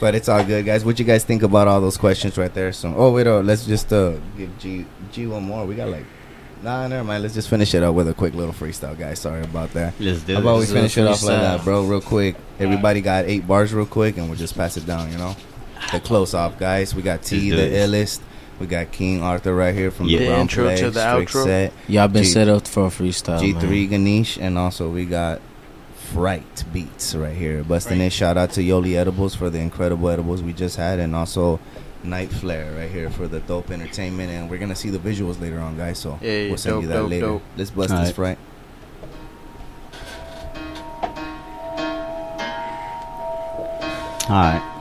but 0.00 0.14
it's 0.14 0.28
all 0.28 0.44
good, 0.44 0.64
guys. 0.64 0.84
What 0.84 0.98
you 0.98 1.04
guys 1.04 1.24
think 1.24 1.42
about 1.42 1.68
all 1.68 1.80
those 1.80 1.96
questions 1.96 2.36
right 2.38 2.52
there? 2.52 2.72
So, 2.72 2.94
oh 2.96 3.12
wait, 3.12 3.26
oh, 3.26 3.40
let's 3.40 3.66
just 3.66 3.92
uh, 3.92 4.14
give 4.36 4.56
G 4.58 4.86
G 5.12 5.26
one 5.26 5.44
more. 5.44 5.64
We 5.64 5.74
got 5.74 5.88
like, 5.88 6.04
nah, 6.62 6.86
never 6.86 7.04
mind. 7.04 7.22
Let's 7.22 7.34
just 7.34 7.48
finish 7.48 7.74
it 7.74 7.82
up 7.82 7.94
with 7.94 8.08
a 8.08 8.14
quick 8.14 8.34
little 8.34 8.54
freestyle, 8.54 8.98
guys. 8.98 9.18
Sorry 9.18 9.42
about 9.42 9.72
that. 9.74 9.94
Let's 9.98 10.22
do 10.22 10.34
How 10.34 10.40
about 10.40 10.58
we 10.60 10.66
finish 10.66 10.96
it 10.98 11.06
off 11.06 11.22
like 11.22 11.40
that, 11.40 11.64
bro? 11.64 11.84
Real 11.84 12.00
quick. 12.00 12.36
Everybody 12.58 13.00
got 13.00 13.24
eight 13.26 13.46
bars, 13.46 13.72
real 13.72 13.86
quick, 13.86 14.16
and 14.16 14.28
we'll 14.28 14.38
just 14.38 14.56
pass 14.56 14.76
it 14.76 14.86
down. 14.86 15.10
You 15.12 15.18
know, 15.18 15.36
the 15.92 16.00
close 16.00 16.34
off, 16.34 16.58
guys. 16.58 16.94
We 16.94 17.02
got 17.02 17.22
T, 17.22 17.50
the 17.50 17.56
illest. 17.56 18.20
We 18.58 18.66
got 18.66 18.90
King 18.90 19.22
Arthur 19.22 19.54
right 19.54 19.74
here 19.74 19.90
from 19.90 20.06
yeah, 20.06 20.18
the 20.18 20.26
Brown 20.28 20.40
intro 20.40 20.64
Play, 20.64 20.76
to 20.78 20.90
the 20.90 21.00
outro. 21.00 21.44
Set. 21.44 21.72
Y'all 21.88 22.08
been 22.08 22.22
G- 22.22 22.30
set 22.30 22.48
up 22.48 22.66
for 22.66 22.86
a 22.86 22.88
freestyle. 22.88 23.38
G 23.38 23.52
three 23.52 23.86
Ganesh, 23.86 24.38
and 24.38 24.56
also 24.56 24.88
we 24.88 25.04
got 25.04 25.42
fright 26.12 26.64
beats 26.72 27.14
right 27.14 27.36
here. 27.36 27.62
Busting 27.64 27.98
right. 27.98 28.06
it. 28.06 28.12
Shout 28.12 28.36
out 28.36 28.50
to 28.52 28.60
Yoli 28.60 28.96
Edibles 28.96 29.34
for 29.34 29.50
the 29.50 29.58
incredible 29.58 30.08
edibles 30.08 30.42
we 30.42 30.52
just 30.52 30.76
had, 30.76 30.98
and 30.98 31.14
also 31.14 31.60
Night 32.02 32.30
Flare 32.30 32.72
right 32.72 32.90
here 32.90 33.10
for 33.10 33.26
the 33.26 33.40
dope 33.40 33.70
entertainment. 33.70 34.30
And 34.30 34.48
we're 34.48 34.58
gonna 34.58 34.76
see 34.76 34.90
the 34.90 34.98
visuals 34.98 35.40
later 35.40 35.58
on, 35.58 35.76
guys. 35.76 35.98
So 35.98 36.18
yeah, 36.22 36.32
yeah, 36.32 36.48
we'll 36.48 36.56
send 36.56 36.74
dope, 36.74 36.82
you 36.82 36.88
that 36.88 36.94
dope, 36.94 37.10
later. 37.10 37.26
Dope. 37.26 37.42
Let's 37.56 37.70
bust 37.70 37.90
All 37.90 38.00
this 38.00 38.18
right. 38.18 38.36
fright. 38.36 38.38
All 44.28 44.34
right. 44.34 44.72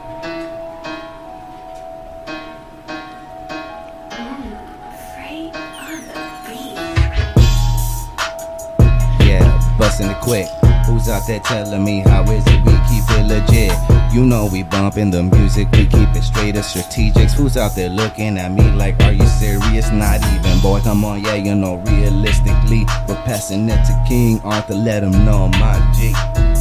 quick. 10.26 10.65
Who's 10.96 11.10
out 11.10 11.28
there 11.28 11.42
telling 11.42 11.84
me 11.84 12.00
how 12.00 12.24
is 12.24 12.48
it 12.48 12.66
we 12.66 12.72
keep 12.88 13.04
it 13.10 13.28
legit? 13.28 14.16
You 14.16 14.26
know 14.26 14.48
we 14.50 14.64
bumping 14.64 15.12
the 15.12 15.24
music, 15.24 15.70
we 15.74 15.88
keep 15.88 16.08
it 16.16 16.24
straight 16.24 16.56
as 16.56 16.74
strategics. 16.74 17.34
Who's 17.34 17.58
out 17.58 17.76
there 17.76 17.90
looking 17.90 18.38
at 18.38 18.54
me 18.54 18.72
like, 18.72 18.98
are 19.02 19.12
you 19.12 19.26
serious? 19.26 19.92
Not 19.92 20.22
even, 20.34 20.62
boy, 20.62 20.80
come 20.80 21.04
on, 21.04 21.22
yeah, 21.22 21.36
you 21.36 21.54
know, 21.54 21.84
realistically, 21.86 22.86
we're 23.10 23.22
passing 23.26 23.68
it 23.68 23.84
to 23.84 24.06
King 24.08 24.40
Arthur, 24.46 24.76
let 24.76 25.04
him 25.04 25.26
know 25.26 25.50
my 25.50 25.94
G. 25.98 26.14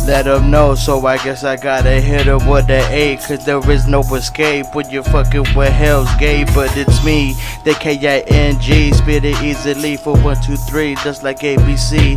Let 0.04 0.24
them 0.24 0.50
know, 0.50 0.74
so 0.74 1.06
I 1.06 1.16
guess 1.18 1.44
I 1.44 1.54
gotta 1.54 2.00
hit 2.00 2.26
them 2.26 2.44
with 2.48 2.66
the 2.66 2.84
A, 2.90 3.16
cause 3.18 3.46
there 3.46 3.70
is 3.70 3.86
no 3.86 4.00
escape 4.16 4.66
when 4.74 4.90
you're 4.90 5.04
fucking 5.04 5.46
with 5.54 5.72
Hell's 5.72 6.12
Gate. 6.16 6.48
But 6.52 6.76
it's 6.76 7.04
me, 7.04 7.34
the 7.62 7.74
K-I-N-G, 7.74 8.94
spit 8.94 9.24
it 9.24 9.40
easily 9.42 9.96
for 9.96 10.18
one, 10.18 10.42
two, 10.42 10.56
three, 10.56 10.96
just 10.96 11.22
like 11.22 11.38
ABC. 11.38 12.16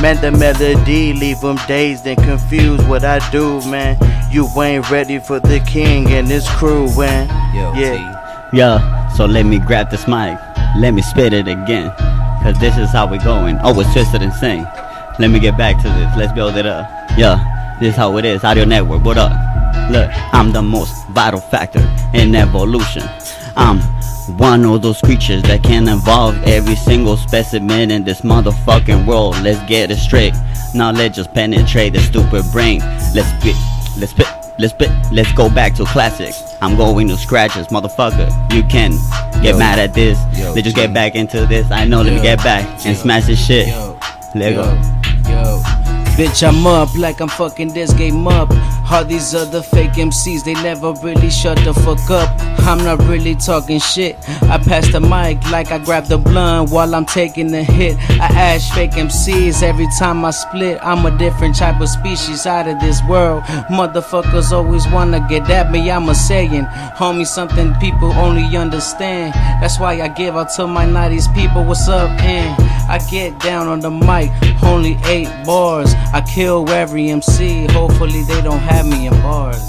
Man, 0.00 0.20
the 0.20 0.30
melody, 0.30 1.12
leave 1.12 1.40
them 1.40 1.58
dazed 1.66 2.06
and 2.06 2.16
confused 2.22 2.86
what 2.88 3.04
I 3.04 3.18
do, 3.30 3.60
man. 3.68 3.98
You 4.30 4.46
ain't 4.62 4.88
ready 4.90 5.18
for 5.18 5.40
the 5.40 5.58
king 5.60 6.06
and 6.08 6.28
his 6.28 6.48
crew, 6.48 6.86
man. 6.96 7.26
yeah. 7.76 8.48
Yeah, 8.52 9.08
so 9.16 9.26
let 9.26 9.44
me 9.44 9.58
grab 9.58 9.90
this 9.90 10.06
mic. 10.06 10.38
Let 10.78 10.92
me 10.92 11.02
spit 11.02 11.32
it 11.32 11.48
again. 11.48 11.90
Cause 12.42 12.58
this 12.60 12.78
is 12.78 12.90
how 12.92 13.06
we 13.10 13.18
going. 13.18 13.58
Oh, 13.62 13.78
it's 13.80 13.92
twisted 13.92 14.22
and 14.22 14.32
sing. 14.32 14.62
Let 15.18 15.30
me 15.30 15.40
get 15.40 15.58
back 15.58 15.76
to 15.82 15.88
this. 15.88 16.16
Let's 16.16 16.32
build 16.32 16.56
it 16.56 16.64
up. 16.64 16.88
Yeah, 17.18 17.76
this 17.80 17.90
is 17.90 17.96
how 17.96 18.16
it 18.18 18.24
is. 18.24 18.44
Audio 18.44 18.64
Network, 18.64 19.04
what 19.04 19.18
up? 19.18 19.32
Look, 19.90 20.08
I'm 20.32 20.52
the 20.52 20.62
most 20.62 20.94
vital 21.08 21.40
factor 21.40 21.80
in 22.14 22.34
evolution. 22.36 23.02
I'm 23.56 23.80
one 24.30 24.64
of 24.64 24.82
those 24.82 25.00
creatures 25.00 25.42
that 25.42 25.62
can 25.62 25.88
evolve 25.88 26.36
every 26.44 26.76
single 26.76 27.16
specimen 27.16 27.90
in 27.90 28.04
this 28.04 28.20
motherfucking 28.22 29.06
world. 29.06 29.36
Let's 29.42 29.66
get 29.68 29.90
it 29.90 29.96
straight. 29.96 30.34
Now 30.74 30.90
let's 30.90 31.16
just 31.16 31.32
penetrate 31.32 31.94
the 31.94 32.00
stupid 32.00 32.44
brain. 32.52 32.80
Let's 33.14 33.28
spit, 33.40 33.56
let's 33.98 34.12
spit, 34.12 34.26
let's 34.58 34.72
spit, 34.72 34.90
let's 35.12 35.32
go 35.32 35.48
back 35.48 35.74
to 35.76 35.84
classics. 35.84 36.42
I'm 36.60 36.76
going 36.76 37.08
to 37.08 37.16
scratches, 37.16 37.68
motherfucker. 37.68 38.28
You 38.52 38.62
can 38.64 38.92
get 39.42 39.52
Yo. 39.52 39.58
mad 39.58 39.78
at 39.78 39.94
this. 39.94 40.18
Yo, 40.36 40.52
Let's 40.52 40.62
just 40.62 40.76
get 40.76 40.92
back 40.92 41.14
into 41.14 41.46
this. 41.46 41.70
I 41.70 41.84
know, 41.84 42.02
let 42.02 42.12
me 42.12 42.20
get 42.20 42.38
back 42.38 42.66
and 42.84 42.96
smash 42.96 43.26
this 43.26 43.44
shit. 43.44 43.68
Yo. 43.68 43.98
Let 44.34 44.52
Yo. 44.52 44.64
go. 44.64 44.97
Bitch, 46.18 46.42
I'm 46.42 46.66
up 46.66 46.92
like 46.96 47.20
I'm 47.20 47.28
fucking 47.28 47.74
this 47.74 47.92
game 47.92 48.26
up. 48.26 48.50
All 48.90 49.04
these 49.04 49.36
other 49.36 49.62
fake 49.62 49.92
MCs, 49.92 50.42
they 50.42 50.54
never 50.54 50.92
really 50.94 51.30
shut 51.30 51.58
the 51.58 51.72
fuck 51.72 52.10
up. 52.10 52.28
I'm 52.66 52.78
not 52.78 52.98
really 53.06 53.36
talking 53.36 53.78
shit. 53.78 54.16
I 54.42 54.58
pass 54.58 54.90
the 54.90 54.98
mic 54.98 55.40
like 55.52 55.70
I 55.70 55.78
grab 55.78 56.06
the 56.06 56.18
blunt 56.18 56.70
while 56.70 56.92
I'm 56.96 57.04
taking 57.04 57.52
the 57.52 57.62
hit. 57.62 57.96
I 58.20 58.26
ash 58.34 58.68
fake 58.72 58.92
MCs 58.92 59.62
every 59.62 59.86
time 59.96 60.24
I 60.24 60.32
split. 60.32 60.80
I'm 60.82 61.06
a 61.06 61.16
different 61.16 61.54
type 61.54 61.80
of 61.80 61.88
species 61.88 62.46
out 62.46 62.66
of 62.66 62.80
this 62.80 63.00
world. 63.08 63.44
Motherfuckers 63.70 64.50
always 64.50 64.88
wanna 64.88 65.24
get 65.28 65.48
at 65.48 65.70
me. 65.70 65.88
I'm 65.88 66.08
a 66.08 66.16
saying, 66.16 66.64
homie, 66.96 67.28
something 67.28 67.74
people 67.74 68.10
only 68.14 68.56
understand. 68.56 69.34
That's 69.62 69.78
why 69.78 70.00
I 70.02 70.08
give 70.08 70.36
out 70.36 70.48
to 70.56 70.66
my 70.66 70.84
90s 70.84 71.32
people. 71.32 71.64
What's 71.64 71.88
up, 71.88 72.10
and 72.22 72.60
I 72.90 72.98
get 73.10 73.38
down 73.38 73.68
on 73.68 73.80
the 73.80 73.90
mic. 73.90 74.32
Only 74.62 74.98
eight 75.04 75.28
bars. 75.44 75.94
I 76.10 76.22
kill 76.22 76.68
every 76.70 77.10
MC. 77.10 77.66
Hopefully 77.72 78.22
they 78.22 78.40
don't 78.40 78.60
have 78.60 78.86
me 78.86 79.08
in 79.08 79.12
bars. 79.20 79.62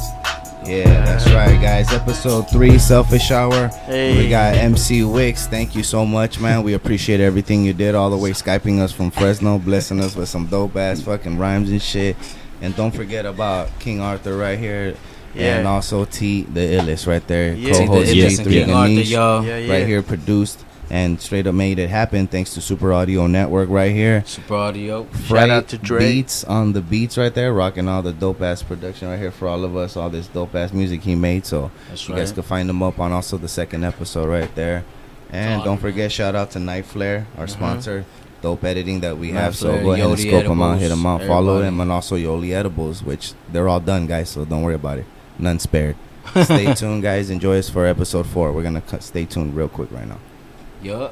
Yeah, 0.65 1.03
that's 1.03 1.29
right, 1.31 1.59
guys. 1.59 1.91
Episode 1.91 2.49
three, 2.49 2.77
Selfish 2.77 3.29
Hour. 3.31 3.67
Hey. 3.67 4.17
We 4.17 4.29
got 4.29 4.55
MC 4.55 5.03
Wicks. 5.03 5.47
Thank 5.47 5.75
you 5.75 5.83
so 5.83 6.05
much, 6.05 6.39
man. 6.39 6.63
We 6.63 6.75
appreciate 6.75 7.19
everything 7.19 7.65
you 7.65 7.73
did, 7.73 7.93
all 7.93 8.09
the 8.09 8.17
way 8.17 8.31
Skyping 8.31 8.79
us 8.79 8.93
from 8.93 9.11
Fresno, 9.11 9.57
blessing 9.57 9.99
us 9.99 10.15
with 10.15 10.29
some 10.29 10.45
dope 10.45 10.77
ass 10.77 11.01
fucking 11.01 11.37
rhymes 11.37 11.71
and 11.71 11.81
shit. 11.81 12.15
And 12.61 12.73
don't 12.75 12.95
forget 12.95 13.25
about 13.25 13.77
King 13.79 13.99
Arthur 13.99 14.37
right 14.37 14.57
here. 14.57 14.95
Yeah. 15.33 15.57
And 15.57 15.67
also 15.67 16.05
T, 16.05 16.43
the 16.43 16.61
illest 16.61 17.05
right 17.05 17.25
there. 17.27 17.53
Yeah. 17.53 17.73
Co-host 17.73 18.11
T, 18.11 18.21
the 18.21 18.27
illest 18.27 18.39
and 18.39 18.47
G3 18.47 18.51
King 18.51 18.71
Arthur, 18.71 18.91
y'all. 18.93 19.43
Yeah, 19.43 19.57
yeah. 19.57 19.73
Right 19.73 19.87
here 19.87 20.01
produced 20.01 20.63
and 20.89 21.21
straight 21.21 21.45
up 21.47 21.53
made 21.55 21.77
it 21.79 21.89
happen 21.89 22.25
thanks 22.27 22.53
to 22.55 22.61
Super 22.61 22.91
Audio 22.93 23.27
Network 23.27 23.69
right 23.69 23.91
here. 23.91 24.23
Super 24.25 24.55
audio. 24.55 25.03
Fright 25.05 25.49
out 25.49 25.67
to 25.69 25.77
Dre. 25.77 25.99
Beats 25.99 26.43
on 26.43 26.73
the 26.73 26.81
beats 26.81 27.17
right 27.17 27.33
there, 27.33 27.53
rocking 27.53 27.87
all 27.87 28.01
the 28.01 28.11
dope 28.13 28.41
ass 28.41 28.63
production 28.63 29.07
right 29.07 29.19
here 29.19 29.31
for 29.31 29.47
all 29.47 29.63
of 29.63 29.75
us, 29.75 29.95
all 29.95 30.09
this 30.09 30.27
dope 30.27 30.55
ass 30.55 30.73
music 30.73 31.01
he 31.01 31.15
made. 31.15 31.45
So 31.45 31.71
That's 31.89 32.07
you 32.07 32.15
guys 32.15 32.29
right. 32.29 32.35
can 32.35 32.43
find 32.43 32.69
him 32.69 32.81
up 32.83 32.99
on 32.99 33.11
also 33.11 33.37
the 33.37 33.47
second 33.47 33.83
episode 33.83 34.27
right 34.27 34.53
there. 34.55 34.83
And 35.31 35.63
don't 35.63 35.77
forget, 35.77 36.11
shout 36.11 36.33
out 36.35 36.51
to 36.51 36.59
Night 36.59 36.85
Flare, 36.85 37.27
our 37.37 37.47
sponsor. 37.47 38.03
Dope 38.41 38.63
editing 38.63 39.01
that 39.01 39.17
we 39.17 39.27
Mm-hmm. 39.27 39.35
Night 39.35 39.41
have. 39.41 39.55
So 39.55 39.79
go 39.83 39.91
ahead 39.91 40.05
and 40.07 40.17
Yodi 40.17 40.27
scope 40.27 40.43
them 40.45 40.61
out, 40.61 40.79
hit 40.79 40.85
Edibles, 40.85 40.89
them 41.03 41.05
out, 41.05 41.21
follow 41.27 41.55
everybody. 41.57 41.65
them, 41.65 41.79
and 41.81 41.91
also 41.91 42.15
Yoli 42.15 42.51
Edibles, 42.53 43.03
which 43.03 43.33
they're 43.51 43.67
all 43.67 43.81
done, 43.81 44.07
guys. 44.07 44.29
So 44.29 44.45
don't 44.45 44.63
worry 44.63 44.75
about 44.75 44.97
it. 44.99 45.05
None 45.37 45.59
spared. 45.59 45.97
Stay 46.43 46.73
tuned, 46.75 47.03
guys. 47.03 47.29
Enjoy 47.29 47.59
us 47.59 47.69
for 47.69 47.85
episode 47.85 48.25
four. 48.27 48.51
We're 48.53 48.63
gonna 48.63 48.81
cut, 48.81 49.03
stay 49.03 49.25
tuned 49.25 49.55
real 49.55 49.67
quick 49.67 49.91
right 49.91 50.07
now. 50.07 50.19
有。 50.81 51.11